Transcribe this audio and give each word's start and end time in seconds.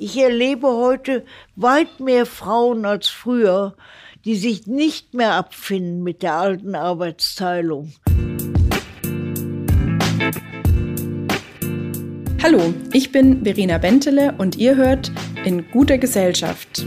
Ich 0.00 0.16
erlebe 0.16 0.68
heute 0.68 1.24
weit 1.56 1.98
mehr 1.98 2.24
Frauen 2.24 2.86
als 2.86 3.08
früher, 3.08 3.74
die 4.24 4.36
sich 4.36 4.68
nicht 4.68 5.12
mehr 5.12 5.32
abfinden 5.32 6.04
mit 6.04 6.22
der 6.22 6.34
alten 6.34 6.76
Arbeitsteilung. 6.76 7.92
Hallo, 12.40 12.72
ich 12.92 13.10
bin 13.10 13.42
Verena 13.42 13.78
Bentele 13.78 14.36
und 14.38 14.56
ihr 14.56 14.76
hört 14.76 15.10
in 15.44 15.68
guter 15.72 15.98
Gesellschaft. 15.98 16.86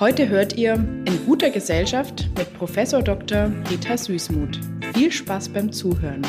Heute 0.00 0.30
hört 0.30 0.56
ihr 0.56 0.72
in 0.76 1.26
guter 1.26 1.50
Gesellschaft 1.50 2.30
mit 2.38 2.54
Professor 2.54 3.02
Dr. 3.02 3.52
Rita 3.70 3.98
Süßmuth. 3.98 4.58
Viel 4.94 5.12
Spaß 5.12 5.50
beim 5.50 5.70
Zuhören. 5.72 6.22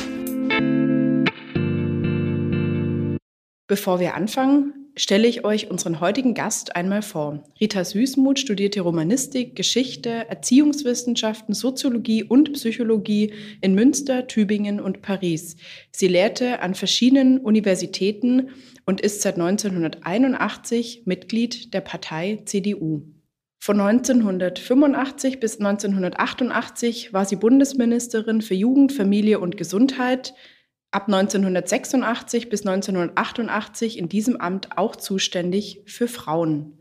Bevor 3.68 4.02
wir 4.02 4.16
anfangen, 4.16 4.74
stelle 4.98 5.26
ich 5.26 5.46
euch 5.46 5.72
unseren 5.72 6.02
heutigen 6.02 6.34
Gast 6.34 6.76
einmal 6.76 7.02
vor. 7.02 7.46
Rita 7.62 7.86
Süßmuth 7.86 8.40
studierte 8.40 8.82
Romanistik, 8.82 9.56
Geschichte, 9.56 10.28
Erziehungswissenschaften, 10.28 11.54
Soziologie 11.54 12.26
und 12.26 12.52
Psychologie 12.52 13.34
in 13.62 13.74
Münster, 13.74 14.28
Tübingen 14.28 14.82
und 14.82 15.02
Paris. 15.02 15.56
Sie 15.94 16.10
lehrte 16.10 16.60
an 16.60 16.76
verschiedenen 16.76 17.38
Universitäten 17.38 18.50
und 18.86 19.00
ist 19.00 19.22
seit 19.22 19.36
1981 19.36 21.04
Mitglied 21.06 21.74
der 21.74 21.80
Partei 21.80 22.42
CDU. 22.44 23.04
Von 23.64 23.80
1985 23.80 25.40
bis 25.40 25.60
1988 25.60 27.14
war 27.14 27.26
sie 27.26 27.36
Bundesministerin 27.36 28.42
für 28.42 28.56
Jugend, 28.56 28.92
Familie 28.92 29.40
und 29.40 29.56
Gesundheit, 29.56 30.34
ab 30.90 31.04
1986 31.06 32.50
bis 32.50 32.66
1988 32.66 34.00
in 34.00 34.10
diesem 34.10 34.42
Amt 34.42 34.80
auch 34.80 34.96
zuständig 34.96 35.84
für 35.86 36.08
Frauen. 36.08 36.80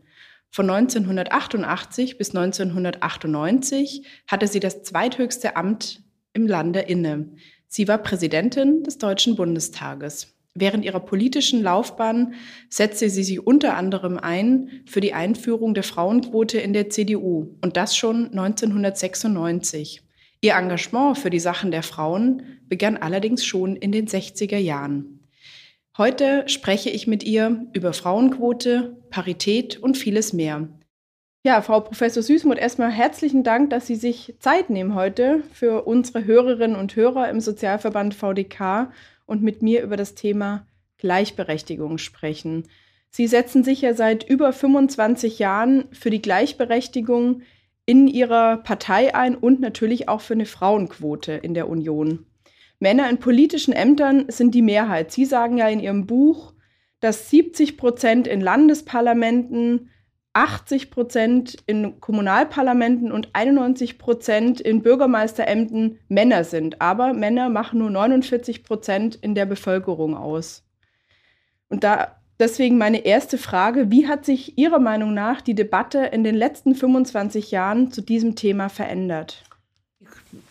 Von 0.49 0.71
1988 0.71 2.17
bis 2.17 2.35
1998 2.35 4.07
hatte 4.25 4.47
sie 4.47 4.59
das 4.59 4.81
zweithöchste 4.81 5.55
Amt 5.55 6.01
im 6.33 6.47
Lande 6.47 6.79
inne. 6.79 7.29
Sie 7.67 7.87
war 7.87 7.99
Präsidentin 7.99 8.81
des 8.83 8.97
Deutschen 8.97 9.35
Bundestages. 9.35 10.35
Während 10.53 10.83
ihrer 10.83 10.99
politischen 10.99 11.63
Laufbahn 11.63 12.33
setzte 12.69 13.09
sie 13.09 13.23
sich 13.23 13.45
unter 13.45 13.77
anderem 13.77 14.17
ein 14.17 14.83
für 14.85 14.99
die 14.99 15.13
Einführung 15.13 15.73
der 15.73 15.83
Frauenquote 15.83 16.59
in 16.59 16.73
der 16.73 16.89
CDU 16.89 17.55
und 17.61 17.77
das 17.77 17.95
schon 17.95 18.27
1996. 18.31 20.01
Ihr 20.41 20.55
Engagement 20.55 21.17
für 21.17 21.29
die 21.29 21.39
Sachen 21.39 21.71
der 21.71 21.83
Frauen 21.83 22.59
begann 22.67 22.97
allerdings 22.97 23.45
schon 23.45 23.75
in 23.75 23.91
den 23.91 24.07
60er 24.07 24.57
Jahren. 24.57 25.27
Heute 25.97 26.47
spreche 26.47 26.89
ich 26.89 27.05
mit 27.05 27.23
ihr 27.23 27.67
über 27.73 27.93
Frauenquote, 27.93 28.97
Parität 29.09 29.77
und 29.77 29.97
vieles 29.97 30.33
mehr. 30.33 30.67
Ja, 31.43 31.61
Frau 31.61 31.79
Professor 31.79 32.21
Süßmuth, 32.21 32.57
erstmal 32.57 32.91
herzlichen 32.91 33.43
Dank, 33.43 33.71
dass 33.71 33.87
Sie 33.87 33.95
sich 33.95 34.35
Zeit 34.39 34.69
nehmen 34.69 34.95
heute 34.95 35.43
für 35.53 35.83
unsere 35.83 36.25
Hörerinnen 36.25 36.77
und 36.77 36.95
Hörer 36.95 37.29
im 37.29 37.39
Sozialverband 37.39 38.13
VDK 38.13 38.91
und 39.31 39.41
mit 39.41 39.61
mir 39.61 39.81
über 39.81 39.95
das 39.95 40.13
Thema 40.13 40.67
Gleichberechtigung 40.97 41.97
sprechen. 41.97 42.67
Sie 43.09 43.27
setzen 43.27 43.63
sich 43.63 43.81
ja 43.81 43.93
seit 43.93 44.27
über 44.27 44.51
25 44.51 45.39
Jahren 45.39 45.85
für 45.93 46.09
die 46.09 46.21
Gleichberechtigung 46.21 47.41
in 47.85 48.07
Ihrer 48.07 48.57
Partei 48.57 49.15
ein 49.15 49.35
und 49.35 49.61
natürlich 49.61 50.09
auch 50.09 50.19
für 50.19 50.33
eine 50.33 50.45
Frauenquote 50.45 51.31
in 51.31 51.53
der 51.53 51.69
Union. 51.69 52.25
Männer 52.79 53.09
in 53.09 53.19
politischen 53.19 53.73
Ämtern 53.73 54.25
sind 54.27 54.53
die 54.53 54.61
Mehrheit. 54.61 55.13
Sie 55.13 55.23
sagen 55.23 55.57
ja 55.57 55.69
in 55.69 55.79
Ihrem 55.79 56.07
Buch, 56.07 56.53
dass 56.99 57.29
70 57.29 57.77
Prozent 57.77 58.27
in 58.27 58.41
Landesparlamenten, 58.41 59.89
80 60.33 60.91
Prozent 60.91 61.57
in 61.65 61.99
Kommunalparlamenten 61.99 63.11
und 63.11 63.29
91 63.33 63.97
Prozent 63.97 64.61
in 64.61 64.81
Bürgermeisterämtern 64.81 65.99
Männer 66.07 66.43
sind. 66.43 66.81
Aber 66.81 67.13
Männer 67.13 67.49
machen 67.49 67.79
nur 67.79 67.89
49 67.89 68.63
Prozent 68.63 69.15
in 69.15 69.35
der 69.35 69.45
Bevölkerung 69.45 70.15
aus. 70.15 70.63
Und 71.67 71.83
da 71.83 72.15
deswegen 72.39 72.77
meine 72.77 73.05
erste 73.05 73.37
Frage, 73.37 73.91
wie 73.91 74.07
hat 74.07 74.25
sich 74.25 74.57
Ihrer 74.57 74.79
Meinung 74.79 75.13
nach 75.13 75.41
die 75.41 75.55
Debatte 75.55 75.99
in 75.99 76.23
den 76.23 76.35
letzten 76.35 76.75
25 76.75 77.51
Jahren 77.51 77.91
zu 77.91 78.01
diesem 78.01 78.35
Thema 78.35 78.69
verändert? 78.69 79.43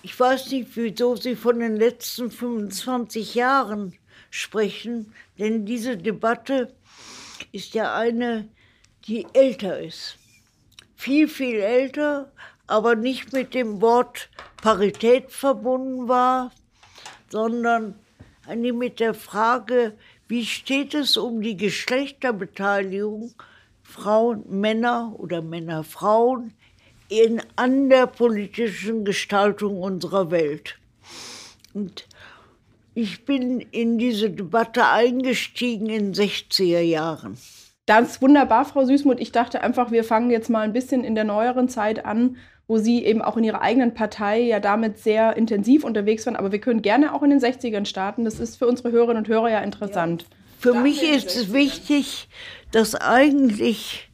Ich 0.02 0.18
weiß 0.18 0.50
nicht, 0.50 0.76
wieso 0.76 1.16
Sie 1.16 1.36
von 1.36 1.58
den 1.58 1.76
letzten 1.76 2.30
25 2.30 3.34
Jahren 3.34 3.94
sprechen, 4.30 5.12
denn 5.38 5.66
diese 5.66 5.96
Debatte 5.96 6.72
ist 7.52 7.74
ja 7.74 7.94
eine, 7.94 8.48
die 9.06 9.26
älter 9.32 9.80
ist. 9.80 10.16
Viel, 10.96 11.28
viel 11.28 11.60
älter, 11.60 12.30
aber 12.66 12.94
nicht 12.94 13.32
mit 13.32 13.54
dem 13.54 13.80
Wort 13.80 14.28
Parität 14.62 15.30
verbunden 15.32 16.08
war, 16.08 16.52
sondern 17.30 17.94
mit 18.46 19.00
der 19.00 19.14
Frage, 19.14 19.96
wie 20.28 20.44
steht 20.44 20.94
es 20.94 21.16
um 21.16 21.40
die 21.40 21.56
Geschlechterbeteiligung 21.56 23.32
Frauen, 23.82 24.44
Männer 24.48 25.14
oder 25.18 25.42
Männer, 25.42 25.82
Frauen 25.82 26.52
in, 27.08 27.42
an 27.56 27.88
der 27.88 28.06
politischen 28.06 29.04
Gestaltung 29.04 29.82
unserer 29.82 30.30
Welt? 30.30 30.78
Und 31.72 32.06
ich 32.94 33.24
bin 33.24 33.60
in 33.60 33.98
diese 33.98 34.30
Debatte 34.30 34.86
eingestiegen 34.86 35.88
in 35.88 36.12
60er 36.12 36.80
Jahren. 36.80 37.36
Ist 37.98 38.22
wunderbar, 38.22 38.64
Frau 38.64 38.84
Süßmuth. 38.84 39.20
Ich 39.20 39.32
dachte 39.32 39.62
einfach, 39.62 39.90
wir 39.90 40.04
fangen 40.04 40.30
jetzt 40.30 40.48
mal 40.48 40.62
ein 40.62 40.72
bisschen 40.72 41.02
in 41.02 41.14
der 41.14 41.24
neueren 41.24 41.68
Zeit 41.68 42.04
an, 42.04 42.36
wo 42.68 42.78
Sie 42.78 43.04
eben 43.04 43.20
auch 43.20 43.36
in 43.36 43.44
Ihrer 43.44 43.62
eigenen 43.62 43.94
Partei 43.94 44.40
ja 44.40 44.60
damit 44.60 44.98
sehr 44.98 45.36
intensiv 45.36 45.82
unterwegs 45.82 46.24
waren. 46.26 46.36
Aber 46.36 46.52
wir 46.52 46.60
können 46.60 46.82
gerne 46.82 47.14
auch 47.14 47.22
in 47.22 47.30
den 47.30 47.40
60ern 47.40 47.84
starten. 47.86 48.24
Das 48.24 48.38
ist 48.38 48.56
für 48.56 48.66
unsere 48.66 48.92
Hörerinnen 48.92 49.24
und 49.24 49.28
Hörer 49.28 49.50
ja 49.50 49.60
interessant. 49.60 50.22
Ja. 50.22 50.28
Für 50.58 50.72
Danke 50.72 50.82
mich 50.84 51.02
ist 51.02 51.34
es 51.36 51.52
wichtig, 51.52 52.28
dass 52.70 52.94
eigentlich 52.94 54.10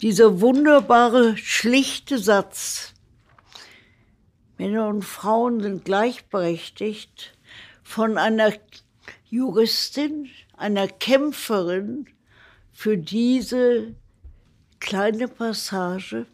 dieser 0.00 0.40
wunderbare, 0.40 1.36
schlichte 1.36 2.18
Satz, 2.18 2.94
Männer 4.56 4.88
und 4.88 5.04
Frauen 5.04 5.60
sind 5.60 5.84
gleichberechtigt, 5.84 7.36
von 7.82 8.18
einer 8.18 8.52
Juristin, 9.28 10.30
einer 10.56 10.86
Kämpferin, 10.86 12.06
für 12.80 12.96
diese 12.96 13.94
kleine 14.78 15.28
Passage, 15.28 16.24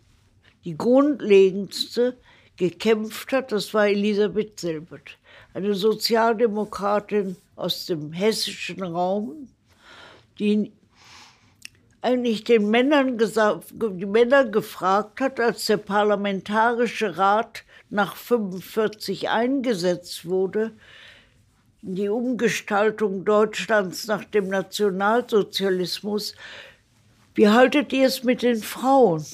die 0.64 0.76
grundlegendste, 0.76 2.16
gekämpft 2.56 3.32
hat, 3.32 3.50
das 3.50 3.74
war 3.74 3.88
Elisabeth 3.88 4.60
Silbert, 4.60 5.18
eine 5.54 5.74
Sozialdemokratin 5.74 7.34
aus 7.56 7.86
dem 7.86 8.12
hessischen 8.12 8.80
Raum, 8.80 9.48
die 10.38 10.70
eigentlich 12.00 12.44
den 12.44 12.70
Männern 12.70 13.18
die 13.18 14.06
Männer 14.06 14.44
gefragt 14.44 15.20
hat, 15.20 15.40
als 15.40 15.66
der 15.66 15.78
Parlamentarische 15.78 17.18
Rat 17.18 17.64
nach 17.90 18.14
45 18.14 19.30
eingesetzt 19.30 20.24
wurde, 20.24 20.76
die 21.94 22.08
Umgestaltung 22.08 23.24
Deutschlands 23.24 24.08
nach 24.08 24.24
dem 24.24 24.48
Nationalsozialismus. 24.48 26.34
Wie 27.34 27.48
haltet 27.48 27.92
ihr 27.92 28.08
es 28.08 28.24
mit 28.24 28.42
den 28.42 28.60
Frauen? 28.60 29.24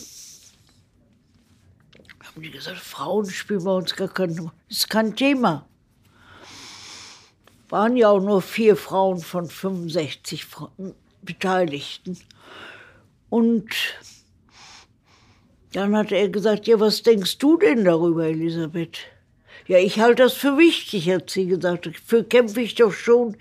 Haben 2.22 2.42
die 2.42 2.50
gesagt, 2.50 2.78
Frauen 2.78 3.24
spielen 3.30 3.64
bei 3.64 3.72
uns 3.72 3.96
gar 3.96 4.08
kein, 4.08 4.50
ist 4.68 4.90
kein 4.90 5.16
Thema. 5.16 5.66
Waren 7.70 7.96
ja 7.96 8.10
auch 8.10 8.20
nur 8.20 8.42
vier 8.42 8.76
Frauen 8.76 9.20
von 9.20 9.48
65 9.48 10.46
Beteiligten. 11.22 12.18
Und 13.30 13.70
dann 15.72 15.96
hat 15.96 16.12
er 16.12 16.28
gesagt, 16.28 16.66
ja, 16.66 16.78
was 16.78 17.02
denkst 17.02 17.38
du 17.38 17.56
denn 17.56 17.86
darüber, 17.86 18.26
Elisabeth? 18.26 18.98
Ja, 19.66 19.78
ich 19.78 20.00
halte 20.00 20.24
das 20.24 20.34
für 20.34 20.58
wichtig, 20.58 21.10
hat 21.10 21.30
sie 21.30 21.46
gesagt. 21.46 21.86
Dafür 21.86 22.24
kämpfe 22.24 22.60
ich 22.60 22.74
doch 22.74 22.92
schon 22.92 23.36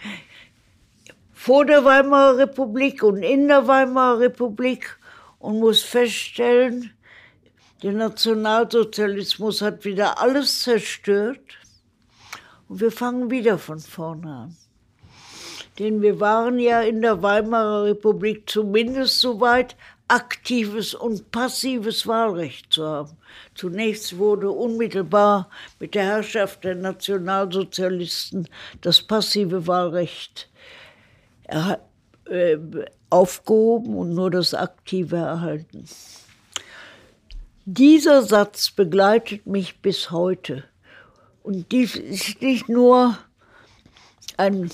vor 1.34 1.66
der 1.66 1.84
Weimarer 1.84 2.38
Republik 2.38 3.04
und 3.04 3.24
in 3.24 3.48
der 3.48 3.68
Weimarer 3.68 4.20
Republik 4.20 4.98
und 5.40 5.60
muss 5.60 5.82
feststellen, 5.82 6.92
Der 7.84 7.94
Nationalsozialismus 7.94 9.64
hat 9.64 9.86
wieder 9.86 10.22
alles 10.22 10.62
zerstört 10.62 11.58
und 12.68 12.80
wir 12.80 12.92
fangen 12.92 13.32
wieder 13.32 13.58
von 13.58 13.80
vorne 13.80 14.30
an. 14.30 14.58
Denn 15.80 16.04
wir 16.04 16.20
waren 16.20 16.60
ja 16.60 16.82
in 16.82 17.02
der 17.02 17.24
Weimarer 17.24 17.86
Republik 17.86 18.48
zumindest 18.48 19.20
so 19.20 19.42
weit, 19.42 19.76
aktives 20.08 20.94
und 20.94 21.32
passives 21.32 22.06
Wahlrecht 22.06 22.72
zu 22.72 22.86
haben. 22.86 23.18
Zunächst 23.56 24.18
wurde 24.18 24.50
unmittelbar 24.50 25.50
mit 25.80 25.96
der 25.96 26.04
Herrschaft 26.04 26.64
der 26.64 26.76
Nationalsozialisten 26.76 28.48
das 28.82 29.02
passive 29.02 29.68
Wahlrecht 29.68 30.50
äh, 31.46 32.58
aufgehoben 33.10 33.96
und 33.96 34.14
nur 34.14 34.32
das 34.32 34.54
aktive 34.54 35.18
erhalten. 35.18 35.86
Dieser 37.66 38.24
Satz 38.24 38.72
begleitet 38.72 39.46
mich 39.46 39.80
bis 39.82 40.12
heute. 40.12 40.64
Und 41.44 41.72
dies 41.72 41.96
ist 41.96 42.42
nicht 42.42 42.70
nur 42.70 43.18
ein 44.38 44.72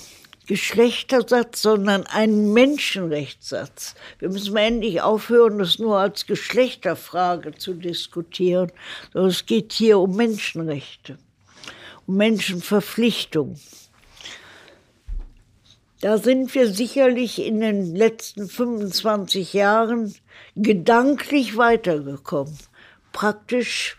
Geschlechtersatz, 0.47 1.61
sondern 1.61 2.05
ein 2.07 2.53
Menschenrechtssatz. 2.53 3.95
Wir 4.17 4.29
müssen 4.29 4.55
endlich 4.55 5.01
aufhören, 5.01 5.59
das 5.59 5.77
nur 5.77 5.99
als 5.99 6.25
Geschlechterfrage 6.25 7.55
zu 7.55 7.73
diskutieren, 7.73 8.71
sondern 9.11 9.29
es 9.29 9.45
geht 9.45 9.73
hier 9.73 9.99
um 9.99 10.15
Menschenrechte, 10.15 11.17
um 12.07 12.15
Menschenverpflichtung. 12.15 13.59
Da 15.99 16.17
sind 16.17 16.53
wir 16.55 16.71
sicherlich 16.71 17.43
in 17.43 17.59
den 17.59 17.95
letzten 17.95 18.47
25 18.47 19.53
Jahren 19.53 20.15
gedanklich 20.55 21.57
weitergekommen. 21.57 22.57
Praktisch 23.11 23.97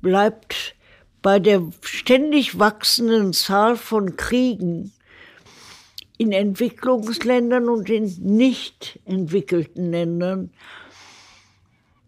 bleibt 0.00 0.76
bei 1.20 1.38
der 1.38 1.62
ständig 1.82 2.58
wachsenden 2.58 3.32
Zahl 3.32 3.76
von 3.76 4.16
Kriegen 4.16 4.92
in 6.22 6.30
Entwicklungsländern 6.30 7.68
und 7.68 7.90
in 7.90 8.04
nicht 8.20 9.00
entwickelten 9.06 9.90
Ländern 9.90 10.50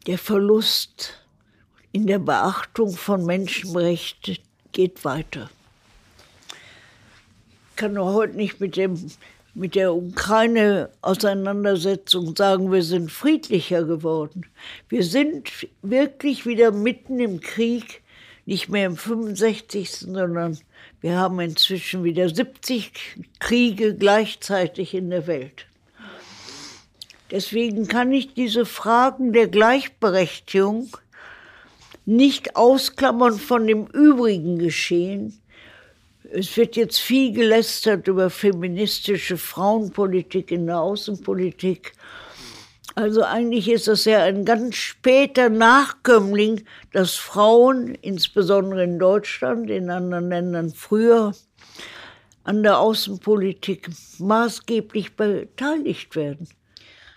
der 0.06 0.18
Verlust 0.18 1.18
in 1.90 2.06
der 2.06 2.20
Beachtung 2.20 2.92
von 2.92 3.26
Menschenrechten 3.26 4.38
geht 4.70 5.04
weiter. 5.04 5.50
Ich 7.70 7.76
kann 7.76 7.94
nur 7.94 8.14
heute 8.14 8.36
nicht 8.36 8.60
mit, 8.60 8.76
dem, 8.76 9.10
mit 9.52 9.74
der 9.74 9.92
Ukraine-Auseinandersetzung 9.92 12.36
sagen, 12.36 12.70
wir 12.70 12.84
sind 12.84 13.10
friedlicher 13.10 13.82
geworden. 13.82 14.46
Wir 14.88 15.02
sind 15.02 15.50
wirklich 15.82 16.46
wieder 16.46 16.70
mitten 16.70 17.18
im 17.18 17.40
Krieg, 17.40 18.03
nicht 18.46 18.68
mehr 18.68 18.86
im 18.86 18.96
65., 18.96 19.90
sondern 19.90 20.58
wir 21.00 21.16
haben 21.16 21.40
inzwischen 21.40 22.04
wieder 22.04 22.28
70 22.28 22.92
Kriege 23.38 23.94
gleichzeitig 23.94 24.94
in 24.94 25.10
der 25.10 25.26
Welt. 25.26 25.66
Deswegen 27.30 27.88
kann 27.88 28.12
ich 28.12 28.34
diese 28.34 28.66
Fragen 28.66 29.32
der 29.32 29.48
Gleichberechtigung 29.48 30.88
nicht 32.06 32.54
ausklammern 32.54 33.38
von 33.38 33.66
dem 33.66 33.86
übrigen 33.86 34.58
Geschehen. 34.58 35.40
Es 36.30 36.56
wird 36.56 36.76
jetzt 36.76 37.00
viel 37.00 37.32
gelästert 37.32 38.08
über 38.08 38.28
feministische 38.28 39.38
Frauenpolitik 39.38 40.50
in 40.50 40.66
der 40.66 40.80
Außenpolitik. 40.80 41.92
Also 42.96 43.22
eigentlich 43.22 43.68
ist 43.68 43.88
das 43.88 44.04
ja 44.04 44.22
ein 44.22 44.44
ganz 44.44 44.76
später 44.76 45.48
Nachkömmling, 45.48 46.64
dass 46.92 47.16
Frauen, 47.16 47.96
insbesondere 47.96 48.84
in 48.84 48.98
Deutschland, 48.98 49.68
in 49.68 49.90
anderen 49.90 50.28
Ländern 50.28 50.70
früher, 50.70 51.34
an 52.44 52.62
der 52.62 52.78
Außenpolitik 52.78 53.88
maßgeblich 54.18 55.16
beteiligt 55.16 56.14
werden. 56.14 56.46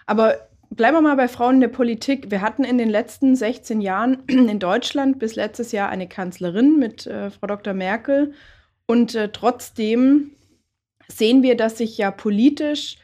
Aber 0.07 0.47
bleiben 0.71 0.97
wir 0.97 1.01
mal 1.01 1.15
bei 1.15 1.27
Frauen 1.27 1.55
in 1.55 1.61
der 1.61 1.67
Politik. 1.67 2.31
Wir 2.31 2.41
hatten 2.41 2.63
in 2.63 2.79
den 2.79 2.89
letzten 2.89 3.35
16 3.35 3.81
Jahren 3.81 4.23
in 4.27 4.59
Deutschland 4.59 5.19
bis 5.19 5.35
letztes 5.35 5.71
Jahr 5.71 5.89
eine 5.89 6.07
Kanzlerin 6.07 6.79
mit 6.79 7.05
äh, 7.05 7.29
Frau 7.29 7.47
Dr. 7.47 7.73
Merkel. 7.73 8.33
Und 8.87 9.13
äh, 9.13 9.29
trotzdem 9.31 10.31
sehen 11.07 11.43
wir, 11.43 11.55
dass 11.55 11.77
sich 11.77 11.97
ja 11.97 12.09
politisch 12.09 12.97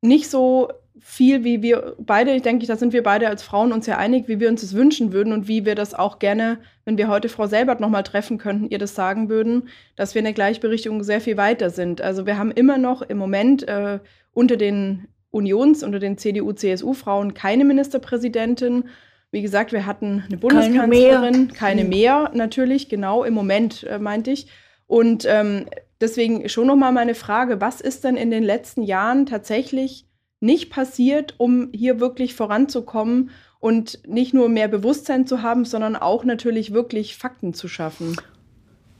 nicht 0.00 0.30
so 0.30 0.70
viel, 1.00 1.44
wie 1.44 1.62
wir 1.62 1.96
beide, 1.98 2.32
ich 2.32 2.42
denke, 2.42 2.66
da 2.66 2.76
sind 2.76 2.92
wir 2.92 3.02
beide 3.02 3.28
als 3.28 3.42
Frauen 3.42 3.72
uns 3.72 3.86
ja 3.86 3.96
einig, 3.96 4.28
wie 4.28 4.40
wir 4.40 4.48
uns 4.48 4.60
das 4.60 4.74
wünschen 4.74 5.12
würden 5.12 5.32
und 5.32 5.48
wie 5.48 5.64
wir 5.64 5.74
das 5.74 5.94
auch 5.94 6.18
gerne, 6.18 6.58
wenn 6.84 6.98
wir 6.98 7.08
heute 7.08 7.28
Frau 7.28 7.46
Selbert 7.46 7.80
nochmal 7.80 8.02
treffen 8.02 8.38
könnten, 8.38 8.68
ihr 8.68 8.78
das 8.78 8.94
sagen 8.94 9.28
würden, 9.28 9.68
dass 9.96 10.14
wir 10.14 10.20
in 10.20 10.24
der 10.24 10.34
Gleichberechtigung 10.34 11.02
sehr 11.02 11.20
viel 11.20 11.36
weiter 11.36 11.70
sind. 11.70 12.00
Also 12.00 12.26
wir 12.26 12.38
haben 12.38 12.50
immer 12.50 12.78
noch 12.78 13.02
im 13.02 13.18
Moment 13.18 13.66
äh, 13.68 13.98
unter 14.32 14.56
den 14.56 15.08
Unions, 15.30 15.82
unter 15.82 15.98
den 15.98 16.18
CDU-CSU-Frauen 16.18 17.34
keine 17.34 17.64
Ministerpräsidentin. 17.64 18.84
Wie 19.30 19.42
gesagt, 19.42 19.72
wir 19.72 19.84
hatten 19.84 20.24
eine 20.26 20.38
Bundeskanzlerin, 20.38 21.48
keine 21.48 21.48
mehr, 21.48 21.54
keine 21.54 21.84
mehr 21.84 22.30
natürlich, 22.34 22.88
genau 22.88 23.24
im 23.24 23.34
Moment, 23.34 23.84
äh, 23.84 23.98
meinte 23.98 24.30
ich. 24.30 24.46
Und 24.86 25.26
ähm, 25.28 25.66
deswegen 26.00 26.48
schon 26.48 26.66
nochmal 26.66 26.92
meine 26.92 27.14
Frage, 27.14 27.60
was 27.60 27.80
ist 27.80 28.04
denn 28.04 28.16
in 28.16 28.30
den 28.30 28.42
letzten 28.42 28.82
Jahren 28.82 29.26
tatsächlich 29.26 30.07
nicht 30.40 30.70
passiert, 30.70 31.34
um 31.38 31.70
hier 31.72 32.00
wirklich 32.00 32.34
voranzukommen 32.34 33.30
und 33.60 34.06
nicht 34.06 34.34
nur 34.34 34.48
mehr 34.48 34.68
Bewusstsein 34.68 35.26
zu 35.26 35.42
haben, 35.42 35.64
sondern 35.64 35.96
auch 35.96 36.24
natürlich 36.24 36.72
wirklich 36.72 37.16
Fakten 37.16 37.54
zu 37.54 37.68
schaffen? 37.68 38.16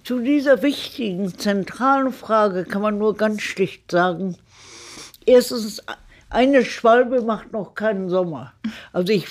Zu 0.05 0.21
dieser 0.21 0.63
wichtigen, 0.63 1.37
zentralen 1.37 2.13
Frage 2.13 2.65
kann 2.65 2.83
man 2.83 2.99
nur 2.99 3.15
ganz 3.15 3.43
schlicht 3.43 3.91
sagen, 3.91 4.37
erstens, 5.27 5.83
eine 6.31 6.63
Schwalbe 6.63 7.23
macht 7.23 7.53
noch 7.53 7.75
keinen 7.75 8.11
Sommer. 8.11 8.53
Also 8.93 9.13
ich 9.13 9.27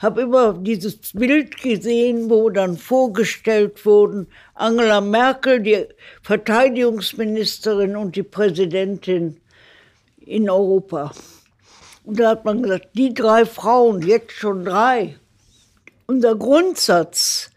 habe 0.00 0.22
immer 0.22 0.52
dieses 0.52 1.12
Bild 1.12 1.56
gesehen, 1.62 2.28
wo 2.28 2.50
dann 2.50 2.76
vorgestellt 2.76 3.86
wurden, 3.86 4.26
Angela 4.54 5.00
Merkel, 5.00 5.60
die 5.60 5.86
Verteidigungsministerin 6.22 7.96
und 7.96 8.16
die 8.16 8.22
Präsidentin 8.22 9.38
in 10.18 10.50
Europa. 10.50 11.12
Und 12.04 12.18
da 12.18 12.30
hat 12.30 12.44
man 12.44 12.62
gesagt, 12.62 12.88
die 12.94 13.14
drei 13.14 13.46
Frauen, 13.46 14.02
jetzt 14.02 14.32
schon 14.32 14.64
drei. 14.64 15.18
Unser 16.06 16.34
Grundsatz 16.34 17.50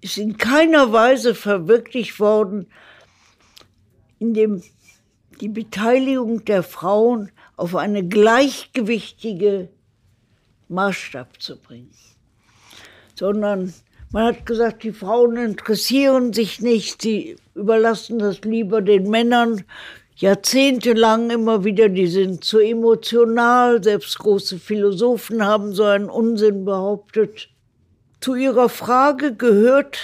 ist 0.00 0.16
in 0.16 0.38
keiner 0.38 0.92
Weise 0.92 1.34
verwirklicht 1.34 2.20
worden, 2.20 2.66
in 4.18 4.34
dem 4.34 4.62
die 5.40 5.48
Beteiligung 5.48 6.44
der 6.44 6.62
Frauen 6.62 7.30
auf 7.56 7.74
eine 7.74 8.06
gleichgewichtige 8.06 9.68
Maßstab 10.68 11.40
zu 11.42 11.58
bringen. 11.58 11.90
Sondern 13.14 13.74
man 14.12 14.26
hat 14.26 14.46
gesagt, 14.46 14.82
die 14.82 14.92
Frauen 14.92 15.36
interessieren 15.36 16.32
sich 16.32 16.60
nicht, 16.60 17.02
sie 17.02 17.36
überlassen 17.54 18.18
das 18.18 18.40
lieber 18.42 18.82
den 18.82 19.08
Männern 19.10 19.64
jahrzehntelang 20.20 21.30
immer 21.30 21.64
wieder, 21.64 21.88
die 21.88 22.06
sind 22.06 22.44
zu 22.44 22.58
emotional, 22.58 23.82
selbst 23.82 24.18
große 24.18 24.58
Philosophen 24.58 25.44
haben 25.44 25.72
so 25.72 25.84
einen 25.84 26.10
Unsinn 26.10 26.66
behauptet. 26.66 27.48
Zu 28.20 28.34
Ihrer 28.34 28.68
Frage 28.68 29.34
gehört 29.34 29.98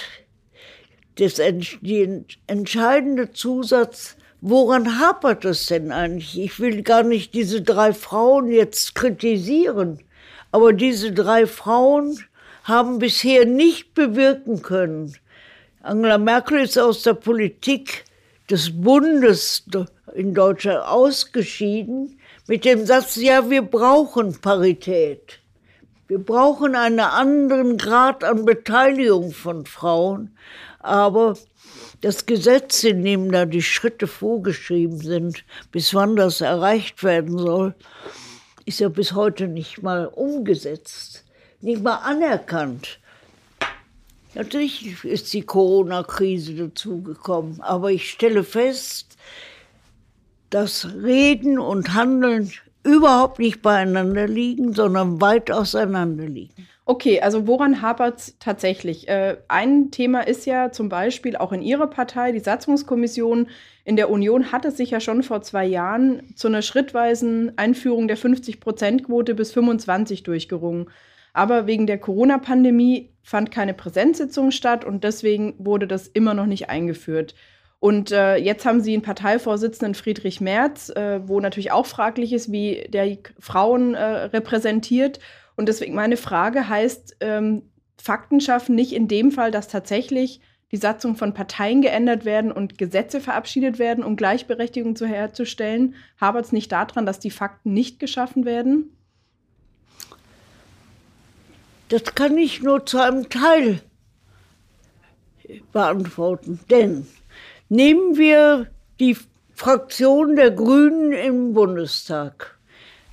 das, 1.19 1.35
die 1.81 2.25
entscheidende 2.47 3.31
Zusatz, 3.31 4.17
woran 4.41 4.99
hapert 4.99 5.45
es 5.45 5.67
denn 5.67 5.91
eigentlich? 5.91 6.39
Ich 6.39 6.59
will 6.59 6.81
gar 6.81 7.03
nicht 7.03 7.35
diese 7.35 7.61
drei 7.61 7.93
Frauen 7.93 8.51
jetzt 8.51 8.95
kritisieren, 8.95 9.99
aber 10.51 10.73
diese 10.73 11.11
drei 11.11 11.45
Frauen 11.45 12.19
haben 12.63 12.97
bisher 12.97 13.45
nicht 13.45 13.93
bewirken 13.93 14.63
können. 14.63 15.15
Angela 15.83 16.17
Merkel 16.17 16.59
ist 16.61 16.77
aus 16.79 17.03
der 17.03 17.13
Politik 17.13 18.03
des 18.49 18.81
Bundes 18.81 19.63
in 20.13 20.33
Deutschland 20.33 20.85
ausgeschieden 20.85 22.19
mit 22.47 22.65
dem 22.65 22.85
Satz, 22.85 23.15
ja, 23.17 23.49
wir 23.49 23.61
brauchen 23.61 24.39
Parität. 24.39 25.39
Wir 26.07 26.19
brauchen 26.19 26.75
einen 26.75 27.01
anderen 27.01 27.77
Grad 27.77 28.23
an 28.23 28.45
Beteiligung 28.45 29.31
von 29.31 29.65
Frauen. 29.65 30.37
Aber 30.79 31.35
das 31.99 32.25
Gesetz, 32.25 32.83
in 32.85 33.03
dem 33.03 33.31
da 33.31 33.45
die 33.45 33.61
Schritte 33.61 34.07
vorgeschrieben 34.07 34.99
sind, 34.99 35.43
bis 35.71 35.93
wann 35.93 36.15
das 36.15 36.39
erreicht 36.39 37.03
werden 37.03 37.37
soll, 37.37 37.75
ist 38.65 38.79
ja 38.79 38.87
bis 38.87 39.13
heute 39.13 39.47
nicht 39.47 39.83
mal 39.83 40.05
umgesetzt, 40.05 41.25
nicht 41.59 41.83
mal 41.83 41.95
anerkannt. 41.95 42.99
Natürlich 44.33 45.03
ist 45.03 45.33
die 45.33 45.41
Corona-Krise 45.41 46.53
dazugekommen, 46.53 47.59
aber 47.61 47.91
ich 47.91 48.11
stelle 48.11 48.43
fest, 48.43 49.17
dass 50.49 50.87
Reden 51.01 51.59
und 51.59 51.93
Handeln 51.93 52.51
überhaupt 52.83 53.39
nicht 53.39 53.61
beieinander 53.61 54.27
liegen, 54.27 54.73
sondern 54.73 55.19
weit 55.19 55.51
auseinander 55.51 56.25
liegen. 56.25 56.67
Okay, 56.85 57.19
also 57.19 57.47
woran 57.47 57.81
hapert 57.81 58.19
es 58.19 58.39
tatsächlich? 58.39 59.09
Äh, 59.09 59.37
ein 59.49 59.91
Thema 59.91 60.21
ist 60.21 60.45
ja 60.45 60.71
zum 60.71 60.87
Beispiel 60.87 61.35
auch 61.35 61.51
in 61.51 61.61
Ihrer 61.61 61.87
Partei, 61.87 62.31
die 62.31 62.39
Satzungskommission 62.39 63.47
in 63.83 63.95
der 63.97 64.09
Union 64.09 64.51
hat 64.51 64.65
es 64.65 64.77
sich 64.77 64.91
ja 64.91 64.99
schon 64.99 65.23
vor 65.23 65.41
zwei 65.41 65.65
Jahren 65.65 66.33
zu 66.35 66.47
einer 66.47 66.61
schrittweisen 66.61 67.57
Einführung 67.57 68.07
der 68.07 68.17
50-Prozent-Quote 68.17 69.33
bis 69.33 69.51
25 69.53 70.23
durchgerungen. 70.23 70.89
Aber 71.31 71.67
wegen 71.67 71.87
der 71.87 71.97
Corona-Pandemie 71.97 73.13
fand 73.21 73.51
keine 73.51 73.73
Präsenzsitzung 73.73 74.51
statt 74.51 74.83
und 74.83 75.03
deswegen 75.03 75.55
wurde 75.57 75.87
das 75.87 76.07
immer 76.07 76.33
noch 76.33 76.47
nicht 76.47 76.69
eingeführt. 76.69 77.35
Und 77.79 78.11
äh, 78.11 78.37
jetzt 78.37 78.65
haben 78.65 78.81
sie 78.81 78.93
einen 78.93 79.03
Parteivorsitzenden 79.03 79.93
Friedrich 79.93 80.41
Merz, 80.41 80.89
äh, 80.89 81.19
wo 81.27 81.39
natürlich 81.39 81.71
auch 81.71 81.85
fraglich 81.85 82.33
ist, 82.33 82.51
wie 82.51 82.87
der 82.89 83.17
Frauen 83.39 83.93
äh, 83.93 84.03
repräsentiert. 84.03 85.19
Und 85.55 85.69
deswegen 85.69 85.93
meine 85.93 86.17
Frage 86.17 86.69
heißt, 86.69 87.17
ähm, 87.19 87.63
Fakten 87.97 88.41
schaffen 88.41 88.75
nicht 88.75 88.93
in 88.93 89.07
dem 89.07 89.31
Fall, 89.31 89.51
dass 89.51 89.67
tatsächlich 89.67 90.41
die 90.71 90.77
Satzung 90.77 91.15
von 91.15 91.33
Parteien 91.33 91.81
geändert 91.81 92.25
werden 92.25 92.51
und 92.51 92.77
Gesetze 92.77 93.21
verabschiedet 93.21 93.79
werden, 93.79 94.03
um 94.03 94.15
Gleichberechtigung 94.15 94.95
zu 94.95 95.05
herzustellen. 95.05 95.95
Habert 96.19 96.45
es 96.45 96.51
nicht 96.51 96.71
daran, 96.71 97.05
dass 97.05 97.19
die 97.19 97.31
Fakten 97.31 97.73
nicht 97.73 97.99
geschaffen 97.99 98.43
werden? 98.43 98.91
Das 101.89 102.03
kann 102.15 102.37
ich 102.37 102.61
nur 102.61 102.85
zu 102.85 102.99
einem 102.99 103.29
Teil 103.29 103.81
beantworten. 105.71 106.59
Denn 106.69 107.07
nehmen 107.69 108.17
wir 108.17 108.67
die 108.99 109.17
Fraktion 109.53 110.35
der 110.35 110.51
Grünen 110.51 111.11
im 111.11 111.53
Bundestag 111.53 112.57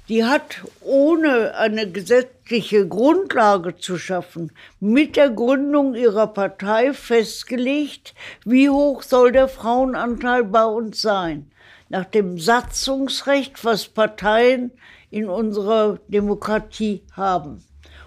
die 0.08 0.25
hat 0.25 0.62
ohne 0.82 1.54
eine 1.56 1.90
gesetzliche 1.90 2.87
Grundlage 2.87 3.76
zu 3.76 3.99
schaffen, 3.99 4.52
mit 4.78 5.16
der 5.16 5.30
Gründung 5.30 5.94
ihrer 5.94 6.26
Partei 6.26 6.92
festgelegt, 6.92 8.14
wie 8.44 8.68
hoch 8.68 9.02
soll 9.02 9.32
der 9.32 9.49
Frauenanteil 9.49 10.44
bei 10.44 10.64
uns 10.64 11.00
sein. 11.00 11.50
Nach 11.88 12.04
dem 12.04 12.38
Satzungsrecht, 12.38 13.64
was 13.64 13.88
Parteien 13.88 14.73
in 15.11 15.28
unserer 15.28 15.99
Demokratie 16.08 17.02
haben. 17.12 17.64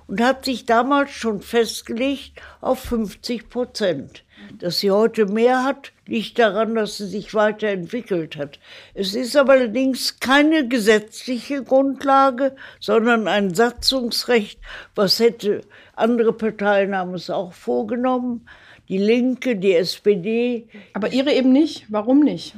Und 0.07 0.21
hat 0.21 0.45
sich 0.45 0.65
damals 0.65 1.11
schon 1.11 1.41
festgelegt 1.41 2.41
auf 2.61 2.79
50 2.79 3.49
Prozent. 3.49 4.23
Dass 4.59 4.79
sie 4.79 4.91
heute 4.91 5.25
mehr 5.25 5.63
hat, 5.63 5.91
liegt 6.05 6.39
daran, 6.39 6.75
dass 6.75 6.97
sie 6.97 7.07
sich 7.07 7.33
weiterentwickelt 7.33 8.37
hat. 8.37 8.59
Es 8.93 9.13
ist 9.15 9.35
aber 9.35 9.53
allerdings 9.53 10.19
keine 10.19 10.67
gesetzliche 10.67 11.63
Grundlage, 11.63 12.55
sondern 12.79 13.27
ein 13.27 13.53
Satzungsrecht, 13.53 14.59
was 14.95 15.19
hätte 15.19 15.63
andere 15.97 16.31
Parteien 16.31 16.95
haben 16.95 17.15
es 17.15 17.29
auch 17.29 17.53
vorgenommen, 17.53 18.47
die 18.87 18.99
Linke, 18.99 19.55
die 19.55 19.73
SPD. 19.73 20.67
Aber 20.93 21.11
ihre 21.11 21.33
eben 21.33 21.51
nicht. 21.51 21.85
Warum 21.89 22.19
nicht? 22.19 22.55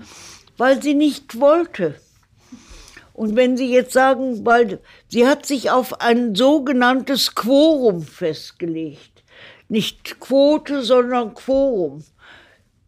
Weil 0.57 0.81
sie 0.81 0.93
nicht 0.93 1.39
wollte. 1.39 1.95
Und 3.19 3.35
wenn 3.35 3.57
Sie 3.57 3.69
jetzt 3.69 3.91
sagen, 3.91 4.45
weil 4.45 4.79
sie 5.09 5.27
hat 5.27 5.45
sich 5.45 5.69
auf 5.71 5.99
ein 5.99 6.35
sogenanntes 6.35 7.35
Quorum 7.35 8.01
festgelegt. 8.01 9.25
Nicht 9.67 10.21
Quote, 10.21 10.83
sondern 10.83 11.33
Quorum. 11.33 12.05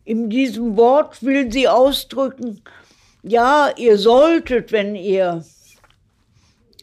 In 0.05 0.29
diesem 0.29 0.77
Wort 0.77 1.21
will 1.21 1.51
sie 1.51 1.67
ausdrücken, 1.67 2.61
ja, 3.23 3.71
ihr 3.75 3.97
solltet, 3.97 4.71
wenn 4.71 4.95
ihr 4.95 5.43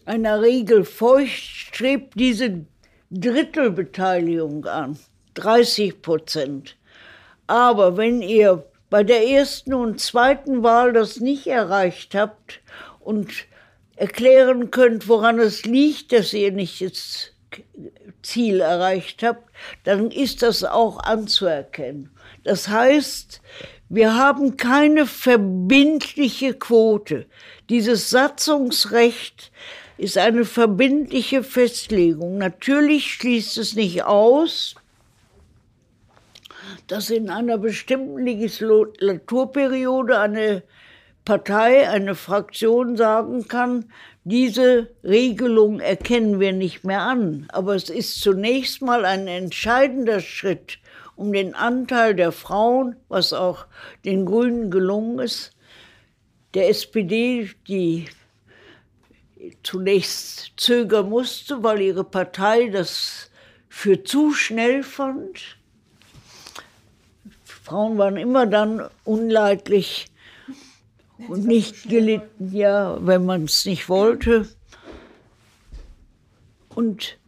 einer 0.04 0.42
Regel 0.42 0.84
feucht, 0.84 1.32
strebt 1.32 2.20
diese 2.20 2.66
Drittelbeteiligung 3.10 4.66
an, 4.66 4.98
30 5.36 6.02
Prozent. 6.02 6.76
Aber 7.46 7.96
wenn 7.96 8.20
ihr 8.20 8.66
bei 8.90 9.04
der 9.04 9.26
ersten 9.26 9.72
und 9.72 10.00
zweiten 10.00 10.62
Wahl 10.62 10.92
das 10.92 11.20
nicht 11.20 11.46
erreicht 11.46 12.14
habt 12.14 12.60
und 13.08 13.32
erklären 13.96 14.70
könnt, 14.70 15.08
woran 15.08 15.38
es 15.38 15.64
liegt, 15.64 16.12
dass 16.12 16.34
ihr 16.34 16.52
nicht 16.52 16.80
jetzt 16.80 17.32
Ziel 18.20 18.60
erreicht 18.60 19.22
habt, 19.22 19.50
dann 19.84 20.10
ist 20.10 20.42
das 20.42 20.62
auch 20.62 20.98
anzuerkennen. 20.98 22.10
Das 22.44 22.68
heißt, 22.68 23.40
wir 23.88 24.14
haben 24.14 24.58
keine 24.58 25.06
verbindliche 25.06 26.52
Quote. 26.52 27.24
Dieses 27.70 28.10
Satzungsrecht 28.10 29.52
ist 29.96 30.18
eine 30.18 30.44
verbindliche 30.44 31.42
Festlegung. 31.42 32.36
Natürlich 32.36 33.14
schließt 33.14 33.56
es 33.56 33.74
nicht 33.74 34.04
aus, 34.04 34.74
dass 36.88 37.08
in 37.08 37.30
einer 37.30 37.56
bestimmten 37.56 38.18
Legislaturperiode 38.18 40.18
eine 40.18 40.62
Partei, 41.28 41.86
eine 41.90 42.14
Fraktion 42.14 42.96
sagen 42.96 43.48
kann, 43.48 43.92
diese 44.24 44.88
Regelung 45.04 45.78
erkennen 45.78 46.40
wir 46.40 46.54
nicht 46.54 46.84
mehr 46.84 47.02
an, 47.02 47.46
aber 47.52 47.74
es 47.74 47.90
ist 47.90 48.22
zunächst 48.22 48.80
mal 48.80 49.04
ein 49.04 49.28
entscheidender 49.28 50.20
Schritt, 50.20 50.78
um 51.16 51.34
den 51.34 51.54
Anteil 51.54 52.14
der 52.14 52.32
Frauen, 52.32 52.96
was 53.08 53.34
auch 53.34 53.66
den 54.06 54.24
Grünen 54.24 54.70
gelungen 54.70 55.18
ist, 55.18 55.52
der 56.54 56.70
SPD, 56.70 57.50
die 57.68 58.06
zunächst 59.62 60.54
zögern 60.56 61.10
musste, 61.10 61.62
weil 61.62 61.82
ihre 61.82 62.04
Partei 62.04 62.70
das 62.70 63.30
für 63.68 64.02
zu 64.02 64.32
schnell 64.32 64.82
fand. 64.82 65.58
Frauen 67.44 67.98
waren 67.98 68.16
immer 68.16 68.46
dann 68.46 68.88
unleidlich, 69.04 70.06
und 71.26 71.46
nicht 71.46 71.88
gelitten, 71.88 72.54
ja, 72.54 72.98
wenn 73.00 73.24
man 73.26 73.44
es 73.44 73.64
nicht 73.64 73.88
wollte. 73.88 74.48
Und 76.74 77.18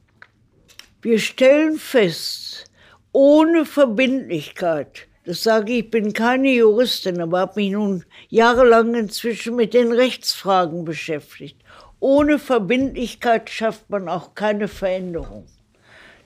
wir 1.03 1.19
stellen 1.19 1.79
fest, 1.79 2.67
ohne 3.13 3.67
Verbindlichkeit, 3.67 5.09
das 5.25 5.43
sage 5.43 5.73
ich, 5.73 5.85
ich 5.85 5.91
bin 5.91 6.13
keine 6.13 6.51
Juristin, 6.51 7.21
aber 7.21 7.41
habe 7.41 7.61
mich 7.61 7.73
nun 7.73 8.05
jahrelang 8.29 8.95
inzwischen 8.95 9.57
mit 9.57 9.75
den 9.75 9.93
Rechtsfragen 9.93 10.85
beschäftigt. 10.85 11.57
Ohne 11.99 12.39
Verbindlichkeit 12.39 13.51
schafft 13.51 13.91
man 13.91 14.09
auch 14.09 14.35
keine 14.35 14.69
Veränderung. 14.69 15.47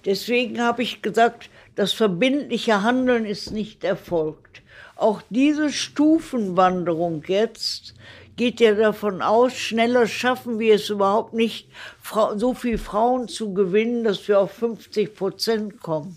Deswegen 0.04 0.61
habe 0.61 0.83
ich 0.83 1.02
gesagt, 1.02 1.50
das 1.75 1.92
verbindliche 1.92 2.83
Handeln 2.83 3.25
ist 3.25 3.50
nicht 3.50 3.83
erfolgt. 3.83 4.54
Auch 4.97 5.23
diese 5.31 5.73
Stufenwanderung 5.73 7.25
jetzt 7.27 7.95
geht 8.37 8.61
ja 8.61 8.75
davon 8.75 9.23
aus, 9.23 9.55
schneller 9.55 10.07
schaffen 10.07 10.59
wir 10.59 10.77
es 10.77 10.89
überhaupt 10.91 11.35
nicht, 11.35 11.69
so 12.37 12.55
viele 12.55 12.79
Frauen 12.79 13.29
zu 13.29 13.55
gewinnen, 13.55 14.05
dass 14.05 14.27
wir 14.29 14.41
auf 14.41 14.53
50 14.53 15.15
Prozent 15.15 15.81
kommen. 15.81 16.17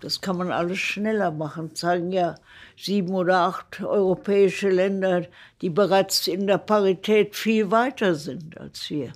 Das 0.00 0.20
kann 0.20 0.36
man 0.36 0.52
alles 0.52 0.78
schneller 0.78 1.30
machen, 1.30 1.74
zeigen 1.74 2.12
ja 2.12 2.36
sieben 2.76 3.14
oder 3.14 3.40
acht 3.40 3.82
europäische 3.82 4.68
Länder, 4.68 5.26
die 5.60 5.70
bereits 5.70 6.28
in 6.28 6.46
der 6.46 6.58
Parität 6.58 7.34
viel 7.34 7.70
weiter 7.70 8.14
sind 8.14 8.58
als 8.58 8.88
wir. 8.90 9.12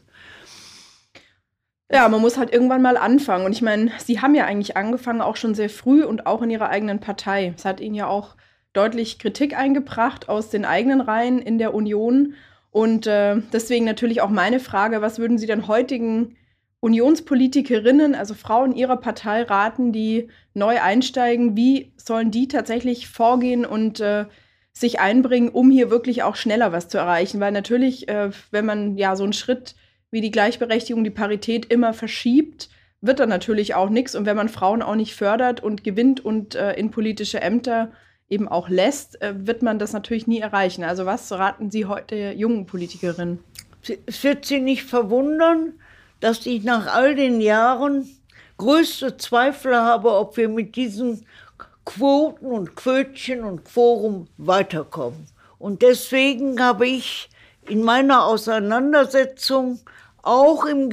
Ja, 1.91 2.09
man 2.09 2.23
muss 2.23 2.38
halt 2.38 2.52
irgendwann 2.52 2.83
mal 2.83 2.97
anfangen. 2.97 3.45
Und 3.45 3.52
ich 3.52 3.62
meine, 3.62 3.93
Sie 3.99 4.21
haben 4.21 4.35
ja 4.35 4.47
eigentlich 4.47 4.76
angefangen, 4.76 5.21
auch 5.21 5.37
schon 5.37 5.55
sehr 5.55 5.69
früh 5.69 6.02
und 6.05 6.26
auch 6.26 6.41
in 6.41 6.50
Ihrer 6.50 6.71
eigenen 6.71 7.00
Partei. 7.00 7.52
Es 7.55 7.67
hat 7.67 7.81
Ihnen 7.81 7.95
ja 7.95 8.07
auch 8.07 8.35
deutlich 8.73 9.19
Kritik 9.19 9.57
eingebracht 9.57 10.29
aus 10.29 10.50
den 10.50 10.64
eigenen 10.64 11.00
Reihen 11.00 11.41
in 11.41 11.59
der 11.59 11.75
Union. 11.75 12.35
Und 12.71 13.07
äh, 13.07 13.37
deswegen 13.52 13.85
natürlich 13.85 14.21
auch 14.23 14.31
meine 14.31 14.61
Frage, 14.61 15.02
was 15.02 15.19
würden 15.19 15.38
Sie 15.38 15.47
denn 15.47 15.69
heutigen 15.69 16.37
Unionspolitikerinnen, 16.81 18.14
also 18.14 18.35
Frauen 18.35 18.75
Ihrer 18.75 18.97
Partei 18.97 19.43
raten, 19.43 19.93
die 19.93 20.29
neu 20.55 20.81
einsteigen, 20.81 21.57
wie 21.57 21.93
sollen 21.97 22.31
die 22.31 22.49
tatsächlich 22.49 23.09
vorgehen 23.09 23.64
und 23.64 24.00
äh, 24.00 24.25
sich 24.73 24.99
einbringen, 24.99 25.50
um 25.50 25.71
hier 25.71 25.91
wirklich 25.91 26.23
auch 26.23 26.35
schneller 26.35 26.73
was 26.73 26.88
zu 26.88 26.99
erreichen? 26.99 27.41
Weil 27.41 27.52
natürlich, 27.52 28.09
äh, 28.09 28.31
wenn 28.50 28.67
man 28.67 28.97
ja 28.97 29.14
so 29.14 29.23
einen 29.25 29.33
Schritt 29.33 29.76
wie 30.11 30.21
die 30.21 30.31
Gleichberechtigung, 30.31 31.05
die 31.05 31.11
Parität 31.11 31.67
immer 31.67 31.93
verschiebt, 31.93 32.69
wird 33.00 33.21
dann 33.21 33.29
natürlich 33.29 33.75
auch 33.75 33.91
nichts. 33.91 34.14
Und 34.14 34.26
wenn 34.26 34.37
man 34.37 34.49
Frauen 34.49 34.83
auch 34.83 34.97
nicht 34.97 35.14
fördert 35.14 35.62
und 35.62 35.85
gewinnt 35.85 36.25
und 36.25 36.55
äh, 36.55 36.73
in 36.75 36.91
politische 36.91 37.41
Ämter 37.41 37.93
eben 38.33 38.49
auch 38.49 38.71
lässt, 38.71 39.21
äh, 39.21 39.35
wird 39.47 39.62
man 39.62 39.79
das 39.79 39.93
natürlich 39.93 40.27
nie 40.27 40.41
erreichen. 40.41 40.85
Also 40.85 41.05
was 41.05 41.31
raten 41.31 41.71
Sie 41.71 41.85
heute 41.85 42.33
jungen 42.33 42.65
Politikerinnen? 42.65 43.45
Es 44.07 44.25
wird 44.25 44.47
Sie 44.47 44.59
nicht 44.59 44.85
verwundern, 44.85 45.75
dass 46.21 46.47
ich 46.47 46.65
nach 46.65 46.87
all 46.87 47.15
den 47.15 47.43
Jahren 47.43 48.09
größte 48.57 49.19
Zweifel 49.19 49.77
habe, 49.77 50.12
ob 50.12 50.37
wir 50.39 50.49
mit 50.49 50.77
diesen 50.77 51.27
Quoten 51.85 52.47
und 52.47 52.75
Quötchen 52.75 53.45
und 53.45 53.65
Quorum 53.65 54.29
weiterkommen. 54.39 55.27
Und 55.59 55.83
deswegen 55.83 56.59
habe 56.62 56.87
ich 56.87 57.29
in 57.69 57.83
meiner 57.83 58.25
Auseinandersetzung 58.25 59.81
auch 60.23 60.65
im 60.65 60.91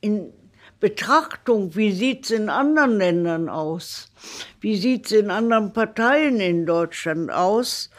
in, 0.00 0.32
Betrachtung, 0.78 1.74
wie 1.74 1.92
sieht 1.92 2.26
es 2.26 2.30
in 2.30 2.48
anderen 2.48 2.96
Ländern 2.96 3.48
aus, 3.48 4.09
wie 4.60 4.76
sieht 4.76 5.06
es 5.06 5.12
in 5.12 5.30
anderen 5.30 5.72
Parteien 5.72 6.40
in 6.40 6.66
Deutschland 6.66 7.30
aus, 7.30 7.90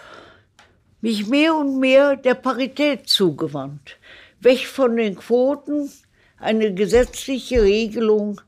mich 1.02 1.28
mehr 1.28 1.56
und 1.56 1.80
mehr 1.80 2.16
der 2.16 2.36
Parität 2.36 3.10
zugewandt. 3.10 3.98
Weg 4.40 4.68
von 4.68 4.96
den 4.96 5.16
Quoten, 5.16 5.92
eine 6.38 6.74
gesetzliche 6.74 7.64
Regelung, 7.64 8.42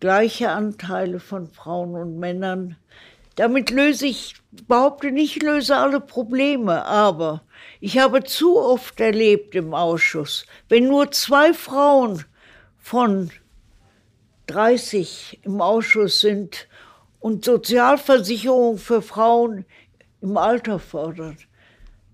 gleiche 0.00 0.50
Anteile 0.50 1.20
von 1.20 1.48
Frauen 1.48 1.94
und 1.94 2.18
Männern. 2.18 2.76
Damit 3.36 3.70
löse 3.70 4.06
ich, 4.06 4.36
behaupte 4.68 5.10
nicht, 5.10 5.42
löse 5.42 5.76
alle 5.76 6.00
Probleme, 6.00 6.84
aber 6.84 7.42
ich 7.80 7.98
habe 7.98 8.22
zu 8.24 8.58
oft 8.58 9.00
erlebt 9.00 9.54
im 9.54 9.74
Ausschuss, 9.74 10.46
wenn 10.68 10.88
nur 10.88 11.10
zwei 11.10 11.52
Frauen 11.52 12.24
von 12.78 13.30
30 14.46 15.40
im 15.42 15.60
Ausschuss 15.60 16.20
sind 16.20 16.68
und 17.24 17.42
Sozialversicherung 17.42 18.76
für 18.76 19.00
Frauen 19.00 19.64
im 20.20 20.36
Alter 20.36 20.78
fordern, 20.78 21.38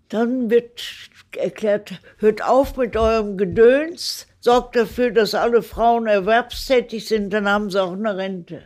dann 0.09 0.51
wird 0.51 0.85
erklärt, 1.37 2.01
hört 2.19 2.45
auf 2.45 2.77
mit 2.77 2.97
eurem 2.97 3.37
Gedöns, 3.37 4.29
sorgt 4.39 4.77
dafür, 4.77 5.11
dass 5.11 5.35
alle 5.35 5.63
Frauen 5.63 6.07
erwerbstätig 6.07 7.09
sind, 7.09 7.33
dann 7.33 7.49
haben 7.49 7.71
sie 7.71 7.83
auch 7.83 7.95
eine 7.95 8.17
Rente. 8.17 8.63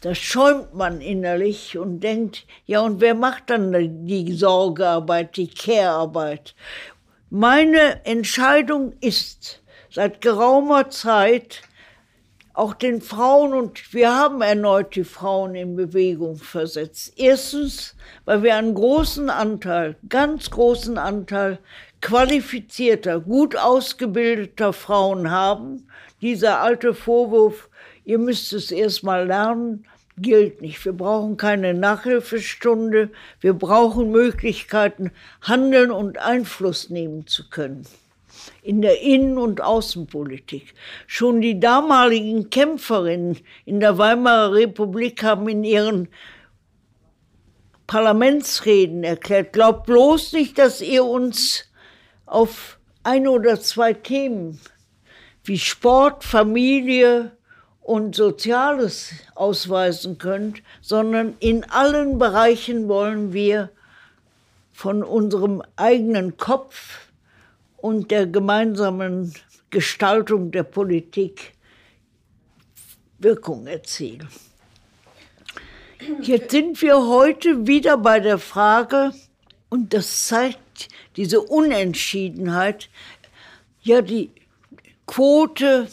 Da 0.00 0.16
schäumt 0.16 0.74
man 0.74 1.00
innerlich 1.00 1.78
und 1.78 2.00
denkt, 2.00 2.44
ja, 2.66 2.80
und 2.80 3.00
wer 3.00 3.14
macht 3.14 3.48
dann 3.48 4.04
die 4.04 4.32
Sorgearbeit, 4.32 5.36
die 5.36 5.46
Care-Arbeit? 5.46 6.56
Meine 7.30 8.04
Entscheidung 8.04 8.94
ist 9.00 9.62
seit 9.92 10.22
geraumer 10.22 10.90
Zeit, 10.90 11.62
auch 12.58 12.74
den 12.74 13.00
Frauen, 13.00 13.54
und 13.54 13.94
wir 13.94 14.14
haben 14.14 14.42
erneut 14.42 14.96
die 14.96 15.04
Frauen 15.04 15.54
in 15.54 15.76
Bewegung 15.76 16.36
versetzt. 16.36 17.12
Erstens, 17.16 17.94
weil 18.24 18.42
wir 18.42 18.56
einen 18.56 18.74
großen 18.74 19.30
Anteil, 19.30 19.96
ganz 20.08 20.50
großen 20.50 20.98
Anteil 20.98 21.58
qualifizierter, 22.00 23.20
gut 23.20 23.56
ausgebildeter 23.56 24.72
Frauen 24.72 25.30
haben. 25.30 25.86
Dieser 26.20 26.60
alte 26.60 26.94
Vorwurf, 26.94 27.68
ihr 28.04 28.18
müsst 28.18 28.52
es 28.52 28.72
erst 28.72 29.04
mal 29.04 29.26
lernen, 29.26 29.84
gilt 30.16 30.60
nicht. 30.60 30.84
Wir 30.84 30.92
brauchen 30.92 31.36
keine 31.36 31.74
Nachhilfestunde. 31.74 33.10
Wir 33.40 33.52
brauchen 33.52 34.10
Möglichkeiten, 34.10 35.12
handeln 35.42 35.92
und 35.92 36.18
Einfluss 36.18 36.90
nehmen 36.90 37.28
zu 37.28 37.48
können 37.48 37.86
in 38.62 38.82
der 38.82 39.00
Innen- 39.00 39.38
und 39.38 39.60
Außenpolitik. 39.60 40.74
Schon 41.06 41.40
die 41.40 41.60
damaligen 41.60 42.50
Kämpferinnen 42.50 43.38
in 43.64 43.80
der 43.80 43.98
Weimarer 43.98 44.54
Republik 44.54 45.22
haben 45.22 45.48
in 45.48 45.64
ihren 45.64 46.08
Parlamentsreden 47.86 49.02
erklärt, 49.02 49.52
glaubt 49.54 49.86
bloß 49.86 50.34
nicht, 50.34 50.58
dass 50.58 50.80
ihr 50.82 51.04
uns 51.04 51.64
auf 52.26 52.78
ein 53.02 53.26
oder 53.26 53.58
zwei 53.60 53.94
Themen 53.94 54.60
wie 55.42 55.58
Sport, 55.58 56.24
Familie 56.24 57.32
und 57.80 58.14
Soziales 58.14 59.12
ausweisen 59.34 60.18
könnt, 60.18 60.62
sondern 60.82 61.36
in 61.40 61.64
allen 61.70 62.18
Bereichen 62.18 62.86
wollen 62.86 63.32
wir 63.32 63.70
von 64.74 65.02
unserem 65.02 65.62
eigenen 65.76 66.36
Kopf 66.36 67.07
und 67.78 68.10
der 68.10 68.26
gemeinsamen 68.26 69.34
Gestaltung 69.70 70.50
der 70.50 70.64
Politik 70.64 71.52
Wirkung 73.18 73.66
erzielen. 73.66 74.28
Jetzt 76.20 76.52
sind 76.52 76.80
wir 76.80 76.96
heute 76.96 77.66
wieder 77.66 77.96
bei 77.98 78.20
der 78.20 78.38
Frage, 78.38 79.12
und 79.68 79.92
das 79.92 80.26
zeigt 80.26 80.88
diese 81.16 81.40
Unentschiedenheit, 81.40 82.88
ja, 83.82 84.00
die 84.00 84.30
Quote 85.06 85.88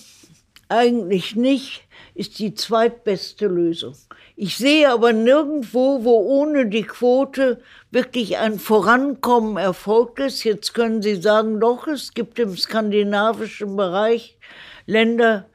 eigentlich 0.70 1.36
nicht, 1.36 1.84
ist 2.14 2.40
die 2.40 2.54
zweitbeste 2.54 3.48
Lösung. 3.48 3.96
Ich 4.38 4.58
sehe 4.58 4.90
aber 4.90 5.14
nirgendwo, 5.14 6.04
wo 6.04 6.18
ohne 6.18 6.66
die 6.66 6.84
Quote 6.84 7.62
wirklich 7.90 8.38
ein 8.38 8.60
Vorankommen 8.60 9.56
erfolgt 9.56 10.20
ist. 10.20 10.44
Jetzt 10.44 10.74
können 10.74 11.02
Sie 11.02 11.22
sagen, 11.22 11.62
doch, 11.62 11.88
es 11.88 12.14
gibt 12.14 12.38
im 12.40 12.58
skandinavischen 12.58 13.78
Bereich 13.78 14.38
Länder, 14.86 15.46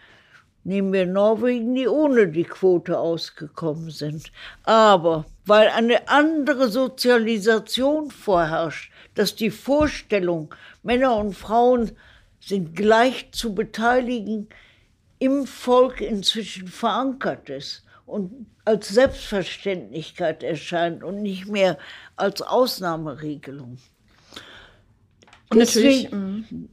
nehmen 0.65 0.95
wir 0.95 1.05
Norwegen, 1.05 1.75
die 1.75 1.89
ohne 1.89 2.29
die 2.29 2.45
Quote 2.45 2.99
ausgekommen 2.99 3.91
sind. 3.91 4.33
Aber 4.63 5.27
weil 5.45 5.69
eine 5.69 6.09
andere 6.09 6.71
Sozialisation 6.71 8.11
vorherrscht, 8.11 8.91
dass 9.15 9.35
die 9.35 9.51
Vorstellung, 9.51 10.55
Männer 10.83 11.17
und 11.17 11.35
Frauen 11.35 11.91
sind 12.41 12.75
gleich 12.77 13.31
zu 13.33 13.55
beteiligen, 13.55 14.49
im 15.19 15.47
Volk 15.47 16.01
inzwischen 16.01 16.67
verankert 16.67 17.51
ist 17.51 17.85
und 18.11 18.47
als 18.65 18.89
Selbstverständlichkeit 18.89 20.43
erscheint 20.43 21.03
und 21.03 21.23
nicht 21.23 21.49
mehr 21.49 21.79
als 22.17 22.43
Ausnahmeregelung. 22.43 23.79
Und 25.51 25.59
natürlich. 25.59 26.05
Deswegen, 26.05 26.69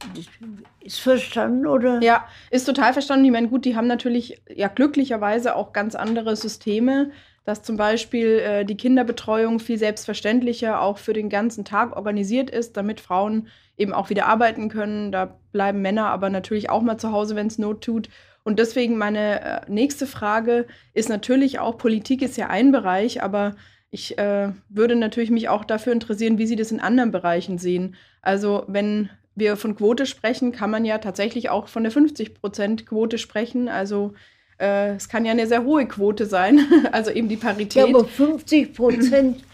ist 0.80 1.00
verstanden, 1.00 1.66
oder? 1.66 2.00
Ja, 2.00 2.26
ist 2.50 2.64
total 2.64 2.92
verstanden. 2.92 3.24
Ich 3.24 3.32
meine, 3.32 3.48
gut, 3.48 3.64
die 3.64 3.74
haben 3.74 3.88
natürlich 3.88 4.40
ja 4.48 4.68
glücklicherweise 4.68 5.56
auch 5.56 5.72
ganz 5.72 5.96
andere 5.96 6.36
Systeme, 6.36 7.10
dass 7.44 7.62
zum 7.62 7.76
Beispiel 7.76 8.38
äh, 8.38 8.64
die 8.64 8.76
Kinderbetreuung 8.76 9.58
viel 9.58 9.78
selbstverständlicher 9.78 10.80
auch 10.80 10.98
für 10.98 11.12
den 11.12 11.28
ganzen 11.28 11.64
Tag 11.64 11.96
organisiert 11.96 12.50
ist, 12.50 12.76
damit 12.76 13.00
Frauen 13.00 13.48
eben 13.76 13.92
auch 13.92 14.10
wieder 14.10 14.26
arbeiten 14.26 14.68
können. 14.68 15.10
Da 15.10 15.38
bleiben 15.50 15.82
Männer 15.82 16.06
aber 16.06 16.30
natürlich 16.30 16.70
auch 16.70 16.82
mal 16.82 16.98
zu 16.98 17.10
Hause, 17.10 17.34
wenn 17.36 17.46
es 17.48 17.58
Not 17.58 17.82
tut. 17.82 18.08
Und 18.48 18.58
deswegen 18.58 18.96
meine 18.96 19.42
äh, 19.42 19.60
nächste 19.68 20.06
Frage 20.06 20.64
ist 20.94 21.10
natürlich 21.10 21.58
auch, 21.58 21.76
Politik 21.76 22.22
ist 22.22 22.38
ja 22.38 22.48
ein 22.48 22.72
Bereich, 22.72 23.22
aber 23.22 23.56
ich 23.90 24.16
äh, 24.16 24.52
würde 24.70 24.96
natürlich 24.96 25.28
mich 25.30 25.50
auch 25.50 25.66
dafür 25.66 25.92
interessieren, 25.92 26.38
wie 26.38 26.46
Sie 26.46 26.56
das 26.56 26.72
in 26.72 26.80
anderen 26.80 27.10
Bereichen 27.10 27.58
sehen. 27.58 27.94
Also 28.22 28.64
wenn 28.66 29.10
wir 29.34 29.58
von 29.58 29.76
Quote 29.76 30.06
sprechen, 30.06 30.50
kann 30.50 30.70
man 30.70 30.86
ja 30.86 30.96
tatsächlich 30.96 31.50
auch 31.50 31.68
von 31.68 31.82
der 31.82 31.92
50-Prozent-Quote 31.92 33.18
sprechen. 33.18 33.68
Also 33.68 34.14
äh, 34.58 34.94
es 34.94 35.10
kann 35.10 35.26
ja 35.26 35.32
eine 35.32 35.46
sehr 35.46 35.64
hohe 35.64 35.84
Quote 35.84 36.24
sein, 36.24 36.60
also 36.92 37.10
eben 37.10 37.28
die 37.28 37.36
Parität. 37.36 37.86
Ja, 37.86 37.94
aber 37.94 38.06
50 38.06 38.72
Prozent 38.72 39.44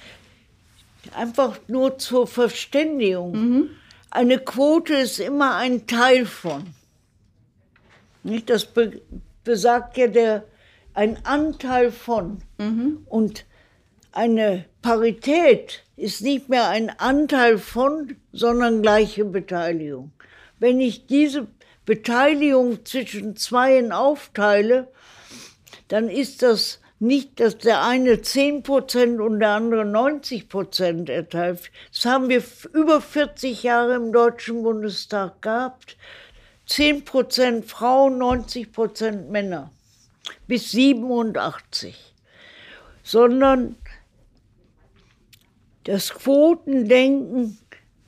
einfach 1.16 1.58
nur 1.66 1.98
zur 1.98 2.28
Verständigung. 2.28 3.32
Mhm. 3.32 3.70
Eine 4.12 4.38
Quote 4.38 4.94
ist 4.94 5.18
immer 5.18 5.56
ein 5.56 5.88
Teil 5.88 6.26
von. 6.26 6.62
Nicht? 8.24 8.50
Das 8.50 8.66
be 8.66 9.00
besagt 9.44 9.98
ja 9.98 10.06
der, 10.06 10.44
ein 10.94 11.18
Anteil 11.24 11.92
von. 11.92 12.38
Mhm. 12.58 13.06
Und 13.06 13.44
eine 14.12 14.64
Parität 14.80 15.82
ist 15.96 16.22
nicht 16.22 16.48
mehr 16.48 16.68
ein 16.68 16.90
Anteil 16.98 17.58
von, 17.58 18.16
sondern 18.32 18.80
gleiche 18.80 19.24
Beteiligung. 19.24 20.12
Wenn 20.58 20.80
ich 20.80 21.06
diese 21.06 21.46
Beteiligung 21.84 22.84
zwischen 22.86 23.36
Zweien 23.36 23.92
aufteile, 23.92 24.88
dann 25.88 26.08
ist 26.08 26.42
das 26.42 26.80
nicht, 27.00 27.40
dass 27.40 27.58
der 27.58 27.82
eine 27.82 28.22
10 28.22 28.62
Prozent 28.62 29.20
und 29.20 29.40
der 29.40 29.50
andere 29.50 29.84
90 29.84 30.48
Prozent 30.48 31.10
erteilt. 31.10 31.70
Das 31.92 32.06
haben 32.06 32.28
wir 32.28 32.42
über 32.72 33.00
40 33.00 33.62
Jahre 33.62 33.96
im 33.96 34.12
Deutschen 34.12 34.62
Bundestag 34.62 35.42
gehabt. 35.42 35.96
10 36.66 37.04
Prozent 37.04 37.64
Frauen, 37.66 38.18
90 38.18 38.72
Prozent 38.72 39.30
Männer 39.30 39.70
bis 40.46 40.70
87. 40.72 42.14
Sondern 43.02 43.76
das 45.84 46.14
Quotendenken 46.14 47.58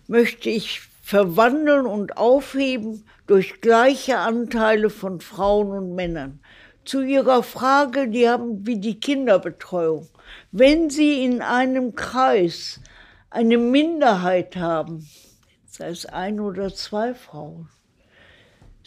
möchte 0.06 0.48
ich 0.48 0.80
verwandeln 1.02 1.86
und 1.86 2.16
aufheben 2.16 3.04
durch 3.26 3.60
gleiche 3.60 4.18
Anteile 4.18 4.88
von 4.88 5.20
Frauen 5.20 5.70
und 5.70 5.94
Männern. 5.94 6.40
Zu 6.84 7.02
Ihrer 7.02 7.42
Frage, 7.42 8.08
die 8.08 8.28
haben 8.28 8.66
wie 8.66 8.78
die 8.78 8.98
Kinderbetreuung. 8.98 10.08
Wenn 10.50 10.88
Sie 10.88 11.24
in 11.24 11.42
einem 11.42 11.94
Kreis 11.94 12.80
eine 13.28 13.58
Minderheit 13.58 14.56
haben, 14.56 15.06
sei 15.66 15.88
es 15.88 16.06
ein 16.06 16.40
oder 16.40 16.72
zwei 16.72 17.12
Frauen, 17.12 17.68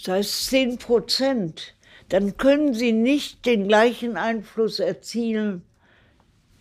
sei 0.01 0.19
es 0.19 0.45
zehn 0.47 0.77
Prozent, 0.77 1.75
dann 2.09 2.38
können 2.38 2.73
Sie 2.73 2.91
nicht 2.91 3.45
den 3.45 3.67
gleichen 3.67 4.17
Einfluss 4.17 4.79
erzielen, 4.79 5.63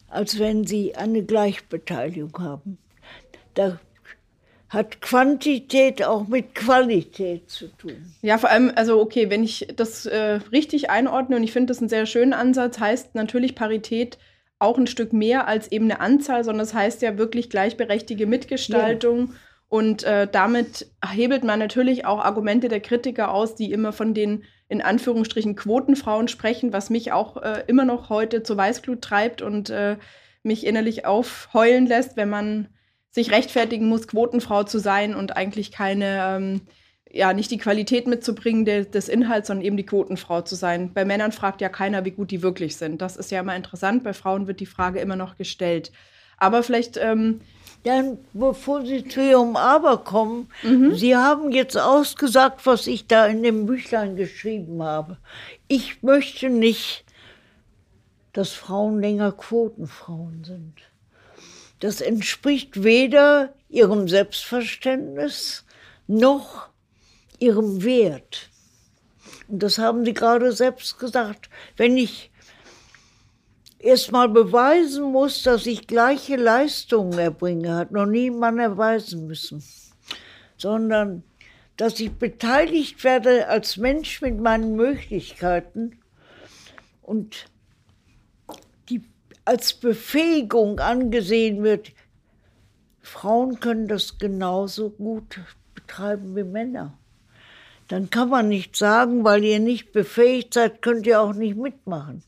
als 0.09 0.38
wenn 0.38 0.66
Sie 0.66 0.94
eine 0.96 1.22
Gleichbeteiligung 1.22 2.38
haben. 2.38 2.79
Da 3.55 3.79
hat 4.68 5.01
Quantität 5.01 6.03
auch 6.03 6.29
mit 6.29 6.55
Qualität 6.55 7.48
zu 7.48 7.68
tun. 7.68 8.14
Ja, 8.20 8.37
vor 8.37 8.51
allem, 8.51 8.70
also 8.74 9.01
okay, 9.01 9.31
wenn 9.31 9.42
ich 9.42 9.68
das 9.74 10.05
äh, 10.05 10.40
richtig 10.53 10.90
einordne 10.90 11.37
und 11.37 11.42
ich 11.42 11.53
finde 11.53 11.68
das 11.68 11.79
einen 11.79 11.88
sehr 11.88 12.05
schönen 12.05 12.35
Ansatz, 12.35 12.79
heißt 12.79 13.14
natürlich 13.14 13.55
Parität 13.55 14.18
auch 14.59 14.77
ein 14.77 14.87
Stück 14.87 15.12
mehr 15.12 15.46
als 15.46 15.72
eben 15.72 15.87
eine 15.87 16.01
Anzahl, 16.01 16.44
sondern 16.44 16.66
das 16.66 16.74
heißt 16.74 17.01
ja 17.01 17.16
wirklich 17.16 17.48
gleichberechtigte 17.48 18.27
Mitgestaltung. 18.27 19.29
Ja. 19.29 19.35
Und 19.68 20.02
äh, 20.04 20.26
damit 20.31 20.90
hebelt 21.07 21.44
man 21.44 21.59
natürlich 21.59 22.07
auch 22.07 22.24
Argumente 22.24 22.68
der 22.68 22.81
Kritiker 22.81 23.33
aus, 23.33 23.54
die 23.54 23.70
immer 23.70 23.92
von 23.92 24.14
den 24.14 24.44
in 24.68 24.83
Anführungsstrichen 24.83 25.57
Quotenfrauen 25.57 26.28
sprechen, 26.28 26.72
was 26.72 26.90
mich 26.90 27.12
auch 27.12 27.37
äh, 27.38 27.64
immer 27.66 27.85
noch 27.85 28.09
heute 28.09 28.42
zur 28.42 28.57
Weißglut 28.57 29.02
treibt 29.02 29.42
und 29.42 29.70
äh, 29.70 29.96
mich 30.42 30.66
innerlich 30.66 31.04
aufheulen 31.04 31.87
lässt, 31.87 32.16
wenn 32.16 32.28
man 32.31 32.68
sich 33.11 33.31
rechtfertigen 33.31 33.88
muss, 33.88 34.09
Quotenfrau 34.09 34.64
zu 34.64 34.78
sein 34.78 35.14
und 35.14 35.37
eigentlich 35.37 35.70
keine, 35.70 36.37
ähm, 36.37 36.61
ja, 37.11 37.33
nicht 37.33 37.50
die 37.50 37.59
Qualität 37.59 38.07
mitzubringen 38.07 38.66
de, 38.66 38.85
des 38.85 39.09
Inhalts, 39.09 39.48
sondern 39.48 39.64
eben 39.64 39.76
die 39.78 39.87
Quotenfrau 39.87 40.42
zu 40.42 40.54
sein. 40.54 40.92
Bei 40.92 41.04
Männern 41.07 41.33
fragt 41.33 41.61
ja 41.61 41.70
keiner, 41.70 42.04
wie 42.04 42.11
gut 42.11 42.31
die 42.31 42.42
wirklich 42.42 42.76
sind. 42.76 43.00
Das 43.00 43.16
ist 43.16 43.31
ja 43.31 43.40
immer 43.40 43.57
interessant. 43.57 44.04
Bei 44.04 44.12
Frauen 44.12 44.46
wird 44.46 44.61
die 44.61 44.66
Frage 44.66 45.00
immer 45.00 45.16
noch 45.16 45.37
gestellt. 45.37 45.92
Aber 46.38 46.62
vielleicht. 46.62 46.96
Ähm, 46.96 47.40
dann, 47.88 48.18
bevor 48.33 48.85
Sie 48.85 49.07
zu 49.07 49.20
Ihrem 49.20 49.57
Aber 49.57 50.05
kommen, 50.05 50.51
mhm. 50.62 50.94
Sie 50.94 51.16
haben 51.16 51.51
jetzt 51.51 51.77
ausgesagt, 51.77 52.66
was 52.66 52.87
ich 52.87 53.07
da 53.07 53.27
in 53.27 53.42
dem 53.42 53.66
Büchlein 53.66 54.16
geschrieben 54.16 54.83
habe. 54.83 55.16
Ich 55.66 56.03
möchte 56.03 56.51
nicht, 56.51 57.05
dass 58.33 58.53
Frauen 58.53 59.01
länger 59.01 59.33
Quotenfrauen 59.33 60.44
sind. 60.44 60.74
Das 61.81 62.01
entspricht 62.01 62.83
weder 62.83 63.55
ihrem 63.68 64.09
Selbstverständnis 64.09 65.64
noch 66.07 66.68
ihrem 67.38 67.85
Wert. 67.85 68.51
Und 69.48 69.62
das 69.62 69.79
haben 69.79 70.05
Sie 70.05 70.14
gerade 70.14 70.53
selbst 70.53 70.98
gesagt. 70.98 71.48
Wenn 71.77 71.96
ich 71.96 72.31
erst 73.79 74.12
mal 74.12 74.29
beweisen 74.29 75.12
muss, 75.12 75.43
dass 75.43 75.67
ich 75.67 75.87
gleiche 75.87 76.37
Leistungen 76.37 77.19
erbringe, 77.19 77.75
hat 77.75 77.93
noch 77.93 78.07
nie 78.07 78.31
ein 78.31 78.38
Mann 78.38 78.59
erweisen 78.59 79.27
müssen, 79.27 79.62
sondern 80.57 81.23
dass 81.77 82.01
ich 82.01 82.12
beteiligt 82.12 83.05
werde 83.05 83.49
als 83.49 83.77
Mensch 83.77 84.21
mit 84.21 84.41
meinen 84.41 84.75
Möglichkeiten 84.75 86.01
und 87.03 87.47
die 88.88 89.03
als 89.45 89.75
Befähigung 89.75 90.81
angesehen 90.81 91.62
wird. 91.62 91.93
Frauen 93.01 93.61
können 93.61 93.87
das 93.87 94.19
genauso 94.19 94.91
gut 94.91 95.41
betreiben 95.75 96.35
wie 96.35 96.43
Männer. 96.43 96.99
Dann 97.87 98.11
kann 98.11 98.29
man 98.29 98.49
nicht 98.49 98.77
sagen, 98.77 99.25
weil 99.25 99.45
ihr 99.45 99.61
nicht 99.61 99.93
befähigt 99.93 100.55
seid, 100.55 100.83
könnt 100.83 101.07
ihr 101.07 101.23
auch 101.23 101.33
nicht 101.33 101.57
mitmachen. 101.57 102.23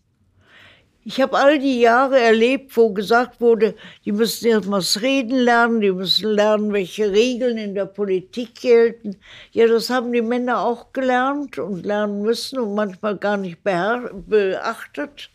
Ich 1.03 1.19
habe 1.19 1.39
all 1.39 1.59
die 1.59 1.81
Jahre 1.81 2.21
erlebt, 2.21 2.77
wo 2.77 2.93
gesagt 2.93 3.41
wurde, 3.41 3.75
die 4.05 4.13
müssen 4.13 4.69
mal 4.69 4.83
Reden 5.01 5.39
lernen, 5.39 5.81
die 5.81 5.93
müssen 5.93 6.31
lernen, 6.31 6.75
welche 6.75 7.11
Regeln 7.11 7.57
in 7.57 7.75
der 7.75 7.87
Politik 7.87 8.61
gelten. 8.61 9.17
Ja, 9.53 9.67
das 9.67 9.89
haben 9.89 10.13
die 10.13 10.21
Männer 10.21 10.61
auch 10.61 10.93
gelernt 10.93 11.59
und 11.59 11.87
lernen 11.87 12.21
müssen 12.21 12.59
und 12.59 12.75
manchmal 12.75 13.17
gar 13.17 13.39
nicht 13.39 13.63
beachtet. 13.63 15.31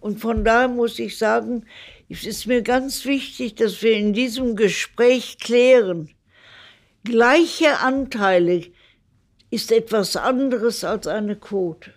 Und 0.00 0.20
von 0.20 0.44
daher 0.44 0.68
muss 0.68 0.98
ich 0.98 1.16
sagen, 1.16 1.64
es 2.10 2.26
ist 2.26 2.46
mir 2.46 2.60
ganz 2.60 3.06
wichtig, 3.06 3.54
dass 3.54 3.82
wir 3.82 3.96
in 3.96 4.12
diesem 4.12 4.54
Gespräch 4.54 5.38
klären, 5.38 6.10
gleiche 7.04 7.78
Anteile 7.78 8.66
ist 9.50 9.72
etwas 9.72 10.14
anderes 10.16 10.84
als 10.84 11.06
eine 11.06 11.36
Quote. 11.36 11.92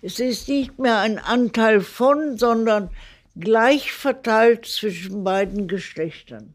Es 0.00 0.20
ist 0.20 0.48
nicht 0.48 0.78
mehr 0.78 0.98
ein 0.98 1.18
Anteil 1.18 1.80
von, 1.80 2.38
sondern 2.38 2.90
gleich 3.38 3.92
verteilt 3.92 4.66
zwischen 4.66 5.24
beiden 5.24 5.66
Geschlechtern. 5.66 6.54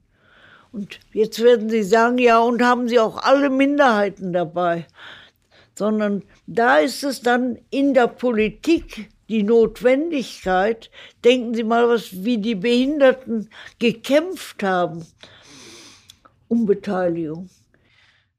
Und 0.71 0.99
jetzt 1.11 1.41
werden 1.43 1.69
Sie 1.69 1.83
sagen, 1.83 2.17
ja, 2.17 2.39
und 2.39 2.61
haben 2.61 2.87
Sie 2.87 2.99
auch 2.99 3.17
alle 3.17 3.49
Minderheiten 3.49 4.33
dabei? 4.33 4.87
Sondern 5.75 6.23
da 6.47 6.79
ist 6.79 7.03
es 7.03 7.21
dann 7.21 7.59
in 7.69 7.93
der 7.93 8.07
Politik 8.07 9.09
die 9.29 9.43
Notwendigkeit. 9.43 10.89
Denken 11.23 11.53
Sie 11.53 11.63
mal, 11.63 11.87
was, 11.89 12.23
wie 12.23 12.37
die 12.37 12.55
Behinderten 12.55 13.49
gekämpft 13.79 14.63
haben 14.63 15.05
um 16.47 16.65
Beteiligung. 16.65 17.49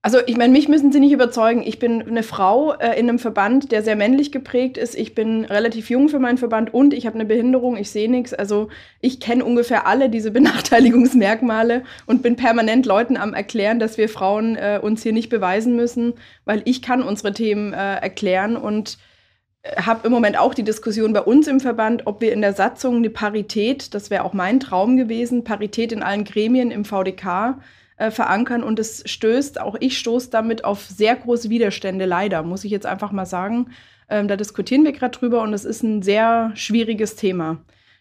Also 0.05 0.19
ich 0.27 0.37
meine, 0.37 0.53
mich 0.53 0.69
müssen 0.69 0.93
Sie 0.93 1.01
nicht 1.01 1.13
überzeugen. 1.13 1.63
Ich 1.65 1.79
bin 1.79 2.03
eine 2.03 2.23
Frau 2.23 2.75
äh, 2.75 3.01
in 3.01 3.09
einem 3.09 3.19
Verband, 3.19 3.73
der 3.73 3.83
sehr 3.83 3.97
männlich 3.97 4.33
geprägt 4.33 4.77
ist. 4.77 4.95
Ich 4.95 5.15
bin 5.15 5.47
relativ 5.47 5.89
jung 5.89 6.11
für 6.11 6.19
meinen 6.19 6.37
Verband 6.37 6.75
und 6.75 6.93
ich 6.93 7.07
habe 7.07 7.15
eine 7.15 7.25
Behinderung, 7.25 7.79
ich 7.79 7.91
sehe 7.91 8.11
nichts. 8.11 8.35
Also 8.35 8.69
ich 9.01 9.19
kenne 9.19 9.47
ungefähr 9.47 9.87
alle 9.87 10.11
diese 10.11 10.31
Benachteiligungsmerkmale 10.31 11.85
und 12.05 12.23
bin 12.23 12.37
permanent 12.37 12.85
Leuten 12.85 13.17
am 13.17 13.33
Erklären, 13.33 13.79
dass 13.79 13.97
wir 13.97 14.11
Frauen 14.11 14.57
äh, 14.57 14.79
uns 14.83 15.03
hier 15.03 15.15
nicht 15.15 15.31
beweisen 15.31 15.75
müssen, 15.75 16.13
weil 16.45 16.61
ich 16.67 16.83
kann 16.83 17.03
unsere 17.03 17.33
Themen 17.33 17.73
äh, 17.73 17.95
erklären 17.95 18.59
und 18.59 18.99
äh, 19.63 19.81
habe 19.81 20.07
im 20.07 20.13
Moment 20.13 20.39
auch 20.39 20.53
die 20.53 20.65
Diskussion 20.65 21.15
bei 21.15 21.23
uns 21.23 21.49
im 21.49 21.61
Verband, 21.61 22.07
ob 22.07 22.21
wir 22.21 22.35
in 22.35 22.43
der 22.43 22.53
Satzung 22.53 22.97
eine 22.97 23.09
Parität, 23.09 23.95
das 23.95 24.11
wäre 24.11 24.25
auch 24.25 24.35
mein 24.35 24.61
Traum 24.61 24.99
gewesen, 24.99 25.45
Parität 25.45 25.93
in 25.93 26.03
allen 26.03 26.25
Gremien 26.25 26.71
im 26.71 26.85
VDK 26.85 27.57
äh, 27.97 28.11
verankern 28.11 28.63
und 28.63 28.79
es 28.79 29.03
stößt, 29.07 29.61
auch 29.61 29.77
ich 29.81 29.99
stoße 29.99 30.31
damit 30.31 30.65
auf 30.65 30.87
sehr 30.87 31.15
große 31.15 31.51
Widerstände, 31.51 32.05
leider, 32.05 32.43
muss 32.43 32.65
ich 32.65 32.71
jetzt 32.71 32.87
einfach 32.87 33.13
mal 33.13 33.27
sagen. 33.27 33.71
Ähm, 34.09 34.29
da 34.29 34.37
diskutieren 34.37 34.85
wir 34.85 34.93
gerade 34.93 35.17
drüber 35.17 35.43
und 35.43 35.53
es 35.53 35.65
ist 35.65 35.83
ein 35.83 36.03
sehr 36.03 36.53
schwieriges 36.55 37.17
Thema. 37.17 37.59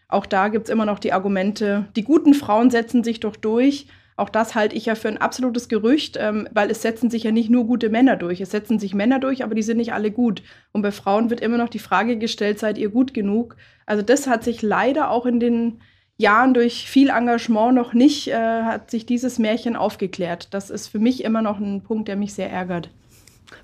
Auch 0.08 0.26
da 0.26 0.48
gibt 0.48 0.66
es 0.66 0.72
immer 0.72 0.86
noch 0.86 0.98
die 0.98 1.12
Argumente, 1.12 1.86
die 1.96 2.04
guten 2.04 2.34
Frauen 2.34 2.70
setzen 2.70 3.02
sich 3.04 3.20
doch 3.20 3.36
durch. 3.36 3.86
Auch 4.16 4.28
das 4.28 4.54
halte 4.54 4.76
ich 4.76 4.86
ja 4.86 4.94
für 4.94 5.08
ein 5.08 5.18
absolutes 5.18 5.68
Gerücht, 5.68 6.16
ähm, 6.20 6.48
weil 6.52 6.70
es 6.70 6.82
setzen 6.82 7.10
sich 7.10 7.24
ja 7.24 7.32
nicht 7.32 7.50
nur 7.50 7.66
gute 7.66 7.88
Männer 7.88 8.16
durch. 8.16 8.40
Es 8.40 8.52
setzen 8.52 8.78
sich 8.78 8.94
Männer 8.94 9.18
durch, 9.18 9.42
aber 9.42 9.54
die 9.54 9.62
sind 9.62 9.78
nicht 9.78 9.92
alle 9.92 10.12
gut. 10.12 10.42
Und 10.72 10.82
bei 10.82 10.92
Frauen 10.92 11.30
wird 11.30 11.40
immer 11.40 11.58
noch 11.58 11.68
die 11.68 11.80
Frage 11.80 12.16
gestellt, 12.16 12.60
seid 12.60 12.78
ihr 12.78 12.90
gut 12.90 13.12
genug? 13.12 13.56
Also 13.86 14.02
das 14.02 14.28
hat 14.28 14.44
sich 14.44 14.62
leider 14.62 15.10
auch 15.10 15.26
in 15.26 15.40
den 15.40 15.80
Jahren 16.16 16.54
durch 16.54 16.88
viel 16.88 17.08
Engagement 17.08 17.74
noch 17.74 17.92
nicht, 17.92 18.28
äh, 18.28 18.62
hat 18.62 18.90
sich 18.90 19.04
dieses 19.04 19.38
Märchen 19.38 19.74
aufgeklärt. 19.74 20.48
Das 20.52 20.70
ist 20.70 20.86
für 20.88 21.00
mich 21.00 21.24
immer 21.24 21.42
noch 21.42 21.58
ein 21.58 21.82
Punkt, 21.82 22.08
der 22.08 22.16
mich 22.16 22.34
sehr 22.34 22.50
ärgert. 22.50 22.90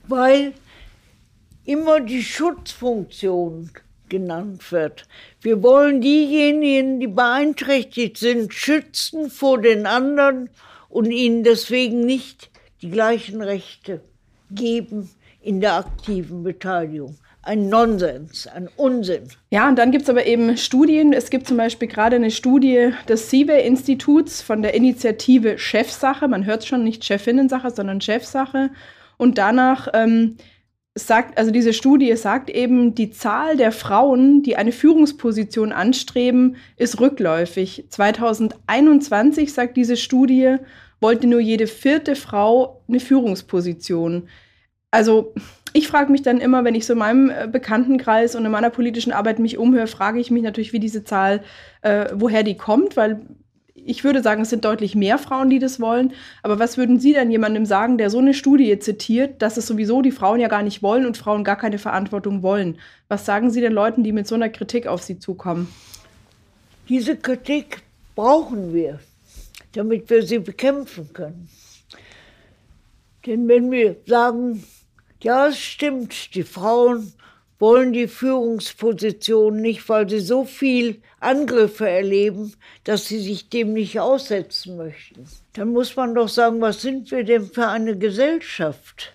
Weil 0.08 0.52
immer 1.64 2.00
die 2.00 2.22
Schutzfunktion 2.22 3.70
genannt 4.08 4.72
wird. 4.72 5.06
Wir 5.40 5.62
wollen 5.62 6.00
diejenigen, 6.00 6.98
die 6.98 7.06
beeinträchtigt 7.06 8.18
sind, 8.18 8.52
schützen 8.52 9.30
vor 9.30 9.60
den 9.60 9.86
anderen 9.86 10.50
und 10.88 11.12
ihnen 11.12 11.44
deswegen 11.44 12.00
nicht 12.00 12.50
die 12.82 12.90
gleichen 12.90 13.40
Rechte 13.40 14.00
geben 14.50 15.08
in 15.40 15.60
der 15.60 15.74
aktiven 15.74 16.42
Beteiligung 16.42 17.16
ein 17.42 17.68
Nonsens, 17.68 18.46
ein 18.46 18.68
Unsinn. 18.76 19.29
Ja, 19.50 19.68
und 19.68 19.79
dann 19.79 19.90
gibt 19.90 20.03
es 20.03 20.11
aber 20.11 20.26
eben 20.26 20.57
Studien. 20.57 21.12
Es 21.12 21.31
gibt 21.31 21.48
zum 21.48 21.57
Beispiel 21.57 21.88
gerade 21.88 22.16
eine 22.16 22.31
Studie 22.31 22.90
des 23.09 23.31
CIVE-Instituts 23.31 24.42
von 24.42 24.62
der 24.62 24.74
Initiative 24.74 25.59
Chefsache. 25.59 26.29
Man 26.29 26.44
hört 26.44 26.62
es 26.62 26.68
schon, 26.68 26.85
nicht 26.85 27.05
Chefinnensache, 27.05 27.70
sondern 27.70 28.00
Chefsache. 28.00 28.70
Und 29.16 29.38
danach 29.38 29.88
ähm, 29.94 30.37
sagt, 30.94 31.38
also 31.38 31.50
diese 31.50 31.72
Studie 31.72 32.14
sagt 32.16 32.50
eben, 32.50 32.94
die 32.94 33.11
Zahl 33.11 33.57
der 33.57 33.72
Frauen, 33.72 34.42
die 34.42 34.57
eine 34.57 34.72
Führungsposition 34.72 35.72
anstreben, 35.72 36.57
ist 36.76 37.00
rückläufig. 37.00 37.87
2021, 37.88 39.53
sagt 39.53 39.76
diese 39.76 39.96
Studie, 39.96 40.57
wollte 41.00 41.26
nur 41.26 41.40
jede 41.40 41.66
vierte 41.66 42.16
Frau 42.16 42.83
eine 42.88 43.00
Führungsposition. 43.00 44.29
Also 44.90 45.33
ich 45.72 45.88
frage 45.88 46.11
mich 46.11 46.22
dann 46.22 46.38
immer, 46.38 46.64
wenn 46.64 46.74
ich 46.74 46.87
so 46.87 46.94
in 46.94 46.98
meinem 46.98 47.31
äh, 47.31 47.48
Bekanntenkreis 47.50 48.35
und 48.35 48.44
in 48.44 48.50
meiner 48.50 48.70
politischen 48.70 49.12
Arbeit 49.12 49.38
mich 49.38 49.59
umhöre, 49.59 49.87
frage 49.87 50.20
ich 50.20 50.31
mich 50.31 50.42
natürlich, 50.42 50.72
wie 50.72 50.81
diese 50.81 51.05
Zahl, 51.05 51.42
äh, 51.83 52.07
woher 52.12 52.42
die 52.42 52.57
kommt, 52.57 52.96
weil 52.96 53.20
ich 53.74 54.05
würde 54.05 54.22
sagen, 54.22 54.42
es 54.42 54.50
sind 54.50 54.64
deutlich 54.64 54.94
mehr 54.94 55.16
Frauen, 55.16 55.48
die 55.48 55.59
das 55.59 55.81
wollen. 55.81 56.12
Aber 56.42 56.59
was 56.59 56.76
würden 56.76 57.00
Sie 57.00 57.12
denn 57.12 57.31
jemandem 57.31 57.64
sagen, 57.64 57.98
der 57.98 58.11
so 58.11 58.18
eine 58.18 58.35
Studie 58.35 58.79
zitiert, 58.79 59.40
dass 59.42 59.57
es 59.57 59.66
sowieso 59.66 60.03
die 60.03 60.11
Frauen 60.11 60.40
ja 60.40 60.48
gar 60.48 60.62
nicht 60.62 60.83
wollen 60.83 61.07
und 61.07 61.16
Frauen 61.16 61.44
gar 61.44 61.57
keine 61.57 61.79
Verantwortung 61.79 62.42
wollen? 62.42 62.79
Was 63.09 63.24
sagen 63.24 63.50
Sie 63.50 63.61
den 63.61 63.72
Leuten, 63.72 64.05
die 64.05 64.12
mit 64.12 64.26
so 64.26 64.35
einer 64.35 64.50
Kritik 64.50 64.87
auf 64.87 65.03
Sie 65.03 65.18
zukommen? 65.18 65.68
Diese 66.88 67.16
Kritik 67.16 67.83
brauchen 68.14 68.74
wir, 68.74 68.98
damit 69.72 70.11
wir 70.11 70.22
sie 70.24 70.40
bekämpfen 70.40 71.12
können. 71.12 71.48
Denn 73.26 73.48
wenn 73.48 73.70
wir 73.70 73.96
sagen, 74.07 74.64
ja, 75.22 75.48
es 75.48 75.59
stimmt, 75.59 76.35
die 76.35 76.42
Frauen 76.42 77.12
wollen 77.59 77.92
die 77.92 78.09
Führungspositionen 78.09 79.61
nicht, 79.61 79.87
weil 79.88 80.09
sie 80.09 80.20
so 80.20 80.44
viel 80.44 81.02
Angriffe 81.20 81.88
erleben, 81.88 82.54
dass 82.85 83.06
sie 83.06 83.20
sich 83.20 83.50
dem 83.50 83.74
nicht 83.74 84.00
aussetzen 84.00 84.78
möchten. 84.78 85.26
Dann 85.52 85.72
muss 85.72 85.94
man 85.94 86.14
doch 86.14 86.28
sagen, 86.28 86.61
was 86.62 86.80
sind 86.80 87.11
wir 87.11 87.22
denn 87.22 87.46
für 87.46 87.68
eine 87.68 87.98
Gesellschaft? 87.98 89.12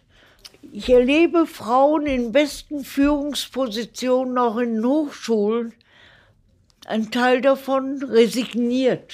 Ich 0.71 0.89
erlebe 0.89 1.47
Frauen 1.47 2.05
in 2.05 2.31
besten 2.31 2.83
Führungspositionen, 2.83 4.37
auch 4.37 4.57
in 4.57 4.85
Hochschulen. 4.85 5.73
Ein 6.85 7.09
Teil 7.09 7.41
davon 7.41 8.03
resigniert. 8.03 9.13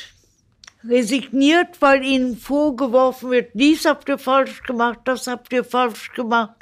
Resigniert, 0.87 1.81
weil 1.81 2.03
ihnen 2.03 2.37
vorgeworfen 2.37 3.31
wird, 3.31 3.51
dies 3.53 3.85
habt 3.85 4.09
ihr 4.09 4.17
falsch 4.17 4.63
gemacht, 4.63 4.99
das 5.05 5.27
habt 5.27 5.53
ihr 5.53 5.63
falsch 5.63 6.11
gemacht. 6.13 6.55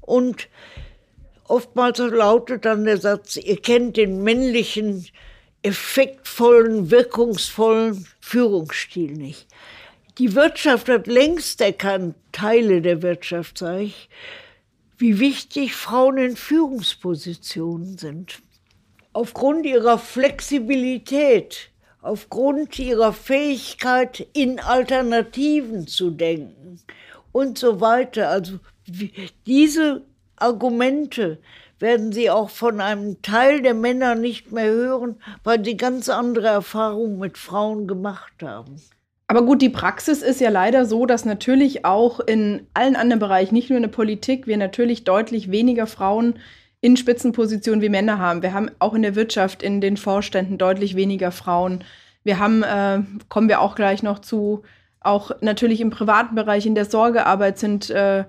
Und 0.00 0.48
oftmals 1.48 1.98
lautet 1.98 2.64
dann 2.64 2.84
der 2.84 2.98
Satz, 2.98 3.36
ihr 3.36 3.60
kennt 3.60 3.96
den 3.96 4.22
männlichen, 4.22 5.06
effektvollen, 5.62 6.92
wirkungsvollen 6.92 8.06
Führungsstil 8.20 9.12
nicht. 9.12 9.48
Die 10.18 10.34
Wirtschaft 10.34 10.88
hat 10.88 11.08
längst 11.08 11.60
erkannt, 11.60 12.14
Teile 12.32 12.80
der 12.80 13.02
Wirtschaft 13.02 13.58
sage 13.58 13.82
ich, 13.82 14.08
wie 14.96 15.18
wichtig 15.18 15.74
Frauen 15.74 16.18
in 16.18 16.36
Führungspositionen 16.36 17.98
sind. 17.98 18.40
Aufgrund 19.12 19.66
ihrer 19.66 19.98
Flexibilität, 19.98 21.70
aufgrund 22.06 22.78
ihrer 22.78 23.12
Fähigkeit, 23.12 24.26
in 24.32 24.60
Alternativen 24.60 25.86
zu 25.86 26.10
denken 26.10 26.80
und 27.32 27.58
so 27.58 27.80
weiter. 27.80 28.30
Also 28.30 28.60
diese 29.46 30.02
Argumente 30.36 31.38
werden 31.78 32.12
Sie 32.12 32.30
auch 32.30 32.50
von 32.50 32.80
einem 32.80 33.20
Teil 33.22 33.60
der 33.60 33.74
Männer 33.74 34.14
nicht 34.14 34.52
mehr 34.52 34.70
hören, 34.70 35.16
weil 35.44 35.62
sie 35.64 35.76
ganz 35.76 36.08
andere 36.08 36.46
Erfahrungen 36.46 37.18
mit 37.18 37.36
Frauen 37.36 37.86
gemacht 37.86 38.42
haben. 38.42 38.76
Aber 39.28 39.42
gut, 39.44 39.60
die 39.60 39.70
Praxis 39.70 40.22
ist 40.22 40.40
ja 40.40 40.50
leider 40.50 40.86
so, 40.86 41.04
dass 41.04 41.24
natürlich 41.24 41.84
auch 41.84 42.20
in 42.20 42.66
allen 42.74 42.94
anderen 42.94 43.18
Bereichen, 43.18 43.54
nicht 43.54 43.70
nur 43.70 43.76
in 43.76 43.82
der 43.82 43.90
Politik, 43.90 44.46
wir 44.46 44.56
natürlich 44.56 45.04
deutlich 45.04 45.50
weniger 45.50 45.86
Frauen 45.86 46.38
in 46.86 46.96
Spitzenpositionen 46.96 47.82
wie 47.82 47.88
Männer 47.88 48.20
haben. 48.20 48.42
Wir 48.42 48.54
haben 48.54 48.70
auch 48.78 48.94
in 48.94 49.02
der 49.02 49.16
Wirtschaft, 49.16 49.60
in 49.60 49.80
den 49.80 49.96
Vorständen 49.96 50.56
deutlich 50.56 50.94
weniger 50.94 51.32
Frauen. 51.32 51.82
Wir 52.22 52.38
haben, 52.38 52.62
äh, 52.62 53.00
kommen 53.28 53.48
wir 53.48 53.60
auch 53.60 53.74
gleich 53.74 54.04
noch 54.04 54.20
zu, 54.20 54.62
auch 55.00 55.32
natürlich 55.40 55.80
im 55.80 55.90
privaten 55.90 56.36
Bereich, 56.36 56.64
in 56.64 56.76
der 56.76 56.84
Sorgearbeit 56.84 57.58
sind 57.58 57.90
äh, 57.90 58.22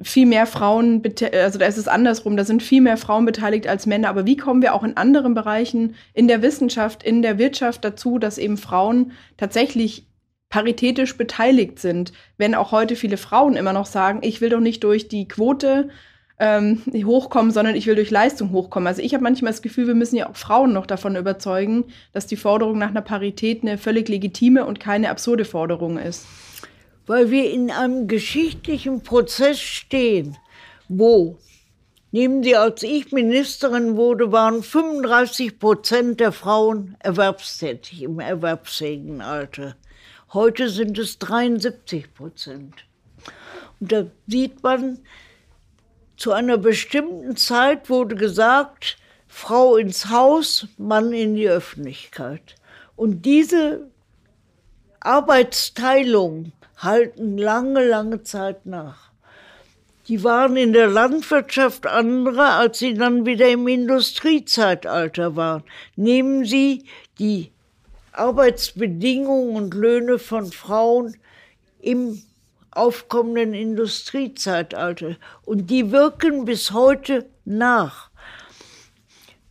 viel 0.00 0.24
mehr 0.24 0.46
Frauen, 0.46 1.02
also 1.34 1.58
da 1.58 1.66
ist 1.66 1.76
es 1.76 1.86
andersrum, 1.86 2.38
da 2.38 2.44
sind 2.44 2.62
viel 2.62 2.80
mehr 2.80 2.96
Frauen 2.96 3.26
beteiligt 3.26 3.66
als 3.66 3.84
Männer. 3.84 4.08
Aber 4.08 4.24
wie 4.24 4.38
kommen 4.38 4.62
wir 4.62 4.72
auch 4.72 4.82
in 4.82 4.96
anderen 4.96 5.34
Bereichen, 5.34 5.94
in 6.14 6.26
der 6.26 6.40
Wissenschaft, 6.40 7.02
in 7.02 7.20
der 7.20 7.36
Wirtschaft 7.36 7.84
dazu, 7.84 8.18
dass 8.18 8.38
eben 8.38 8.56
Frauen 8.56 9.12
tatsächlich 9.36 10.06
paritätisch 10.48 11.18
beteiligt 11.18 11.80
sind, 11.80 12.14
wenn 12.38 12.54
auch 12.54 12.72
heute 12.72 12.96
viele 12.96 13.18
Frauen 13.18 13.56
immer 13.56 13.74
noch 13.74 13.86
sagen, 13.86 14.20
ich 14.22 14.40
will 14.40 14.48
doch 14.48 14.60
nicht 14.60 14.82
durch 14.84 15.08
die 15.08 15.28
Quote 15.28 15.90
ähm, 16.38 16.82
hochkommen, 17.04 17.52
sondern 17.52 17.76
ich 17.76 17.86
will 17.86 17.94
durch 17.94 18.10
Leistung 18.10 18.52
hochkommen. 18.52 18.86
Also 18.86 19.02
ich 19.02 19.14
habe 19.14 19.22
manchmal 19.22 19.52
das 19.52 19.62
Gefühl, 19.62 19.86
wir 19.86 19.94
müssen 19.94 20.16
ja 20.16 20.28
auch 20.28 20.36
Frauen 20.36 20.72
noch 20.72 20.86
davon 20.86 21.16
überzeugen, 21.16 21.84
dass 22.12 22.26
die 22.26 22.36
Forderung 22.36 22.78
nach 22.78 22.90
einer 22.90 23.02
Parität 23.02 23.62
eine 23.62 23.78
völlig 23.78 24.08
legitime 24.08 24.64
und 24.64 24.80
keine 24.80 25.10
absurde 25.10 25.44
Forderung 25.44 25.98
ist. 25.98 26.26
Weil 27.06 27.30
wir 27.30 27.50
in 27.50 27.70
einem 27.70 28.08
geschichtlichen 28.08 29.02
Prozess 29.02 29.60
stehen, 29.60 30.36
wo 30.88 31.38
Nehmen 32.14 32.44
Sie, 32.44 32.54
als 32.54 32.84
ich 32.84 33.10
Ministerin 33.10 33.96
wurde, 33.96 34.30
waren 34.30 34.62
35 34.62 35.58
Prozent 35.58 36.20
der 36.20 36.30
Frauen 36.30 36.94
erwerbstätig 37.00 38.04
im 38.04 38.20
erwerbsfähigen 38.20 39.20
Alter. 39.20 39.74
Heute 40.32 40.68
sind 40.68 40.96
es 40.96 41.18
73 41.18 42.14
Prozent. 42.14 42.84
Und 43.80 43.90
da 43.90 44.06
sieht 44.28 44.62
man, 44.62 45.00
zu 46.16 46.32
einer 46.32 46.58
bestimmten 46.58 47.36
Zeit 47.36 47.90
wurde 47.90 48.14
gesagt, 48.14 48.96
Frau 49.28 49.76
ins 49.76 50.10
Haus, 50.10 50.68
Mann 50.78 51.12
in 51.12 51.34
die 51.34 51.48
Öffentlichkeit. 51.48 52.54
Und 52.96 53.26
diese 53.26 53.90
Arbeitsteilung 55.00 56.52
halten 56.78 57.36
lange, 57.36 57.86
lange 57.86 58.22
Zeit 58.22 58.64
nach. 58.66 59.10
Die 60.08 60.22
waren 60.22 60.56
in 60.56 60.72
der 60.72 60.86
Landwirtschaft 60.86 61.86
andere, 61.86 62.44
als 62.44 62.78
sie 62.78 62.94
dann 62.94 63.24
wieder 63.24 63.48
im 63.48 63.66
Industriezeitalter 63.66 65.34
waren. 65.34 65.64
Nehmen 65.96 66.44
Sie 66.44 66.84
die 67.18 67.50
Arbeitsbedingungen 68.12 69.56
und 69.56 69.74
Löhne 69.74 70.18
von 70.18 70.52
Frauen 70.52 71.16
im 71.80 72.22
aufkommenden 72.76 73.54
Industriezeitalter. 73.54 75.16
Und 75.44 75.70
die 75.70 75.90
wirken 75.90 76.44
bis 76.44 76.72
heute 76.72 77.28
nach. 77.44 78.10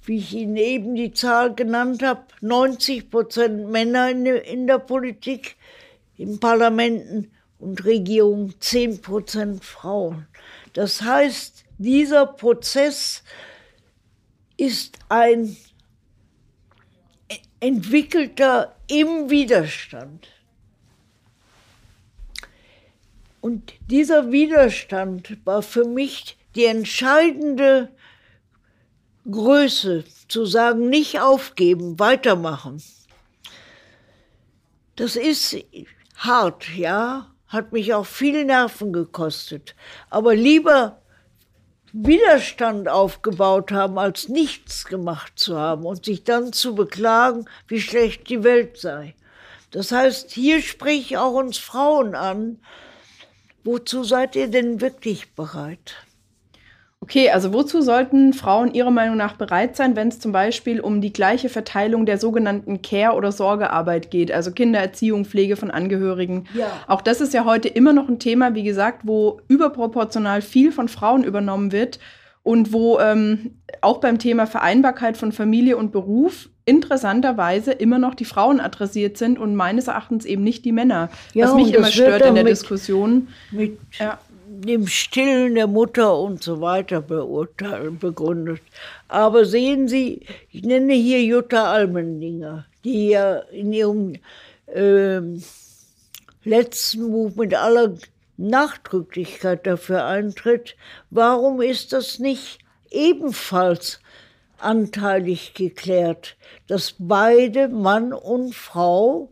Wie 0.06 0.18
ich 0.18 0.34
Ihnen 0.34 0.58
eben 0.58 0.96
die 0.96 1.14
Zahl 1.14 1.56
genannt 1.56 2.04
habe, 2.04 2.26
90 2.42 3.10
Prozent 3.10 3.70
Männer 3.70 4.10
in 4.10 4.68
der 4.68 4.80
Politik, 4.80 5.56
in 6.18 6.40
Parlamenten 6.40 7.32
und 7.60 7.86
Regierungen 7.86 8.54
10 8.60 9.02
Prozent 9.02 9.64
Frauen. 9.64 10.28
Das 10.74 11.02
heißt, 11.02 11.64
dieser 11.78 12.26
Prozess 12.26 13.24
ist 14.58 15.00
ein 15.10 15.56
entwickelter 17.60 18.76
im 18.88 19.30
Widerstand. 19.30 20.28
Und 23.44 23.74
dieser 23.88 24.32
Widerstand 24.32 25.38
war 25.44 25.62
für 25.64 25.84
mich 25.84 26.38
die 26.56 26.64
entscheidende 26.64 27.90
Größe, 29.30 30.06
zu 30.30 30.46
sagen, 30.46 30.88
nicht 30.88 31.20
aufgeben, 31.20 32.00
weitermachen. 32.00 32.82
Das 34.96 35.18
ist 35.18 35.58
hart, 36.16 36.70
ja, 36.78 37.34
hat 37.50 37.74
mich 37.74 37.94
auch 37.94 38.06
viel 38.06 38.46
Nerven 38.46 38.94
gekostet. 38.94 39.76
Aber 40.10 40.36
lieber 40.36 41.02
Widerstand 41.92 42.88
aufgebaut 42.88 43.74
haben, 43.74 44.00
als 44.00 44.30
nichts 44.30 44.86
gemacht 44.86 45.34
zu 45.36 45.60
haben 45.60 45.86
und 45.86 46.06
sich 46.06 46.24
dann 46.24 46.54
zu 46.54 46.76
beklagen, 46.76 47.44
wie 47.68 47.82
schlecht 47.82 48.30
die 48.30 48.46
Welt 48.46 48.78
sei. 48.78 49.16
Das 49.72 49.92
heißt, 49.92 50.32
hier 50.32 50.62
spreche 50.62 51.02
ich 51.02 51.18
auch 51.18 51.34
uns 51.34 51.58
Frauen 51.58 52.16
an. 52.16 52.62
Wozu 53.64 54.04
seid 54.04 54.36
ihr 54.36 54.50
denn 54.50 54.82
wirklich 54.82 55.34
bereit? 55.36 55.96
Okay, 57.04 57.30
also 57.30 57.52
wozu 57.52 57.82
sollten 57.82 58.32
Frauen 58.32 58.74
Ihrer 58.74 58.90
Meinung 58.90 59.18
nach 59.18 59.36
bereit 59.36 59.76
sein, 59.76 59.98
wenn 59.98 60.08
es 60.08 60.20
zum 60.20 60.32
Beispiel 60.32 60.80
um 60.80 61.02
die 61.02 61.12
gleiche 61.12 61.50
Verteilung 61.50 62.06
der 62.06 62.18
sogenannten 62.18 62.82
Care- 62.82 63.16
oder 63.16 63.34
Sorgearbeit 63.34 64.10
geht, 64.10 64.32
also 64.32 64.52
Kindererziehung, 64.52 65.26
Pflege 65.26 65.58
von 65.58 65.70
Angehörigen? 65.70 66.46
Ja. 66.54 66.72
Auch 66.88 67.02
das 67.02 67.20
ist 67.20 67.34
ja 67.34 67.44
heute 67.44 67.68
immer 67.68 67.92
noch 67.92 68.08
ein 68.08 68.20
Thema, 68.20 68.56
wie 68.56 68.64
gesagt, 68.64 69.02
wo 69.04 69.42
überproportional 69.50 70.42
viel 70.42 70.72
von 70.72 70.88
Frauen 70.88 71.26
übernommen 71.26 71.74
wird 71.74 72.00
und 72.44 72.74
wo 72.74 73.00
ähm, 73.00 73.56
auch 73.82 74.00
beim 74.00 74.20
Thema 74.20 74.46
Vereinbarkeit 74.46 75.18
von 75.18 75.32
Familie 75.32 75.78
und 75.78 75.92
Beruf 75.92 76.50
interessanterweise 76.66 77.72
immer 77.72 78.00
noch 78.00 78.16
die 78.16 78.26
Frauen 78.26 78.60
adressiert 78.60 79.18
sind 79.18 79.40
und 79.40 79.56
meines 79.56 79.88
Erachtens 79.88 80.26
eben 80.26 80.44
nicht 80.44 80.64
die 80.64 80.72
Männer. 80.72 81.10
Ja, 81.34 81.48
was 81.48 81.56
mich 81.56 81.74
immer 81.74 81.88
stört 81.88 82.26
in 82.26 82.36
der 82.36 82.44
mit, 82.44 82.52
Diskussion. 82.52 83.30
Mit 83.52 83.78
ja 84.00 84.20
dem 84.64 84.88
Stillen 84.88 85.56
der 85.56 85.68
Mutter 85.68 86.18
und 86.18 86.44
so 86.44 86.62
weiter 86.62 87.02
beurteilt, 87.02 88.00
begründet. 88.00 88.62
Aber 89.08 89.46
sehen 89.46 89.88
Sie, 89.88 90.26
ich 90.52 90.64
nenne 90.64 90.94
hier 90.94 91.24
Jutta 91.24 91.72
Almendinger, 91.72 92.66
die 92.84 93.10
ja 93.10 93.38
in 93.52 93.74
ihrem 93.74 94.14
äh, 94.68 95.22
letzten 96.44 97.12
Buch 97.12 97.36
mit 97.36 97.54
aller 97.56 97.94
Nachdrücklichkeit 98.38 99.66
dafür 99.68 100.06
eintritt. 100.06 100.76
Warum 101.10 101.62
ist 101.62 101.94
das 101.94 102.20
nicht 102.20 102.60
ebenfalls 102.90 104.00
anteilig 104.64 105.54
geklärt, 105.54 106.38
dass 106.68 106.96
beide 106.98 107.68
Mann 107.68 108.14
und 108.14 108.56
Frau 108.56 109.30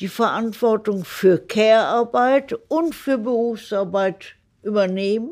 die 0.00 0.08
Verantwortung 0.08 1.04
für 1.04 1.38
Care-Arbeit 1.38 2.54
und 2.68 2.94
für 2.94 3.16
Berufsarbeit 3.16 4.34
übernehmen. 4.62 5.30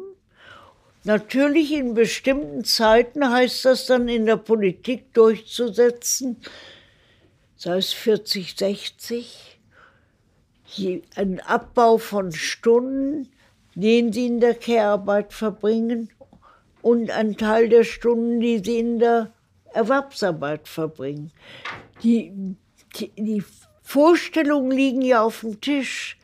Natürlich 1.02 1.72
in 1.72 1.92
bestimmten 1.92 2.64
Zeiten 2.64 3.28
heißt 3.28 3.66
das 3.66 3.86
dann 3.86 4.08
in 4.08 4.24
der 4.24 4.38
Politik 4.38 5.12
durchzusetzen, 5.12 6.40
sei 7.56 7.76
es 7.76 7.92
40, 7.92 8.56
60, 8.56 9.53
ein 11.16 11.40
Abbau 11.40 11.98
von 11.98 12.32
Stunden, 12.32 13.28
den 13.74 14.12
sie 14.12 14.26
in 14.26 14.40
der 14.40 14.54
Care-Arbeit 14.54 15.32
verbringen 15.32 16.10
und 16.82 17.10
ein 17.10 17.36
Teil 17.36 17.68
der 17.68 17.84
Stunden, 17.84 18.40
die 18.40 18.58
sie 18.58 18.78
in 18.78 18.98
der 18.98 19.32
Erwerbsarbeit 19.72 20.68
verbringen. 20.68 21.32
Die, 22.02 22.32
die, 22.96 23.10
die 23.16 23.42
Vorstellungen 23.82 24.70
liegen 24.70 25.02
ja 25.02 25.22
auf 25.22 25.40
dem 25.40 25.60
Tisch. 25.60 26.16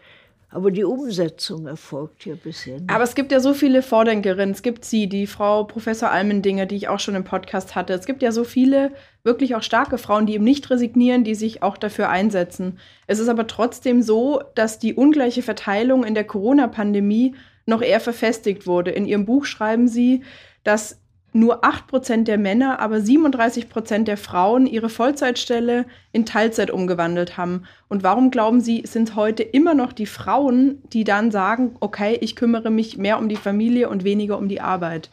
Aber 0.52 0.72
die 0.72 0.82
Umsetzung 0.82 1.68
erfolgt 1.68 2.26
ja 2.26 2.34
bisher 2.34 2.80
nicht. 2.80 2.90
Aber 2.90 3.04
es 3.04 3.14
gibt 3.14 3.30
ja 3.30 3.38
so 3.38 3.54
viele 3.54 3.82
Vordenkerinnen. 3.82 4.50
Es 4.50 4.62
gibt 4.62 4.84
sie, 4.84 5.08
die 5.08 5.28
Frau 5.28 5.62
Professor 5.62 6.10
Almendinger, 6.10 6.66
die 6.66 6.74
ich 6.74 6.88
auch 6.88 6.98
schon 6.98 7.14
im 7.14 7.22
Podcast 7.22 7.76
hatte. 7.76 7.92
Es 7.92 8.04
gibt 8.04 8.20
ja 8.20 8.32
so 8.32 8.42
viele 8.42 8.90
wirklich 9.22 9.54
auch 9.54 9.62
starke 9.62 9.96
Frauen, 9.96 10.26
die 10.26 10.34
eben 10.34 10.44
nicht 10.44 10.68
resignieren, 10.68 11.22
die 11.22 11.36
sich 11.36 11.62
auch 11.62 11.76
dafür 11.76 12.08
einsetzen. 12.08 12.78
Es 13.06 13.20
ist 13.20 13.28
aber 13.28 13.46
trotzdem 13.46 14.02
so, 14.02 14.42
dass 14.56 14.80
die 14.80 14.94
ungleiche 14.94 15.42
Verteilung 15.42 16.02
in 16.02 16.14
der 16.14 16.24
Corona-Pandemie 16.24 17.36
noch 17.66 17.82
eher 17.82 18.00
verfestigt 18.00 18.66
wurde. 18.66 18.90
In 18.90 19.06
ihrem 19.06 19.26
Buch 19.26 19.44
schreiben 19.44 19.86
sie, 19.86 20.24
dass 20.64 21.00
nur 21.32 21.64
8% 21.64 22.24
der 22.24 22.38
Männer, 22.38 22.80
aber 22.80 22.96
37% 22.96 24.04
der 24.04 24.16
Frauen 24.16 24.66
ihre 24.66 24.88
Vollzeitstelle 24.88 25.86
in 26.12 26.26
Teilzeit 26.26 26.70
umgewandelt 26.70 27.36
haben. 27.36 27.64
Und 27.88 28.02
warum 28.02 28.30
glauben 28.30 28.60
Sie, 28.60 28.82
sind 28.84 29.14
heute 29.14 29.42
immer 29.42 29.74
noch 29.74 29.92
die 29.92 30.06
Frauen, 30.06 30.82
die 30.92 31.04
dann 31.04 31.30
sagen, 31.30 31.76
okay, 31.80 32.18
ich 32.20 32.34
kümmere 32.34 32.70
mich 32.70 32.98
mehr 32.98 33.18
um 33.18 33.28
die 33.28 33.36
Familie 33.36 33.88
und 33.88 34.04
weniger 34.04 34.38
um 34.38 34.48
die 34.48 34.60
Arbeit? 34.60 35.10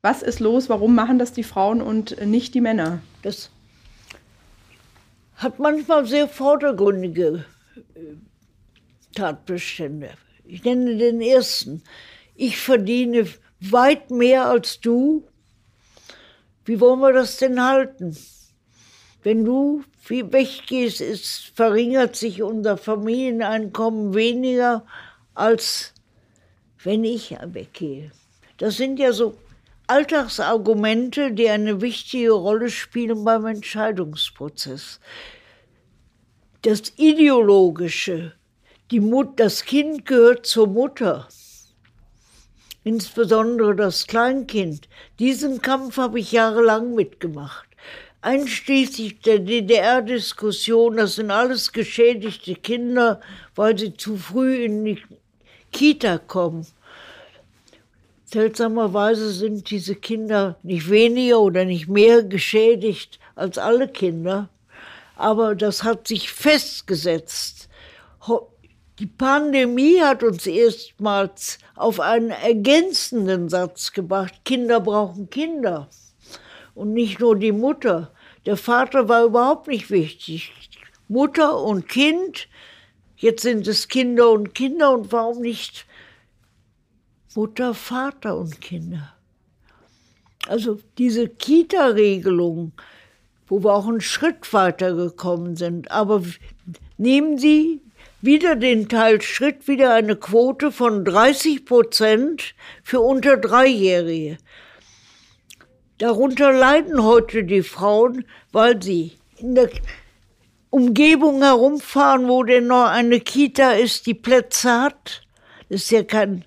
Was 0.00 0.22
ist 0.22 0.40
los? 0.40 0.68
Warum 0.68 0.94
machen 0.94 1.18
das 1.18 1.32
die 1.32 1.42
Frauen 1.42 1.82
und 1.82 2.24
nicht 2.24 2.54
die 2.54 2.60
Männer? 2.60 3.00
Das 3.22 3.50
hat 5.34 5.58
manchmal 5.58 6.06
sehr 6.06 6.28
vordergründige 6.28 7.44
äh, 7.94 8.00
Tatbestände. 9.14 10.10
Ich 10.44 10.64
nenne 10.64 10.96
den 10.96 11.20
ersten. 11.20 11.82
Ich 12.34 12.58
verdiene 12.58 13.26
weit 13.60 14.10
mehr 14.10 14.46
als 14.46 14.80
du 14.80 15.24
wie 16.68 16.80
wollen 16.80 17.00
wir 17.00 17.14
das 17.14 17.38
denn 17.38 17.64
halten? 17.64 18.14
Wenn 19.22 19.42
du 19.44 19.82
weggehst, 20.06 21.00
ist, 21.00 21.52
verringert 21.54 22.14
sich 22.14 22.42
unser 22.42 22.76
Familieneinkommen 22.76 24.14
weniger, 24.14 24.84
als 25.34 25.94
wenn 26.82 27.04
ich 27.04 27.34
weggehe. 27.42 28.12
Das 28.58 28.76
sind 28.76 28.98
ja 28.98 29.12
so 29.12 29.38
Alltagsargumente, 29.86 31.32
die 31.32 31.48
eine 31.48 31.80
wichtige 31.80 32.32
Rolle 32.32 32.68
spielen 32.68 33.24
beim 33.24 33.46
Entscheidungsprozess. 33.46 35.00
Das 36.60 36.92
Ideologische, 36.96 38.34
Mut, 39.00 39.40
das 39.40 39.64
Kind 39.64 40.04
gehört 40.04 40.44
zur 40.44 40.66
Mutter 40.66 41.28
insbesondere 42.88 43.76
das 43.76 44.06
Kleinkind. 44.06 44.88
Diesen 45.18 45.60
Kampf 45.60 45.98
habe 45.98 46.20
ich 46.20 46.32
jahrelang 46.32 46.94
mitgemacht. 46.94 47.68
Einschließlich 48.22 49.20
der 49.20 49.40
DDR-Diskussion, 49.40 50.96
das 50.96 51.16
sind 51.16 51.30
alles 51.30 51.72
geschädigte 51.72 52.54
Kinder, 52.54 53.20
weil 53.54 53.78
sie 53.78 53.94
zu 53.94 54.16
früh 54.16 54.64
in 54.64 54.86
die 54.86 55.02
Kita 55.70 56.16
kommen. 56.16 56.66
Seltsamerweise 58.24 59.32
sind 59.32 59.70
diese 59.70 59.94
Kinder 59.94 60.56
nicht 60.62 60.88
weniger 60.90 61.40
oder 61.40 61.66
nicht 61.66 61.88
mehr 61.88 62.22
geschädigt 62.22 63.18
als 63.34 63.58
alle 63.58 63.88
Kinder. 63.88 64.48
Aber 65.14 65.54
das 65.54 65.84
hat 65.84 66.08
sich 66.08 66.32
festgesetzt. 66.32 67.68
Die 68.98 69.06
Pandemie 69.06 70.00
hat 70.00 70.24
uns 70.24 70.44
erstmals 70.46 71.58
auf 71.76 72.00
einen 72.00 72.30
ergänzenden 72.30 73.48
Satz 73.48 73.92
gebracht. 73.92 74.40
Kinder 74.44 74.80
brauchen 74.80 75.30
Kinder. 75.30 75.88
Und 76.74 76.94
nicht 76.94 77.20
nur 77.20 77.36
die 77.36 77.52
Mutter. 77.52 78.12
Der 78.44 78.56
Vater 78.56 79.08
war 79.08 79.24
überhaupt 79.24 79.68
nicht 79.68 79.90
wichtig. 79.90 80.52
Mutter 81.06 81.62
und 81.62 81.88
Kind, 81.88 82.48
jetzt 83.16 83.42
sind 83.42 83.68
es 83.68 83.86
Kinder 83.86 84.30
und 84.30 84.54
Kinder 84.54 84.92
und 84.92 85.12
warum 85.12 85.42
nicht 85.42 85.86
Mutter, 87.34 87.74
Vater 87.74 88.36
und 88.36 88.60
Kinder? 88.60 89.14
Also 90.48 90.80
diese 90.98 91.28
Kita-Regelung, 91.28 92.72
wo 93.46 93.62
wir 93.62 93.74
auch 93.74 93.86
einen 93.86 94.00
Schritt 94.00 94.52
weiter 94.52 94.94
gekommen 94.94 95.54
sind, 95.54 95.90
aber 95.90 96.22
nehmen 96.96 97.38
Sie 97.38 97.80
wieder 98.20 98.56
den 98.56 98.88
Teil 98.88 99.20
Schritt, 99.20 99.68
wieder 99.68 99.94
eine 99.94 100.16
Quote 100.16 100.72
von 100.72 101.04
30 101.04 101.64
Prozent 101.64 102.54
für 102.82 103.00
unter 103.00 103.36
Dreijährige. 103.36 104.38
Darunter 105.98 106.52
leiden 106.52 107.02
heute 107.02 107.44
die 107.44 107.62
Frauen, 107.62 108.24
weil 108.52 108.82
sie 108.82 109.12
in 109.36 109.54
der 109.54 109.70
Umgebung 110.70 111.42
herumfahren, 111.42 112.28
wo 112.28 112.42
denn 112.42 112.66
noch 112.66 112.86
eine 112.86 113.20
Kita 113.20 113.72
ist, 113.72 114.06
die 114.06 114.14
Plätze 114.14 114.70
hat. 114.82 115.22
Das 115.68 115.82
ist 115.82 115.90
ja 115.90 116.02
kein, 116.02 116.44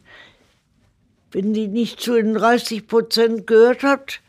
wenn 1.31 1.53
die 1.53 1.67
nicht 1.67 1.99
zu 1.99 2.13
den 2.13 2.33
30 2.33 2.87
Prozent 2.87 3.47
gehört 3.47 3.83
hat, 3.83 4.19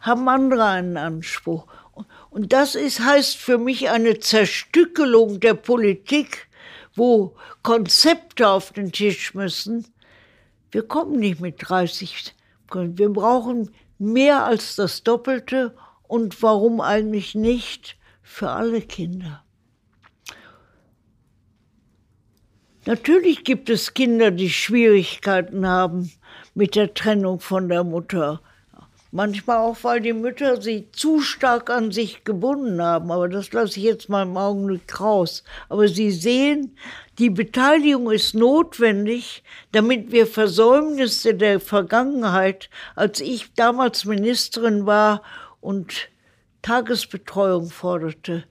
haben 0.00 0.28
andere 0.28 0.64
einen 0.64 0.96
Anspruch. 0.96 1.66
Und 2.30 2.52
das 2.52 2.74
ist, 2.74 3.00
heißt 3.00 3.36
für 3.36 3.58
mich 3.58 3.90
eine 3.90 4.18
Zerstückelung 4.18 5.40
der 5.40 5.54
Politik 5.54 6.48
wo 6.94 7.36
Konzepte 7.62 8.48
auf 8.48 8.72
den 8.72 8.92
Tisch 8.92 9.34
müssen. 9.34 9.86
Wir 10.70 10.86
kommen 10.86 11.18
nicht 11.18 11.40
mit 11.40 11.56
30. 11.58 12.34
Wir 12.72 13.08
brauchen 13.10 13.70
mehr 13.98 14.44
als 14.44 14.76
das 14.76 15.02
Doppelte 15.02 15.74
und 16.02 16.42
warum 16.42 16.80
eigentlich 16.80 17.34
nicht 17.34 17.96
für 18.22 18.50
alle 18.50 18.80
Kinder. 18.80 19.44
Natürlich 22.86 23.44
gibt 23.44 23.70
es 23.70 23.94
Kinder, 23.94 24.30
die 24.30 24.50
Schwierigkeiten 24.50 25.66
haben 25.66 26.12
mit 26.54 26.74
der 26.74 26.92
Trennung 26.92 27.40
von 27.40 27.68
der 27.68 27.82
Mutter. 27.82 28.42
Manchmal 29.16 29.58
auch, 29.58 29.76
weil 29.82 30.00
die 30.00 30.12
Mütter 30.12 30.60
sie 30.60 30.90
zu 30.90 31.20
stark 31.20 31.70
an 31.70 31.92
sich 31.92 32.24
gebunden 32.24 32.82
haben. 32.82 33.12
Aber 33.12 33.28
das 33.28 33.52
lasse 33.52 33.78
ich 33.78 33.84
jetzt 33.84 34.08
mal 34.08 34.24
im 34.24 34.36
Augenblick 34.36 35.00
raus. 35.00 35.44
Aber 35.68 35.86
sie 35.86 36.10
sehen, 36.10 36.76
die 37.20 37.30
Beteiligung 37.30 38.10
ist 38.10 38.34
notwendig, 38.34 39.44
damit 39.70 40.10
wir 40.10 40.26
Versäumnisse 40.26 41.32
der 41.36 41.60
Vergangenheit, 41.60 42.68
als 42.96 43.20
ich 43.20 43.54
damals 43.54 44.04
Ministerin 44.04 44.84
war 44.84 45.22
und 45.60 46.08
Tagesbetreuung 46.62 47.70
forderte, 47.70 48.42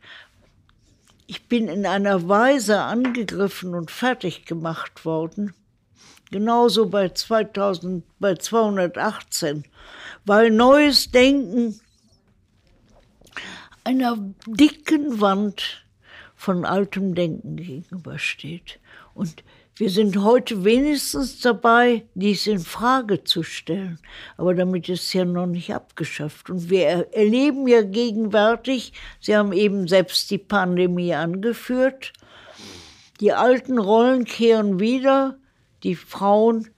ich 1.28 1.50
bin 1.50 1.68
in 1.68 1.86
einer 1.86 2.30
Weise 2.30 2.80
angegriffen 2.80 3.76
und 3.76 3.92
fertig 3.92 4.46
gemacht 4.46 5.04
worden. 5.04 5.54
Genauso 6.34 6.88
bei 6.88 7.10
2000, 7.10 8.04
bei 8.20 8.34
218 8.34 9.66
weil 10.26 10.50
neues 10.52 11.12
Denken 11.12 11.80
einer 13.84 14.18
dicken 14.48 15.22
Wand 15.22 15.86
von 16.36 16.66
altem 16.66 17.14
Denken 17.16 17.58
gegenübersteht. 17.58 18.80
Und 19.14 19.44
wir 19.76 19.92
sind 19.92 20.24
heute 20.24 20.64
wenigstens 20.64 21.40
dabei, 21.40 22.06
dies 22.16 22.48
in 22.48 22.60
Frage 22.60 23.24
zu 23.24 23.44
stellen. 23.44 24.00
Aber 24.36 24.56
damit 24.56 24.90
ist 24.90 25.04
es 25.04 25.14
ja 25.14 25.26
noch 25.26 25.48
nicht 25.48 25.74
abgeschafft. 25.74 26.50
Und 26.50 26.70
wir 26.70 27.14
erleben 27.14 27.68
ja 27.68 27.82
gegenwärtig, 27.82 28.94
Sie 29.20 29.36
haben 29.36 29.54
eben 29.54 29.88
selbst 29.88 30.32
die 30.32 30.38
Pandemie 30.38 31.14
angeführt, 31.14 32.14
die 33.20 33.34
alten 33.34 33.78
Rollen 33.78 34.26
kehren 34.26 34.80
wieder, 34.80 35.38
die 35.84 35.96
Frauen 35.96 36.70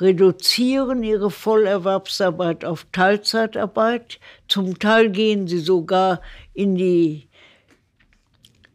reduzieren 0.00 1.02
ihre 1.02 1.30
Vollerwerbsarbeit 1.30 2.64
auf 2.64 2.86
Teilzeitarbeit. 2.90 4.18
Zum 4.48 4.78
Teil 4.78 5.10
gehen 5.10 5.46
sie 5.46 5.60
sogar 5.60 6.20
in 6.52 6.74
die 6.74 7.28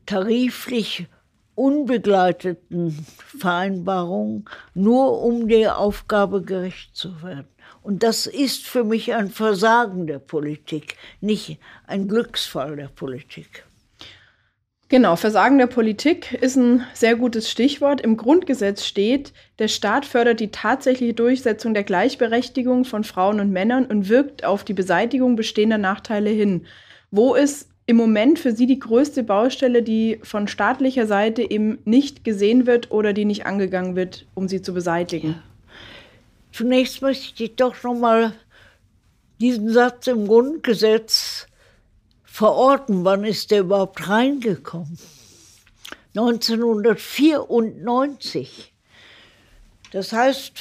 tariflich 0.06 1.08
unbegleiteten 1.56 3.06
Vereinbarungen, 3.17 4.45
nur 4.73 5.21
um 5.21 5.49
der 5.49 5.78
Aufgabe 5.78 6.41
gerecht 6.41 6.95
zu 6.95 7.21
werden. 7.21 7.49
Und 7.82 8.02
das 8.04 8.25
ist 8.25 8.65
für 8.65 8.86
mich 8.86 9.13
ein 9.13 9.29
Versagen 9.29 10.08
der 10.08 10.19
Politik, 10.19 10.96
nicht 11.19 11.60
ein 11.85 12.08
Glücksfall 12.08 12.77
der 12.77 12.87
Politik. 12.87 13.65
Genau, 14.92 15.15
Versagen 15.15 15.60
der 15.60 15.67
Politik 15.67 16.33
ist 16.33 16.56
ein 16.56 16.83
sehr 16.94 17.15
gutes 17.15 17.48
Stichwort. 17.48 18.02
Im 18.02 18.17
Grundgesetz 18.17 18.85
steht, 18.85 19.33
der 19.60 19.67
Staat 19.67 20.04
fördert 20.04 20.40
die 20.40 20.50
tatsächliche 20.50 21.13
Durchsetzung 21.13 21.75
der 21.75 21.83
Gleichberechtigung 21.83 22.85
von 22.85 23.04
Frauen 23.04 23.40
und 23.40 23.52
Männern 23.52 23.85
und 23.85 24.10
wirkt 24.10 24.44
auf 24.44 24.63
die 24.63 24.73
Beseitigung 24.73 25.35
bestehender 25.35 25.77
Nachteile 25.77 26.31
hin. 26.31 26.65
Wo 27.12 27.35
ist 27.35 27.69
im 27.85 27.98
Moment 27.98 28.40
für 28.40 28.52
Sie 28.52 28.65
die 28.65 28.79
größte 28.79 29.21
Baustelle, 29.21 29.83
die 29.83 30.19
von 30.23 30.48
staatlicher 30.48 31.06
Seite 31.06 31.44
eben 31.44 31.77
nicht 31.85 32.23
gesehen 32.23 32.65
wird 32.65 32.90
oder 32.90 33.13
die 33.13 33.25
nicht 33.25 33.46
angegangen 33.46 33.96
wird, 33.96 34.25
um 34.33 34.48
sie 34.48 34.63
zu 34.63 34.73
beseitigen? 34.73 35.35
Zunächst 36.52 37.04
möchte 37.04 37.44
ich 37.44 37.56
doch 37.56 37.75
noch 37.83 37.94
mal 37.94 38.33
diesen 39.40 39.69
Satz 39.69 40.08
im 40.08 40.25
Grundgesetz 40.25 41.48
verorten. 42.40 43.04
Wann 43.04 43.25
ist 43.25 43.52
der 43.52 43.60
überhaupt 43.60 44.08
reingekommen? 44.08 44.98
1994. 46.15 48.73
Das 49.92 50.13
heißt, 50.13 50.54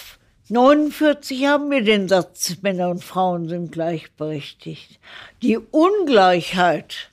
1949 0.50 1.46
haben 1.46 1.70
wir 1.70 1.84
den 1.84 2.08
Satz, 2.08 2.56
Männer 2.62 2.90
und 2.90 3.04
Frauen 3.04 3.48
sind 3.48 3.70
gleichberechtigt. 3.70 4.98
Die 5.42 5.58
Ungleichheit 5.58 7.12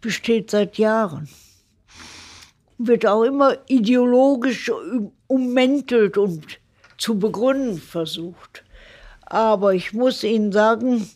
besteht 0.00 0.52
seit 0.52 0.78
Jahren, 0.78 1.28
wird 2.78 3.04
auch 3.04 3.24
immer 3.24 3.58
ideologisch 3.66 4.70
ummäntelt 5.26 6.18
und 6.18 6.60
zu 6.98 7.18
begründen 7.18 7.80
versucht. 7.80 8.62
Aber 9.22 9.74
ich 9.74 9.92
muss 9.92 10.22
Ihnen 10.22 10.52
sagen, 10.52 11.10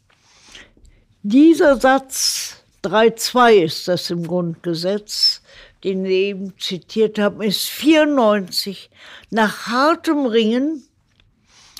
dieser 1.28 1.76
Satz 1.80 2.62
3.2 2.84 3.64
ist 3.64 3.88
das 3.88 4.10
im 4.10 4.26
Grundgesetz, 4.26 5.42
den 5.82 6.04
Sie 6.04 6.12
eben 6.12 6.58
zitiert 6.58 7.18
haben, 7.18 7.42
ist 7.42 7.68
94 7.68 8.90
nach 9.30 9.66
hartem 9.66 10.26
Ringen 10.26 10.84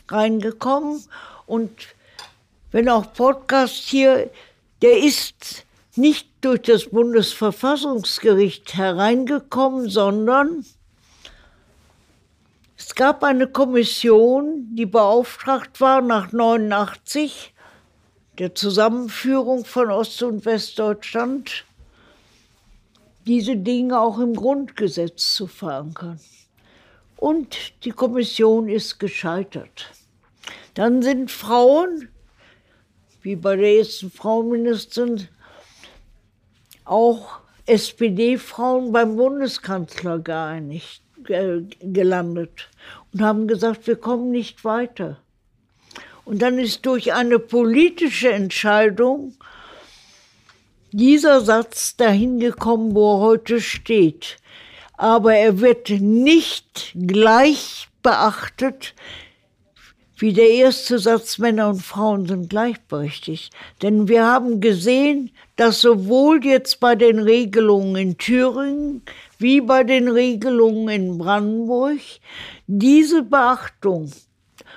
reingekommen. 0.09 1.05
Und 1.47 1.71
wenn 2.73 2.89
auch 2.89 3.13
Podcast 3.13 3.75
hier, 3.75 4.31
der 4.83 4.99
ist 4.99 5.65
nicht 5.95 6.29
durch 6.41 6.63
das 6.63 6.87
Bundesverfassungsgericht 6.87 8.75
hereingekommen, 8.75 9.89
sondern 9.89 10.67
es 12.77 12.97
gab 12.97 13.23
eine 13.23 13.47
Kommission, 13.47 14.75
die 14.75 14.87
beauftragt 14.87 15.81
war 15.81 16.03
nach 16.03 16.33
89 16.33 17.55
der 18.39 18.55
Zusammenführung 18.55 19.65
von 19.65 19.91
Ost- 19.91 20.23
und 20.23 20.45
Westdeutschland 20.45 21.65
diese 23.27 23.57
Dinge 23.57 23.99
auch 23.99 24.19
im 24.19 24.35
Grundgesetz 24.35 25.35
zu 25.35 25.47
verankern. 25.47 26.21
Und 27.17 27.85
die 27.85 27.91
Kommission 27.91 28.69
ist 28.69 28.99
gescheitert. 28.99 29.91
Dann 30.75 31.03
sind 31.03 31.31
Frauen, 31.31 32.09
wie 33.23 33.37
bei 33.37 33.57
der 33.57 33.79
ersten 33.79 34.11
Frauenministerin, 34.11 35.27
auch 36.85 37.41
SPD-Frauen 37.65 38.93
beim 38.93 39.17
Bundeskanzler 39.17 40.21
geeinigt, 40.21 41.03
gelandet 41.25 42.69
und 43.13 43.23
haben 43.23 43.49
gesagt, 43.49 43.87
wir 43.89 43.97
kommen 43.97 44.31
nicht 44.31 44.65
weiter. 44.65 45.19
Und 46.27 46.43
dann 46.43 46.59
ist 46.59 46.85
durch 46.85 47.13
eine 47.13 47.39
politische 47.39 48.33
Entscheidung 48.33 49.35
dieser 50.91 51.41
Satz 51.41 51.97
dahin 51.97 52.41
gekommen, 52.41 52.97
wo 52.97 53.15
er 53.15 53.21
heute 53.21 53.61
steht. 53.61 54.39
Aber 54.97 55.35
er 55.35 55.61
wird 55.61 55.89
nicht 55.89 56.93
gleich 56.95 57.87
beachtet 58.03 58.95
wie 60.19 60.33
der 60.33 60.49
erste 60.49 60.99
Satz, 60.99 61.39
Männer 61.39 61.69
und 61.69 61.83
Frauen 61.83 62.27
sind 62.27 62.51
gleichberechtigt. 62.51 63.53
Denn 63.83 64.09
wir 64.09 64.25
haben 64.25 64.61
gesehen, 64.61 65.31
dass 65.55 65.81
sowohl 65.81 66.45
jetzt 66.45 66.81
bei 66.81 66.97
den 66.97 67.21
Regelungen 67.21 67.95
in 67.95 68.19
Thüringen 68.19 69.03
wie 69.39 69.61
bei 69.61 69.85
den 69.85 70.09
Regelungen 70.09 70.89
in 70.89 71.19
Brandenburg 71.19 72.01
diese 72.67 73.23
Beachtung, 73.23 74.11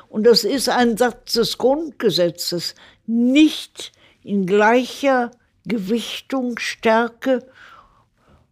und 0.10 0.26
das 0.26 0.44
ist 0.44 0.70
ein 0.70 0.98
Satz 0.98 1.34
des 1.34 1.58
Grundgesetzes, 1.58 2.76
nicht 3.06 3.92
in 4.24 4.46
gleicher 4.46 5.32
Gewichtung, 5.66 6.58
Stärke 6.60 7.46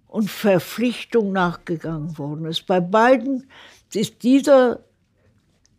und 0.08 0.30
Verpflichtung 0.30 1.32
nachgegangen 1.32 2.18
worden 2.18 2.46
ist. 2.46 2.66
Bei 2.66 2.80
beiden 2.80 3.50
ist 3.94 4.24
dieser 4.24 4.84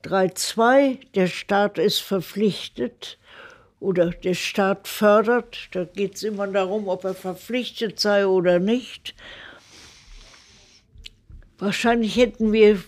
3.2, 0.04 1.12
der 1.14 1.26
Staat 1.26 1.78
ist 1.78 1.98
verpflichtet 2.00 3.18
oder 3.80 4.10
der 4.10 4.34
Staat 4.34 4.88
fördert, 4.88 5.68
da 5.72 5.84
geht 5.84 6.16
es 6.16 6.22
immer 6.22 6.46
darum, 6.46 6.88
ob 6.88 7.04
er 7.04 7.14
verpflichtet 7.14 8.00
sei 8.00 8.26
oder 8.26 8.58
nicht. 8.58 9.14
Wahrscheinlich 11.58 12.16
hätten 12.16 12.52
wir 12.52 12.82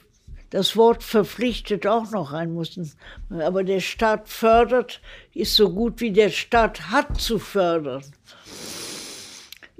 das 0.50 0.76
Wort 0.76 1.02
verpflichtet 1.02 1.86
auch 1.86 2.10
noch 2.10 2.32
rein 2.32 2.54
müssen. 2.54 2.92
Aber 3.30 3.64
der 3.64 3.80
Staat 3.80 4.28
fördert, 4.28 5.00
ist 5.32 5.54
so 5.54 5.70
gut 5.70 6.00
wie 6.00 6.12
der 6.12 6.30
Staat 6.30 6.90
hat 6.90 7.20
zu 7.20 7.38
fördern 7.38 8.02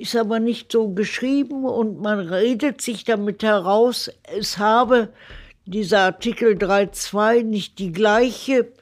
ist 0.01 0.16
aber 0.16 0.41
nicht 0.41 0.73
so 0.73 0.89
geschrieben 0.89 1.66
und 1.66 2.01
man 2.01 2.21
redet 2.21 2.81
sich 2.81 3.05
damit 3.05 3.43
heraus, 3.43 4.11
es 4.23 4.57
habe 4.57 5.12
dieser 5.66 6.01
Artikel 6.01 6.55
3.2 6.55 7.43
nicht 7.43 7.79
die 7.79 7.93
gleiche 7.93 8.73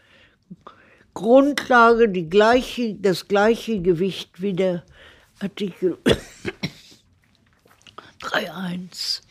Grundlage, 1.14 2.09
die 2.09 2.30
gleiche, 2.30 2.95
das 2.95 3.26
gleiche 3.26 3.82
Gewicht 3.82 4.41
wie 4.41 4.53
der 4.53 4.84
Artikel 5.41 5.99
3.1. 8.22 9.22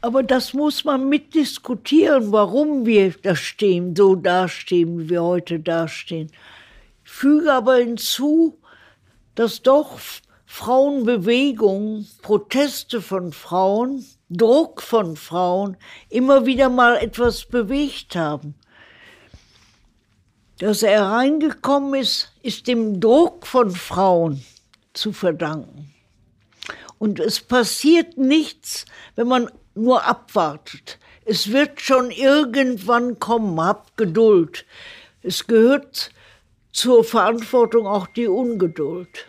Aber 0.00 0.22
das 0.22 0.52
muss 0.52 0.84
man 0.84 1.08
mitdiskutieren, 1.08 2.30
warum 2.30 2.86
wir 2.86 3.12
da 3.22 3.34
stehen, 3.34 3.96
so 3.96 4.14
dastehen, 4.14 4.98
wie 4.98 5.10
wir 5.10 5.24
heute 5.24 5.58
dastehen. 5.58 6.30
Ich 7.04 7.10
füge 7.10 7.52
aber 7.52 7.76
hinzu, 7.76 8.58
dass 9.34 9.62
doch 9.62 9.98
Frauenbewegung, 10.46 12.06
Proteste 12.22 13.02
von 13.02 13.32
Frauen, 13.32 14.04
Druck 14.30 14.82
von 14.82 15.16
Frauen 15.16 15.76
immer 16.08 16.46
wieder 16.46 16.68
mal 16.68 16.96
etwas 16.96 17.44
bewegt 17.44 18.14
haben. 18.14 18.54
Dass 20.58 20.82
er 20.82 21.02
reingekommen 21.02 22.00
ist, 22.00 22.32
ist 22.42 22.66
dem 22.66 23.00
Druck 23.00 23.46
von 23.46 23.70
Frauen 23.70 24.44
zu 24.92 25.12
verdanken. 25.12 25.92
Und 26.98 27.20
es 27.20 27.40
passiert 27.40 28.16
nichts, 28.16 28.84
wenn 29.14 29.28
man 29.28 29.50
nur 29.78 30.04
abwartet. 30.04 30.98
Es 31.24 31.52
wird 31.52 31.80
schon 31.80 32.10
irgendwann 32.10 33.18
kommen, 33.18 33.60
habt 33.60 33.96
Geduld. 33.96 34.64
Es 35.22 35.46
gehört 35.46 36.10
zur 36.72 37.04
Verantwortung 37.04 37.86
auch 37.86 38.06
die 38.06 38.28
Ungeduld. 38.28 39.26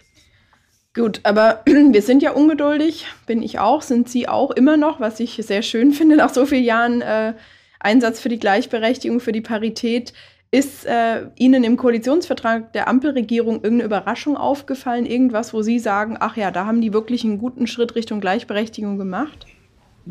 Gut, 0.94 1.22
aber 1.24 1.62
wir 1.66 2.02
sind 2.02 2.24
ja 2.24 2.32
ungeduldig, 2.32 3.06
bin 3.26 3.42
ich 3.42 3.60
auch, 3.60 3.82
sind 3.82 4.10
Sie 4.10 4.28
auch 4.28 4.52
immer 4.52 4.78
noch, 4.78 5.00
was 5.00 5.20
ich 5.20 5.34
sehr 5.46 5.62
schön 5.62 5.92
finde 5.94 6.16
nach 6.18 6.34
so 6.34 6.46
vielen 6.46 6.64
Jahren 6.64 7.02
äh, 7.02 7.34
Einsatz 7.80 8.20
für 8.20 8.30
die 8.30 8.40
Gleichberechtigung, 8.40 9.20
für 9.20 9.32
die 9.32 9.42
Parität. 9.42 10.14
Ist 10.52 10.86
äh, 10.86 11.28
Ihnen 11.38 11.64
im 11.64 11.78
Koalitionsvertrag 11.78 12.74
der 12.74 12.88
Ampelregierung 12.88 13.56
irgendeine 13.56 13.84
Überraschung 13.84 14.36
aufgefallen? 14.36 15.06
Irgendwas, 15.06 15.54
wo 15.54 15.62
Sie 15.62 15.78
sagen, 15.78 16.18
ach 16.20 16.38
ja, 16.38 16.50
da 16.50 16.66
haben 16.66 16.82
die 16.82 16.92
wirklich 16.92 17.24
einen 17.24 17.38
guten 17.38 17.68
Schritt 17.68 17.96
Richtung 17.96 18.20
Gleichberechtigung 18.20 18.98
gemacht? 18.98 19.46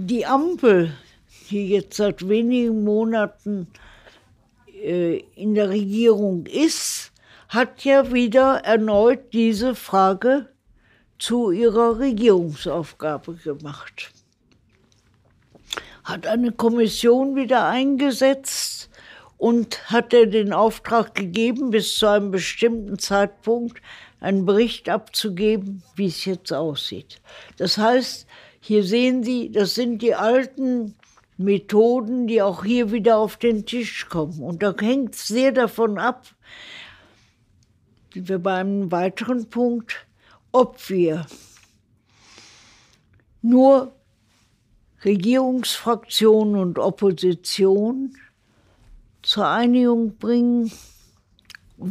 Die 0.01 0.25
Ampel, 0.25 0.97
die 1.51 1.71
jetzt 1.71 1.97
seit 1.97 2.29
wenigen 2.29 2.85
Monaten 2.85 3.67
äh, 4.73 5.25
in 5.35 5.57
der 5.57 5.71
Regierung 5.71 6.47
ist, 6.47 7.11
hat 7.49 7.85
ja 7.85 8.13
wieder 8.13 8.59
erneut 8.59 9.33
diese 9.33 9.75
Frage 9.75 10.51
zu 11.19 11.51
ihrer 11.51 11.99
Regierungsaufgabe 11.99 13.35
gemacht. 13.35 14.13
Hat 16.05 16.29
eine 16.29 16.53
Kommission 16.53 17.35
wieder 17.35 17.67
eingesetzt 17.67 18.91
und 19.37 19.91
hat 19.91 20.15
er 20.15 20.27
den 20.27 20.53
Auftrag 20.53 21.17
gegeben, 21.17 21.71
bis 21.71 21.97
zu 21.97 22.07
einem 22.07 22.31
bestimmten 22.31 23.01
Zeitpunkt 23.01 23.83
einen 24.21 24.47
Bericht 24.47 24.89
abzugeben, 24.89 25.83
wie 25.97 26.07
es 26.07 26.25
jetzt 26.25 26.53
aussieht. 26.53 27.21
Das 27.57 27.79
heißt, 27.79 28.28
hier 28.61 28.85
sehen 28.85 29.23
Sie, 29.23 29.51
das 29.51 29.75
sind 29.75 30.03
die 30.03 30.15
alten 30.15 30.95
Methoden, 31.37 32.27
die 32.27 32.43
auch 32.43 32.65
hier 32.65 32.91
wieder 32.91 33.19
auf 33.19 33.37
den 33.37 33.65
Tisch 33.65 34.09
kommen. 34.09 34.41
Und 34.41 34.63
da 34.63 34.75
hängt 34.79 35.15
es 35.15 35.29
sehr 35.29 35.53
davon 35.53 35.99
ab, 35.99 36.27
sind 38.13 38.29
wir 38.29 38.39
bei 38.39 38.55
einem 38.55 38.91
weiteren 38.91 39.49
Punkt, 39.49 40.07
ob 40.51 40.89
wir 40.91 41.27
nur 43.43 43.93
Regierungsfraktion 45.05 46.57
und 46.57 46.79
Opposition 46.79 48.17
zur 49.23 49.47
Einigung 49.47 50.17
bringen 50.17 50.73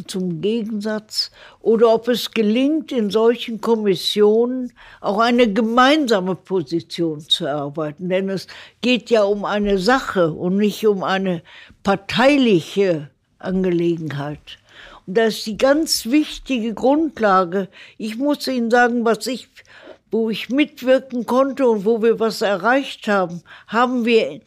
zum 0.08 0.42
Gegensatz 0.42 1.32
oder 1.62 1.94
ob 1.94 2.08
es 2.08 2.32
gelingt, 2.32 2.92
in 2.92 3.10
solchen 3.10 3.62
Kommissionen 3.62 4.74
auch 5.02 5.20
eine 5.20 5.52
gemeinsame 5.52 6.36
Position 6.36 7.22
zu 7.22 7.46
erarbeiten. 7.46 8.10
Denn 8.10 8.30
es 8.30 8.48
geht 8.82 9.10
ja 9.10 9.24
um 9.24 9.46
eine 9.46 9.80
Sache 9.80 10.32
und 10.32 10.58
nicht 10.58 10.86
um 10.86 11.04
eine 11.04 11.42
parteiliche 11.84 13.10
Angelegenheit. 13.40 14.60
Und 15.06 15.18
das 15.18 15.38
ist 15.38 15.48
die 15.48 15.58
ganz 15.58 16.06
wichtige 16.08 16.74
Grundlage. 16.74 17.70
Ich 17.98 18.18
muss 18.18 18.46
Ihnen 18.48 18.70
sagen, 18.70 19.06
was 19.06 19.26
ich, 19.28 19.48
wo 20.12 20.30
ich 20.30 20.50
mitwirken 20.50 21.26
konnte 21.26 21.68
und 21.68 21.86
wo 21.86 22.02
wir 22.02 22.20
was 22.20 22.42
erreicht 22.42 23.08
haben, 23.08 23.42
haben 23.68 24.06
wir 24.06 24.42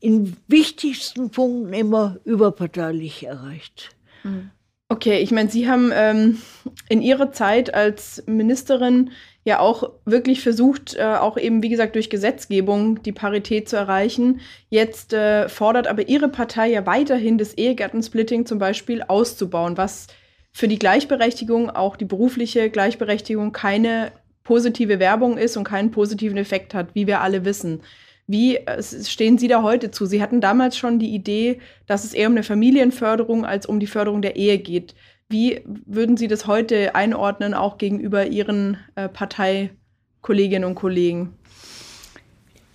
in 0.00 0.36
wichtigsten 0.46 1.30
Punkten 1.30 1.72
immer 1.72 2.18
überparteilich 2.24 3.24
erreicht. 3.24 3.90
Mhm. 4.22 4.50
Okay, 4.88 5.18
ich 5.18 5.32
meine, 5.32 5.50
Sie 5.50 5.68
haben 5.68 5.90
ähm, 5.92 6.40
in 6.88 7.02
Ihrer 7.02 7.32
Zeit 7.32 7.74
als 7.74 8.22
Ministerin 8.26 9.10
ja 9.44 9.58
auch 9.58 9.90
wirklich 10.04 10.42
versucht, 10.42 10.94
äh, 10.94 11.02
auch 11.02 11.36
eben, 11.36 11.60
wie 11.62 11.68
gesagt, 11.68 11.96
durch 11.96 12.08
Gesetzgebung 12.08 13.02
die 13.02 13.12
Parität 13.12 13.68
zu 13.68 13.76
erreichen. 13.76 14.40
Jetzt 14.70 15.12
äh, 15.12 15.48
fordert 15.48 15.88
aber 15.88 16.08
Ihre 16.08 16.28
Partei 16.28 16.68
ja 16.70 16.86
weiterhin 16.86 17.36
das 17.36 17.54
Ehegattensplitting 17.54 18.46
zum 18.46 18.60
Beispiel 18.60 19.02
auszubauen, 19.02 19.76
was 19.76 20.06
für 20.52 20.68
die 20.68 20.78
Gleichberechtigung, 20.78 21.68
auch 21.70 21.96
die 21.96 22.04
berufliche 22.04 22.70
Gleichberechtigung, 22.70 23.52
keine 23.52 24.12
positive 24.44 25.00
Werbung 25.00 25.36
ist 25.36 25.56
und 25.56 25.64
keinen 25.64 25.90
positiven 25.90 26.36
Effekt 26.38 26.74
hat, 26.74 26.94
wie 26.94 27.08
wir 27.08 27.20
alle 27.22 27.44
wissen. 27.44 27.82
Wie 28.26 28.56
äh, 28.56 28.82
stehen 28.82 29.38
Sie 29.38 29.48
da 29.48 29.62
heute 29.62 29.90
zu? 29.90 30.06
Sie 30.06 30.22
hatten 30.22 30.40
damals 30.40 30.76
schon 30.76 30.98
die 30.98 31.14
Idee, 31.14 31.60
dass 31.86 32.04
es 32.04 32.14
eher 32.14 32.28
um 32.28 32.34
eine 32.34 32.42
Familienförderung 32.42 33.44
als 33.44 33.66
um 33.66 33.80
die 33.80 33.86
Förderung 33.86 34.22
der 34.22 34.36
Ehe 34.36 34.58
geht. 34.58 34.94
Wie 35.28 35.62
würden 35.64 36.16
Sie 36.16 36.28
das 36.28 36.46
heute 36.46 36.94
einordnen, 36.94 37.54
auch 37.54 37.78
gegenüber 37.78 38.26
Ihren 38.26 38.78
äh, 38.94 39.08
Parteikolleginnen 39.08 40.68
und 40.68 40.74
Kollegen? 40.74 41.34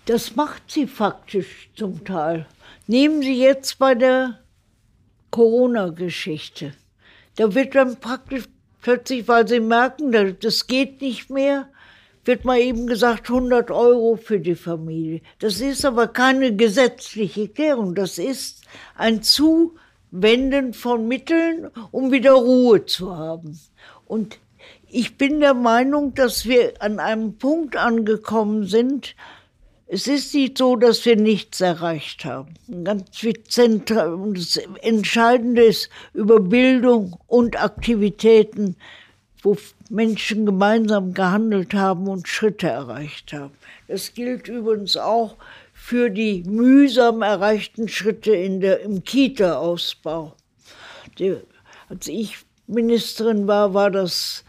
Das 0.05 0.35
macht 0.35 0.63
sie 0.69 0.87
faktisch 0.87 1.69
zum 1.75 2.03
Teil. 2.03 2.45
Nehmen 2.87 3.21
Sie 3.21 3.39
jetzt 3.39 3.77
bei 3.77 3.95
der 3.95 4.39
Corona-Geschichte. 5.29 6.73
Da 7.35 7.53
wird 7.53 7.75
dann 7.75 7.97
praktisch 7.97 8.45
plötzlich, 8.81 9.27
weil 9.27 9.47
sie 9.47 9.59
merken, 9.59 10.37
das 10.41 10.67
geht 10.67 11.01
nicht 11.01 11.29
mehr, 11.29 11.69
wird 12.25 12.45
mal 12.45 12.59
eben 12.59 12.87
gesagt 12.87 13.29
100 13.29 13.71
Euro 13.71 14.15
für 14.15 14.39
die 14.39 14.55
Familie. 14.55 15.21
Das 15.39 15.59
ist 15.59 15.85
aber 15.85 16.07
keine 16.07 16.55
gesetzliche 16.55 17.47
Klärung. 17.47 17.95
Das 17.95 18.17
ist 18.17 18.61
ein 18.95 19.23
Zuwenden 19.23 20.73
von 20.73 21.07
Mitteln, 21.07 21.69
um 21.91 22.11
wieder 22.11 22.33
Ruhe 22.33 22.85
zu 22.85 23.15
haben. 23.15 23.59
Und 24.05 24.39
ich 24.87 25.17
bin 25.17 25.39
der 25.39 25.53
Meinung, 25.53 26.13
dass 26.13 26.45
wir 26.45 26.73
an 26.79 26.99
einem 26.99 27.37
Punkt 27.37 27.75
angekommen 27.75 28.65
sind, 28.65 29.15
es 29.93 30.07
ist 30.07 30.33
nicht 30.33 30.57
so, 30.57 30.77
dass 30.77 31.03
wir 31.05 31.17
nichts 31.17 31.59
erreicht 31.59 32.23
haben. 32.23 32.53
Ganz 32.85 33.09
zentral, 33.49 34.17
das 34.33 34.55
Entscheidende 34.81 35.63
ist 35.63 35.89
über 36.13 36.39
Bildung 36.39 37.17
und 37.27 37.61
Aktivitäten 37.61 38.77
wo 39.41 39.57
Menschen 39.91 40.45
gemeinsam 40.45 41.13
gehandelt 41.13 41.73
haben 41.73 42.07
und 42.07 42.27
Schritte 42.27 42.67
erreicht 42.67 43.33
haben. 43.33 43.51
Das 43.89 44.13
gilt 44.13 44.47
übrigens 44.47 44.95
auch 44.95 45.35
für 45.73 46.09
die 46.09 46.43
mühsam 46.43 47.21
erreichten 47.21 47.89
Schritte 47.89 48.33
in 48.33 48.61
der, 48.61 48.79
im 48.81 49.03
Kita-Ausbau. 49.03 50.35
Als 51.89 52.07
ich 52.07 52.37
Ministerin 52.67 53.47
war, 53.47 53.73
war 53.73 53.91
das 53.91 54.45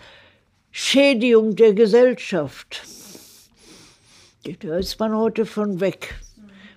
Schädigung 0.71 1.57
der 1.57 1.75
Gesellschaft. 1.75 2.83
Da 4.61 4.77
ist 4.77 5.01
man 5.01 5.17
heute 5.17 5.45
von 5.45 5.81
weg, 5.81 6.15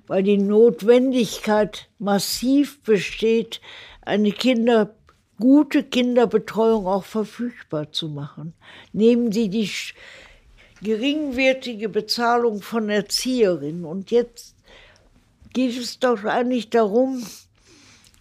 weil 0.08 0.24
die 0.24 0.38
Notwendigkeit 0.38 1.88
massiv 2.00 2.82
besteht, 2.82 3.62
eine 4.02 4.32
Kinder 4.32 4.96
gute 5.40 5.84
Kinderbetreuung 5.84 6.88
auch 6.88 7.04
verfügbar 7.04 7.92
zu 7.92 8.10
machen. 8.10 8.54
Nehmen 8.94 9.32
Sie 9.32 9.50
die 9.50 9.70
geringwertige 10.82 11.90
Bezahlung 11.90 12.62
von 12.62 12.90
Erzieherinnen. 12.90 13.86
Und 13.86 14.12
jetzt 14.12 14.56
geht 15.54 15.78
es 15.78 16.00
doch 16.00 16.24
eigentlich 16.24 16.70
darum, 16.70 17.26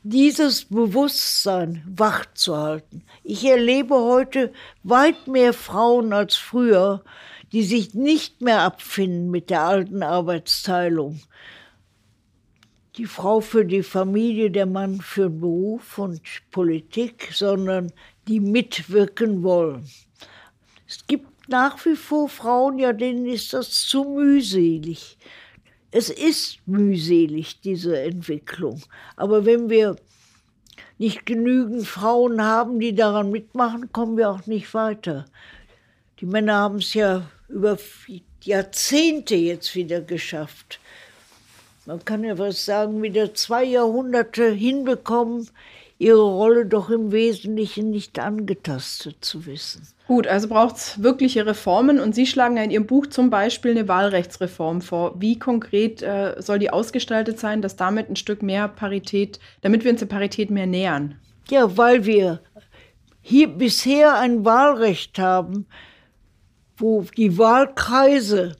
dieses 0.03 0.67
Bewusstsein 0.67 1.83
wachzuhalten. 1.87 3.03
Ich 3.23 3.45
erlebe 3.45 3.95
heute 3.95 4.53
weit 4.83 5.27
mehr 5.27 5.53
Frauen 5.53 6.12
als 6.12 6.37
früher, 6.37 7.03
die 7.53 7.62
sich 7.62 7.95
nicht 7.95 8.41
mehr 8.41 8.61
abfinden 8.61 9.31
mit 9.31 9.49
der 9.49 9.62
alten 9.62 10.03
Arbeitsteilung, 10.03 11.21
die 12.97 13.07
Frau 13.07 13.40
für 13.40 13.64
die 13.64 13.82
Familie, 13.82 14.51
der 14.51 14.66
Mann 14.66 15.01
für 15.01 15.28
Beruf 15.28 15.99
und 15.99 16.20
Politik, 16.51 17.30
sondern 17.32 17.92
die 18.28 18.40
mitwirken 18.40 19.42
wollen. 19.42 19.88
Es 20.86 21.07
gibt 21.07 21.49
nach 21.49 21.84
wie 21.84 21.97
vor 21.97 22.28
Frauen, 22.28 22.78
ja, 22.78 22.92
denen 22.92 23.26
ist 23.26 23.53
das 23.53 23.86
zu 23.86 24.05
mühselig. 24.05 25.18
Es 25.90 26.09
ist 26.09 26.59
mühselig, 26.66 27.61
diese 27.61 28.01
Entwicklung. 28.01 28.80
Aber 29.16 29.45
wenn 29.45 29.68
wir 29.68 29.97
nicht 30.99 31.26
genügend 31.26 31.86
Frauen 31.86 32.42
haben, 32.42 32.78
die 32.78 32.95
daran 32.95 33.30
mitmachen, 33.30 33.92
kommen 33.92 34.16
wir 34.16 34.30
auch 34.30 34.47
nicht 34.47 34.72
weiter. 34.74 35.26
Die 36.20 36.26
Männer 36.26 36.55
haben 36.55 36.78
es 36.78 36.95
ja 36.95 37.28
über 37.49 37.76
Jahrzehnte 38.42 39.34
jetzt 39.34 39.74
wieder 39.74 40.01
geschafft 40.01 40.80
man 41.87 42.05
kann 42.05 42.24
ja 42.24 42.39
was 42.39 42.64
sagen, 42.64 43.03
wieder 43.03 43.35
zwei 43.35 43.64
Jahrhunderte 43.64 44.51
hinbekommen, 44.51 45.49
ihre 45.99 46.22
Rolle 46.22 46.66
doch 46.66 46.91
im 46.91 47.12
Wesentlichen 47.12 47.91
nicht 47.91 48.18
angetastet 48.18 49.16
zu 49.20 49.47
wissen. 49.47 49.87
Gut, 50.07 50.26
also 50.26 50.49
braucht 50.49 50.76
es 50.76 51.03
wirkliche 51.03 51.47
Reformen 51.47 52.01
und 52.01 52.14
Sie 52.14 52.26
schlagen 52.26 52.57
ja 52.57 52.62
in 52.62 52.70
Ihrem 52.70 52.87
Buch 52.87 53.07
zum 53.07 53.30
Beispiel 53.30 53.70
eine 53.70 53.89
Wahlrechtsreform 53.89 54.82
vor. 54.82 55.18
Wie 55.20 55.39
konkret 55.39 56.03
äh, 56.03 56.35
soll 56.39 56.59
die 56.59 56.70
ausgestaltet 56.70 57.39
sein, 57.39 57.62
dass 57.62 57.76
damit 57.76 58.11
ein 58.11 58.16
Stück 58.16 58.43
mehr 58.43 58.68
Parität, 58.68 59.39
damit 59.62 59.85
wir 59.85 59.91
uns 59.93 60.01
der 60.01 60.07
Parität 60.07 60.51
mehr 60.51 60.66
nähern? 60.66 61.16
Ja, 61.49 61.76
weil 61.76 62.05
wir 62.05 62.41
hier 63.22 63.49
bisher 63.49 64.18
ein 64.18 64.45
Wahlrecht 64.45 65.18
haben, 65.18 65.66
wo 66.76 67.03
die 67.16 67.39
Wahlkreise 67.39 68.57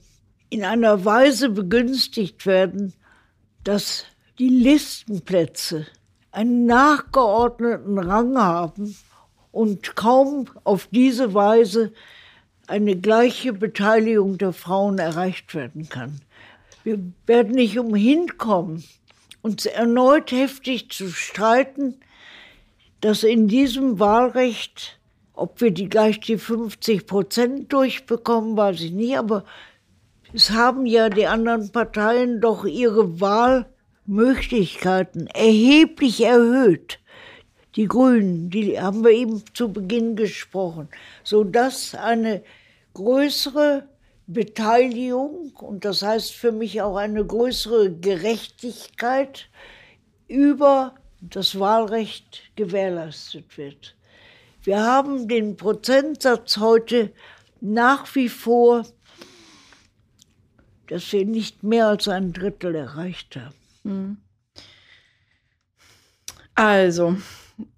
in 0.49 0.64
einer 0.64 1.05
Weise 1.05 1.51
begünstigt 1.51 2.47
werden, 2.47 2.95
dass 3.65 4.05
die 4.39 4.49
Listenplätze 4.49 5.87
einen 6.31 6.67
nachgeordneten 6.67 7.99
Rang 7.99 8.37
haben 8.39 8.97
und 9.53 9.97
kaum 9.97 10.47
auf 10.65 10.89
diese 10.91 11.35
Weise 11.35 11.93
eine 12.67 12.97
gleiche 12.97 13.53
Beteiligung 13.53 14.39
der 14.39 14.53
Frauen 14.53 14.99
erreicht 14.99 15.55
werden 15.55 15.89
kann. 15.89 16.21
Wir 16.83 16.99
werden 17.27 17.55
nicht 17.55 17.79
umhin 17.79 18.37
kommen, 18.37 18.85
uns 19.43 19.67
erneut 19.67 20.33
heftig 20.33 20.91
zu 20.91 21.09
streiten, 21.09 22.01
dass 23.01 23.23
in 23.23 23.49
diesem 23.49 23.99
Wahlrecht, 23.99 24.99
ob 25.35 25.61
wir 25.61 25.71
die 25.71 25.89
gleich 25.89 26.21
die 26.21 26.39
50 26.39 27.07
Prozent 27.07 27.73
durchbekommen, 27.73 28.57
weiß 28.57 28.81
ich 28.81 28.93
nicht, 28.93 29.19
aber 29.19 29.45
es 30.35 30.51
haben 30.51 30.85
ja 30.85 31.09
die 31.11 31.28
anderen 31.28 31.70
Parteien 31.70 32.41
doch 32.41 32.64
ihre 32.64 33.20
Wahlmöglichkeiten 33.20 35.28
erheblich 35.28 36.24
erhöht. 36.24 36.99
Die 37.76 37.87
Grünen, 37.87 38.51
die 38.51 38.80
haben 38.80 39.05
wir 39.05 39.12
eben 39.12 39.45
zu 39.55 39.72
Beginn 39.72 40.16
gesprochen, 40.16 40.89
sodass 41.22 41.95
eine 41.95 42.43
größere 42.95 43.89
Beteiligung 44.26 45.53
und 45.55 45.85
das 45.85 46.03
heißt 46.03 46.32
für 46.32 46.51
mich 46.51 46.82
auch 46.82 46.97
eine 46.97 47.24
größere 47.24 47.93
Gerechtigkeit 47.93 49.49
über 50.26 50.97
das 51.20 51.61
Wahlrecht 51.61 52.43
gewährleistet 52.57 53.57
wird. 53.57 53.95
Wir 54.64 54.82
haben 54.82 55.28
den 55.28 55.57
Prozentsatz 55.57 56.57
heute 56.57 57.12
nach 57.61 58.12
wie 58.16 58.28
vor 58.28 58.85
dass 60.89 61.12
wir 61.12 61.24
nicht 61.24 61.62
mehr 61.62 61.87
als 61.89 62.09
ein 62.09 62.32
Drittel 62.32 62.74
erreicht 62.74 63.37
haben. 63.37 63.55
Hm. 63.82 64.16
Also, 66.55 67.16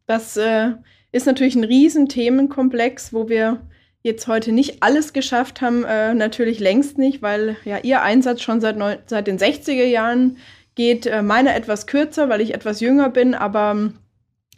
das 0.07 0.37
äh, 0.37 0.73
ist 1.13 1.27
natürlich 1.27 1.57
ein 1.57 1.65
Riesenthemenkomplex, 1.65 3.13
wo 3.13 3.29
wir 3.29 3.61
jetzt 4.03 4.29
heute 4.29 4.53
nicht 4.53 4.83
alles 4.83 5.13
geschafft 5.13 5.61
haben, 5.61 5.85
äh, 5.85 6.15
natürlich 6.15 6.61
längst 6.61 6.97
nicht, 6.97 7.23
weil 7.23 7.57
ja 7.65 7.79
Ihr 7.79 8.03
Einsatz 8.03 8.41
schon 8.43 8.61
seit, 8.61 8.77
neun, 8.77 8.99
seit 9.07 9.27
den 9.27 9.39
60er 9.39 9.85
Jahren 9.85 10.37
geht, 10.77 11.07
äh, 11.07 11.23
meiner 11.23 11.57
etwas 11.57 11.87
kürzer, 11.87 12.29
weil 12.29 12.41
ich 12.41 12.55
etwas 12.55 12.81
jünger 12.81 13.09
bin, 13.09 13.35
aber 13.35 13.73
ähm, 13.73 13.99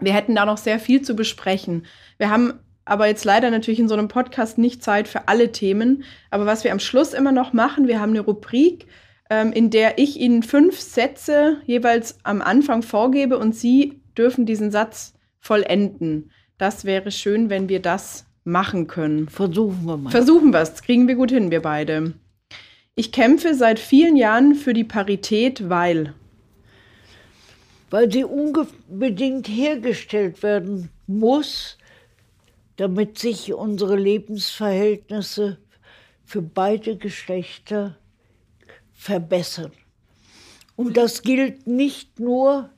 wir 0.01 0.13
hätten 0.13 0.35
da 0.35 0.45
noch 0.45 0.59
sehr 0.59 0.79
viel 0.79 1.03
zu 1.03 1.17
besprechen. 1.17 1.87
Wir 2.19 2.31
haben 2.31 2.61
aber 2.89 3.07
jetzt 3.07 3.25
leider 3.25 3.51
natürlich 3.51 3.81
in 3.81 3.89
so 3.89 3.95
einem 3.95 4.09
Podcast 4.09 4.59
nicht 4.59 4.83
Zeit 4.83 5.09
für 5.09 5.29
alle 5.29 5.53
Themen. 5.53 6.05
Aber 6.31 6.47
was 6.47 6.65
wir 6.65 6.73
am 6.73 6.81
Schluss 6.81 7.13
immer 7.13 7.33
noch 7.33 7.53
machen, 7.53 7.87
wir 7.87 8.01
haben 8.01 8.11
eine 8.11 8.21
Rubrik, 8.21 8.87
ähm, 9.31 9.53
in 9.53 9.71
der 9.71 9.99
ich 9.99 10.19
Ihnen 10.19 10.43
fünf 10.43 10.81
Sätze 10.81 11.59
jeweils 11.67 12.19
am 12.25 12.43
Anfang 12.43 12.83
vorgebe 12.83 13.39
und 13.39 13.55
Sie 13.55 14.01
dürfen 14.17 14.47
diesen 14.47 14.71
Satz 14.71 15.15
vollenden. 15.39 16.31
Das 16.57 16.85
wäre 16.85 17.11
schön, 17.11 17.51
wenn 17.51 17.69
wir 17.69 17.81
das 17.81 18.27
machen 18.45 18.87
können. 18.87 19.29
Versuchen 19.29 19.85
wir 19.85 19.97
mal. 19.97 20.11
Versuchen 20.11 20.53
wir 20.53 20.61
es. 20.61 20.73
Das 20.73 20.83
kriegen 20.83 21.07
wir 21.07 21.15
gut 21.15 21.31
hin, 21.31 21.51
wir 21.51 21.63
beide. 21.63 22.15
Ich 22.95 23.13
kämpfe 23.13 23.55
seit 23.55 23.79
vielen 23.79 24.17
Jahren 24.17 24.55
für 24.55 24.73
die 24.73 24.85
Parität, 24.85 25.69
weil. 25.69 26.15
Weil 27.91 28.11
sie 28.11 28.25
unbedingt 28.25 29.47
hergestellt 29.47 30.43
werden 30.43 30.91
muss, 31.07 31.78
damit 32.79 33.19
sich 33.19 33.53
unsere 33.53 33.97
Lebensverhältnisse 33.97 35.59
für 36.25 36.43
beide 36.43 36.97
Geschlechter 36.97 37.99
verbessern. 38.95 39.73
Und 40.77 40.97
das 40.97 41.23
gilt 41.23 41.67
nicht 41.67 42.21
nur 42.21 42.71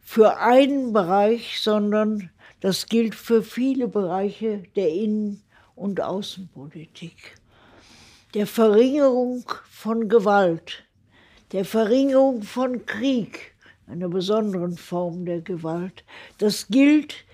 für 0.00 0.38
einen 0.38 0.94
Bereich, 0.94 1.60
sondern 1.60 2.30
das 2.60 2.86
gilt 2.86 3.14
für 3.14 3.42
viele 3.42 3.86
Bereiche 3.86 4.62
der 4.76 4.88
Innen- 4.88 5.42
und 5.74 6.00
Außenpolitik. 6.00 7.34
Der 8.32 8.46
Verringerung 8.46 9.44
von 9.68 10.08
Gewalt, 10.08 10.84
der 11.52 11.66
Verringerung 11.66 12.42
von 12.42 12.86
Krieg, 12.86 13.54
einer 13.86 14.08
besonderen 14.08 14.78
Form 14.78 15.26
der 15.26 15.42
Gewalt. 15.42 16.02
Das 16.38 16.68
gilt 16.68 17.26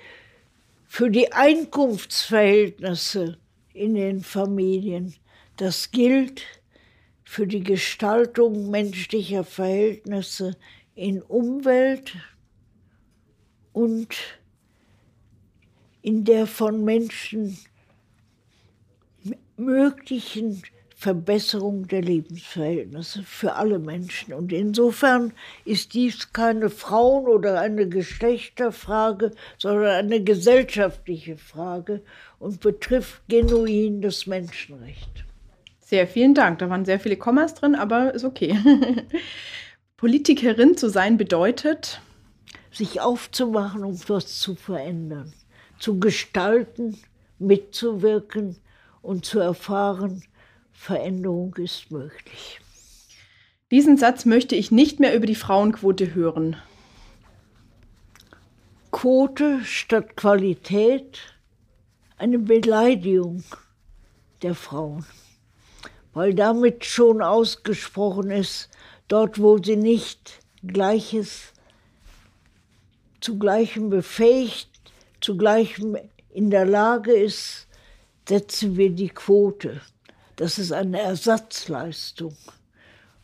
für 0.89 1.11
die 1.11 1.33
Einkunftsverhältnisse 1.33 3.39
in 3.75 3.95
den 3.95 4.23
Familien. 4.23 5.15
Das 5.57 5.91
gilt 5.91 6.43
für 7.25 7.47
die 7.47 7.63
Gestaltung 7.63 8.71
menschlicher 8.71 9.45
Verhältnisse 9.45 10.57
in 10.95 11.23
Umwelt 11.23 12.17
und 13.73 14.17
in 16.01 16.25
der 16.25 16.47
von 16.47 16.85
Menschen 16.85 17.59
möglichen 19.57 20.63
Verbesserung 21.01 21.87
der 21.87 22.03
Lebensverhältnisse 22.03 23.23
für 23.23 23.55
alle 23.55 23.79
Menschen. 23.79 24.35
Und 24.35 24.53
insofern 24.53 25.33
ist 25.65 25.95
dies 25.95 26.33
keine 26.33 26.71
Frauen- 26.71 27.29
oder 27.29 27.61
eine 27.61 27.89
Geschlechterfrage, 27.89 29.31
sondern 29.59 29.93
eine 29.93 30.25
gesellschaftliche 30.25 31.37
Frage 31.37 32.03
und 32.41 32.59
betrifft 32.59 33.23
genuin 33.29 34.03
das 34.03 34.27
Menschenrecht. 34.27 35.25
Sehr 35.79 36.09
vielen 36.09 36.35
Dank. 36.35 36.59
Da 36.59 36.69
waren 36.69 36.85
sehr 36.85 36.99
viele 36.99 37.17
Kommas 37.17 37.55
drin, 37.55 37.77
aber 37.77 38.13
ist 38.13 38.25
okay. 38.25 38.59
Politikerin 39.97 40.77
zu 40.77 40.89
sein 40.89 41.17
bedeutet, 41.17 42.01
sich 42.73 43.01
aufzumachen, 43.01 43.85
um 43.85 43.95
etwas 43.95 44.41
zu 44.41 44.57
verändern, 44.57 45.33
zu 45.79 46.01
gestalten, 46.01 46.99
mitzuwirken 47.39 48.57
und 49.01 49.25
zu 49.25 49.39
erfahren, 49.39 50.25
Veränderung 50.79 51.55
ist 51.57 51.91
möglich. 51.91 52.61
Diesen 53.71 53.99
Satz 53.99 54.25
möchte 54.25 54.55
ich 54.55 54.71
nicht 54.71 55.01
mehr 55.01 55.15
über 55.15 55.27
die 55.27 55.35
Frauenquote 55.35 56.15
hören. 56.15 56.57
Quote 58.91 59.63
statt 59.65 60.17
Qualität, 60.17 61.19
eine 62.17 62.39
Beleidigung 62.39 63.43
der 64.41 64.55
Frauen, 64.55 65.05
weil 66.15 66.33
damit 66.33 66.87
schon 66.87 67.21
ausgesprochen 67.23 68.31
ist, 68.31 68.71
dort 69.09 69.43
wo 69.43 69.59
sie 69.59 69.77
nicht 69.77 70.39
Gleiches 70.63 71.53
zu 73.21 73.39
Gleichem 73.39 73.91
befähigt, 73.91 74.71
zu 75.21 75.37
Gleichem 75.37 75.99
in 76.31 76.51
der 76.51 76.65
Lage 76.65 77.13
ist, 77.13 77.67
setzen 78.27 78.77
wir 78.77 78.91
die 78.91 79.11
Quote. 79.11 79.83
Das 80.39 80.57
ist 80.57 80.71
eine 80.71 81.01
Ersatzleistung 81.01 82.37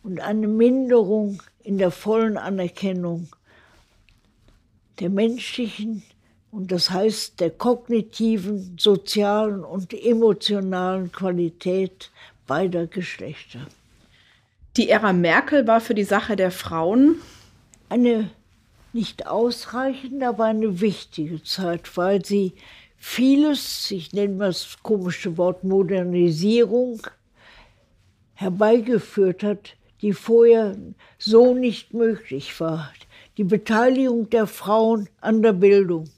und 0.03 0.19
eine 0.19 0.49
Minderung 0.49 1.41
in 1.63 1.77
der 1.77 1.89
vollen 1.89 2.37
Anerkennung 2.37 3.29
der 4.99 5.09
menschlichen 5.09 6.03
und 6.51 6.73
das 6.73 6.89
heißt 6.89 7.39
der 7.39 7.51
kognitiven, 7.51 8.75
sozialen 8.77 9.63
und 9.63 9.93
emotionalen 9.93 11.09
Qualität 11.13 12.11
beider 12.47 12.85
Geschlechter. 12.85 13.65
Die 14.75 14.89
Ära 14.89 15.13
Merkel 15.13 15.65
war 15.67 15.79
für 15.79 15.95
die 15.95 16.03
Sache 16.03 16.35
der 16.35 16.51
Frauen 16.51 17.15
eine 17.87 18.29
nicht 18.91 19.25
ausreichende, 19.25 20.27
aber 20.27 20.45
eine 20.45 20.81
wichtige 20.81 21.41
Zeit, 21.43 21.95
weil 21.95 22.25
sie 22.25 22.55
vieles, 23.05 23.91
ich 23.91 24.13
nenne 24.13 24.33
mal 24.33 24.47
das 24.47 24.77
komische 24.81 25.37
Wort 25.37 25.63
Modernisierung, 25.63 27.01
herbeigeführt 28.33 29.43
hat, 29.43 29.77
die 30.01 30.11
vorher 30.11 30.75
so 31.19 31.53
nicht 31.53 31.93
möglich 31.93 32.59
war. 32.59 32.91
Die 33.37 33.43
Beteiligung 33.43 34.29
der 34.31 34.47
Frauen 34.47 35.07
an 35.21 35.43
der 35.43 35.53
Bildung, 35.53 36.09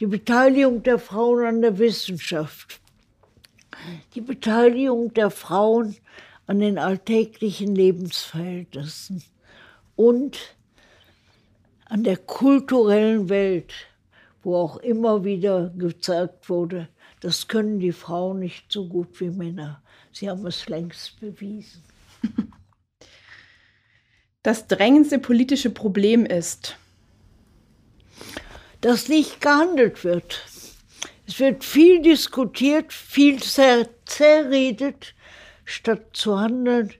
die 0.00 0.06
Beteiligung 0.06 0.82
der 0.82 0.98
Frauen 0.98 1.46
an 1.46 1.62
der 1.62 1.78
Wissenschaft, 1.78 2.80
die 4.14 4.20
Beteiligung 4.20 5.14
der 5.14 5.30
Frauen 5.30 5.96
an 6.46 6.58
den 6.58 6.76
alltäglichen 6.76 7.74
Lebensverhältnissen 7.74 9.22
und 9.94 10.56
an 11.86 12.02
der 12.02 12.16
kulturellen 12.16 13.28
Welt 13.28 13.72
wo 14.42 14.56
auch 14.56 14.76
immer 14.78 15.24
wieder 15.24 15.70
gezeigt 15.76 16.48
wurde, 16.48 16.88
das 17.20 17.46
können 17.48 17.78
die 17.78 17.92
Frauen 17.92 18.40
nicht 18.40 18.70
so 18.70 18.88
gut 18.88 19.20
wie 19.20 19.30
Männer. 19.30 19.82
Sie 20.12 20.28
haben 20.28 20.46
es 20.46 20.68
längst 20.68 21.20
bewiesen. 21.20 21.82
Das 24.44 24.66
drängendste 24.66 25.20
politische 25.20 25.70
Problem 25.70 26.26
ist, 26.26 26.76
dass 28.80 29.08
nicht 29.08 29.40
gehandelt 29.40 30.02
wird. 30.02 30.42
Es 31.28 31.38
wird 31.38 31.62
viel 31.62 32.02
diskutiert, 32.02 32.92
viel 32.92 33.40
zer 33.40 33.88
zerredet, 34.04 35.14
statt 35.64 36.08
zu 36.12 36.40
handeln, 36.40 36.92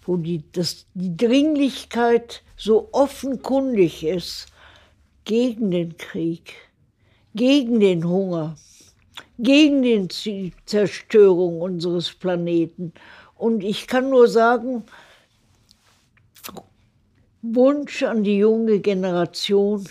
wo 0.00 0.16
die, 0.16 0.50
das, 0.52 0.86
die 0.94 1.14
Dringlichkeit 1.14 2.42
so 2.56 2.88
offenkundig 2.92 4.02
ist 4.02 4.46
gegen 5.24 5.70
den 5.70 5.98
Krieg 5.98 6.54
gegen 7.34 7.80
den 7.80 8.06
Hunger, 8.06 8.56
gegen 9.38 9.82
die 9.82 10.52
Zerstörung 10.66 11.60
unseres 11.60 12.12
Planeten. 12.14 12.92
Und 13.36 13.62
ich 13.62 13.86
kann 13.86 14.10
nur 14.10 14.28
sagen, 14.28 14.84
Wunsch 17.42 18.02
an 18.02 18.24
die 18.24 18.38
junge 18.38 18.80
Generation, 18.80 19.88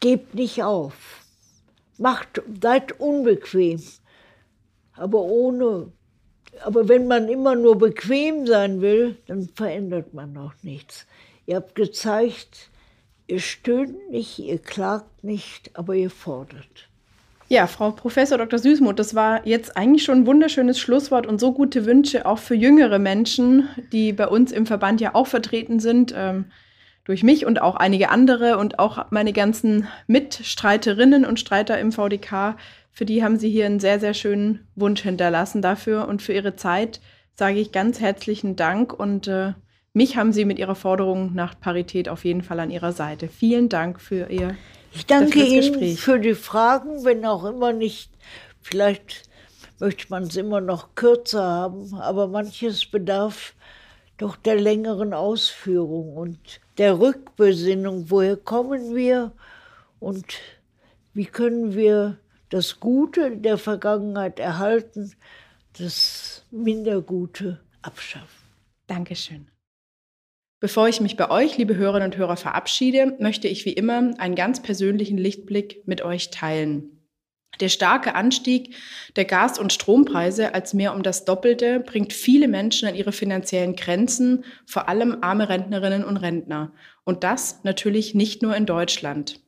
gebt 0.00 0.34
nicht 0.34 0.62
auf. 0.62 1.24
Macht, 1.98 2.42
seid 2.60 3.00
unbequem, 3.00 3.82
aber 4.94 5.22
ohne, 5.22 5.92
aber 6.64 6.88
wenn 6.88 7.06
man 7.06 7.28
immer 7.28 7.54
nur 7.54 7.78
bequem 7.78 8.46
sein 8.46 8.80
will, 8.80 9.16
dann 9.26 9.48
verändert 9.54 10.12
man 10.12 10.36
auch 10.36 10.54
nichts. 10.62 11.06
Ihr 11.46 11.56
habt 11.56 11.74
gezeigt, 11.74 12.70
Ihr 13.32 13.40
stöhnt 13.40 14.10
nicht, 14.10 14.38
ihr 14.40 14.58
klagt 14.58 15.24
nicht, 15.24 15.70
aber 15.72 15.94
ihr 15.94 16.10
fordert. 16.10 16.90
Ja, 17.48 17.66
Frau 17.66 17.90
Professor 17.90 18.36
Dr. 18.36 18.58
Süßmuth, 18.58 18.98
das 18.98 19.14
war 19.14 19.46
jetzt 19.46 19.74
eigentlich 19.74 20.04
schon 20.04 20.18
ein 20.18 20.26
wunderschönes 20.26 20.78
Schlusswort 20.78 21.26
und 21.26 21.40
so 21.40 21.52
gute 21.52 21.86
Wünsche 21.86 22.26
auch 22.26 22.36
für 22.36 22.54
jüngere 22.54 22.98
Menschen, 22.98 23.70
die 23.90 24.12
bei 24.12 24.28
uns 24.28 24.52
im 24.52 24.66
Verband 24.66 25.00
ja 25.00 25.14
auch 25.14 25.28
vertreten 25.28 25.80
sind, 25.80 26.12
ähm, 26.14 26.44
durch 27.04 27.22
mich 27.22 27.46
und 27.46 27.62
auch 27.62 27.76
einige 27.76 28.10
andere 28.10 28.58
und 28.58 28.78
auch 28.78 29.10
meine 29.10 29.32
ganzen 29.32 29.88
Mitstreiterinnen 30.08 31.24
und 31.24 31.40
Streiter 31.40 31.80
im 31.80 31.90
VDK. 31.90 32.58
Für 32.90 33.06
die 33.06 33.24
haben 33.24 33.38
Sie 33.38 33.48
hier 33.48 33.64
einen 33.64 33.80
sehr, 33.80 33.98
sehr 33.98 34.12
schönen 34.12 34.68
Wunsch 34.74 35.00
hinterlassen 35.00 35.62
dafür 35.62 36.06
und 36.06 36.20
für 36.20 36.34
Ihre 36.34 36.56
Zeit 36.56 37.00
sage 37.34 37.60
ich 37.60 37.72
ganz 37.72 37.98
herzlichen 37.98 38.56
Dank 38.56 38.92
und 38.92 39.26
äh, 39.26 39.54
mich 39.92 40.16
haben 40.16 40.32
Sie 40.32 40.44
mit 40.44 40.58
Ihrer 40.58 40.74
Forderung 40.74 41.34
nach 41.34 41.58
Parität 41.58 42.08
auf 42.08 42.24
jeden 42.24 42.42
Fall 42.42 42.60
an 42.60 42.70
Ihrer 42.70 42.92
Seite. 42.92 43.28
Vielen 43.28 43.68
Dank 43.68 44.00
für 44.00 44.30
Ihr 44.30 44.56
Ich 44.92 45.06
danke 45.06 45.42
Ihnen 45.42 45.96
für 45.96 46.18
die 46.18 46.34
Fragen, 46.34 47.04
wenn 47.04 47.24
auch 47.24 47.44
immer 47.44 47.72
nicht, 47.72 48.10
vielleicht 48.60 49.28
möchte 49.78 50.06
man 50.10 50.24
es 50.24 50.36
immer 50.36 50.60
noch 50.60 50.94
kürzer 50.94 51.42
haben, 51.42 51.94
aber 51.94 52.28
manches 52.28 52.86
bedarf 52.86 53.54
doch 54.18 54.36
der 54.36 54.60
längeren 54.60 55.14
Ausführung 55.14 56.16
und 56.16 56.60
der 56.78 56.98
Rückbesinnung. 56.98 58.10
Woher 58.10 58.36
kommen 58.36 58.94
wir 58.94 59.32
und 59.98 60.26
wie 61.14 61.26
können 61.26 61.74
wir 61.74 62.18
das 62.48 62.80
Gute 62.80 63.36
der 63.36 63.58
Vergangenheit 63.58 64.38
erhalten, 64.38 65.12
das 65.78 66.44
Mindergute 66.50 67.60
abschaffen? 67.82 68.46
Dankeschön. 68.86 69.51
Bevor 70.62 70.88
ich 70.88 71.00
mich 71.00 71.16
bei 71.16 71.28
euch, 71.28 71.58
liebe 71.58 71.74
Hörerinnen 71.74 72.12
und 72.12 72.16
Hörer, 72.16 72.36
verabschiede, 72.36 73.16
möchte 73.18 73.48
ich 73.48 73.64
wie 73.64 73.72
immer 73.72 74.14
einen 74.18 74.36
ganz 74.36 74.62
persönlichen 74.62 75.18
Lichtblick 75.18 75.82
mit 75.86 76.02
euch 76.02 76.30
teilen. 76.30 77.02
Der 77.58 77.68
starke 77.68 78.14
Anstieg 78.14 78.76
der 79.16 79.24
Gas- 79.24 79.58
und 79.58 79.72
Strompreise 79.72 80.54
als 80.54 80.72
mehr 80.72 80.94
um 80.94 81.02
das 81.02 81.24
Doppelte 81.24 81.80
bringt 81.80 82.12
viele 82.12 82.46
Menschen 82.46 82.86
an 82.86 82.94
ihre 82.94 83.10
finanziellen 83.10 83.74
Grenzen, 83.74 84.44
vor 84.64 84.88
allem 84.88 85.18
arme 85.20 85.48
Rentnerinnen 85.48 86.04
und 86.04 86.18
Rentner. 86.18 86.72
Und 87.02 87.24
das 87.24 87.64
natürlich 87.64 88.14
nicht 88.14 88.40
nur 88.42 88.54
in 88.54 88.64
Deutschland. 88.64 89.40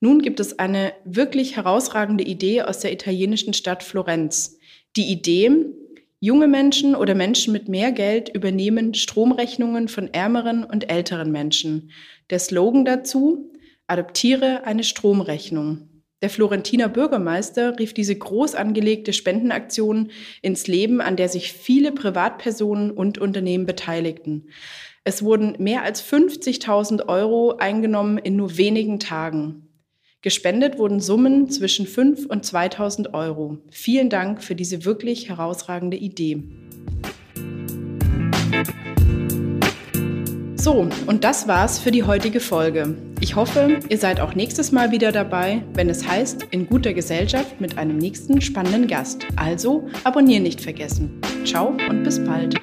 Nun 0.00 0.20
gibt 0.20 0.38
es 0.38 0.58
eine 0.58 0.92
wirklich 1.06 1.56
herausragende 1.56 2.24
Idee 2.24 2.60
aus 2.60 2.80
der 2.80 2.92
italienischen 2.92 3.54
Stadt 3.54 3.82
Florenz. 3.82 4.58
Die 4.96 5.10
Idee, 5.10 5.50
junge 6.20 6.48
Menschen 6.48 6.94
oder 6.94 7.14
Menschen 7.14 7.52
mit 7.52 7.68
mehr 7.68 7.92
Geld 7.92 8.28
übernehmen 8.34 8.94
Stromrechnungen 8.94 9.88
von 9.88 10.12
ärmeren 10.12 10.64
und 10.64 10.90
älteren 10.90 11.30
Menschen. 11.30 11.90
Der 12.30 12.38
Slogan 12.38 12.84
dazu, 12.84 13.52
adoptiere 13.86 14.64
eine 14.64 14.84
Stromrechnung. 14.84 15.88
Der 16.20 16.30
Florentiner 16.30 16.88
Bürgermeister 16.88 17.78
rief 17.78 17.94
diese 17.94 18.16
groß 18.16 18.56
angelegte 18.56 19.12
Spendenaktion 19.12 20.10
ins 20.42 20.66
Leben, 20.66 21.00
an 21.00 21.14
der 21.14 21.28
sich 21.28 21.52
viele 21.52 21.92
Privatpersonen 21.92 22.90
und 22.90 23.18
Unternehmen 23.18 23.66
beteiligten. 23.66 24.48
Es 25.04 25.22
wurden 25.22 25.54
mehr 25.58 25.84
als 25.84 26.02
50.000 26.02 27.08
Euro 27.08 27.56
eingenommen 27.58 28.18
in 28.18 28.34
nur 28.34 28.58
wenigen 28.58 28.98
Tagen. 28.98 29.67
Gespendet 30.20 30.78
wurden 30.78 30.98
Summen 30.98 31.48
zwischen 31.48 31.86
5 31.86 32.26
und 32.26 32.44
2000 32.44 33.14
Euro. 33.14 33.58
Vielen 33.70 34.10
Dank 34.10 34.42
für 34.42 34.56
diese 34.56 34.84
wirklich 34.84 35.28
herausragende 35.28 35.96
Idee. 35.96 36.42
So, 40.56 40.88
und 41.06 41.22
das 41.22 41.46
war's 41.46 41.78
für 41.78 41.92
die 41.92 42.02
heutige 42.02 42.40
Folge. 42.40 42.96
Ich 43.20 43.36
hoffe, 43.36 43.78
ihr 43.88 43.98
seid 43.98 44.18
auch 44.18 44.34
nächstes 44.34 44.72
Mal 44.72 44.90
wieder 44.90 45.12
dabei, 45.12 45.62
wenn 45.74 45.88
es 45.88 46.06
heißt, 46.06 46.48
in 46.50 46.66
guter 46.66 46.94
Gesellschaft 46.94 47.60
mit 47.60 47.78
einem 47.78 47.96
nächsten 47.96 48.40
spannenden 48.40 48.88
Gast. 48.88 49.24
Also 49.36 49.86
abonnieren 50.02 50.42
nicht 50.42 50.60
vergessen. 50.60 51.20
Ciao 51.44 51.76
und 51.88 52.02
bis 52.02 52.22
bald. 52.24 52.56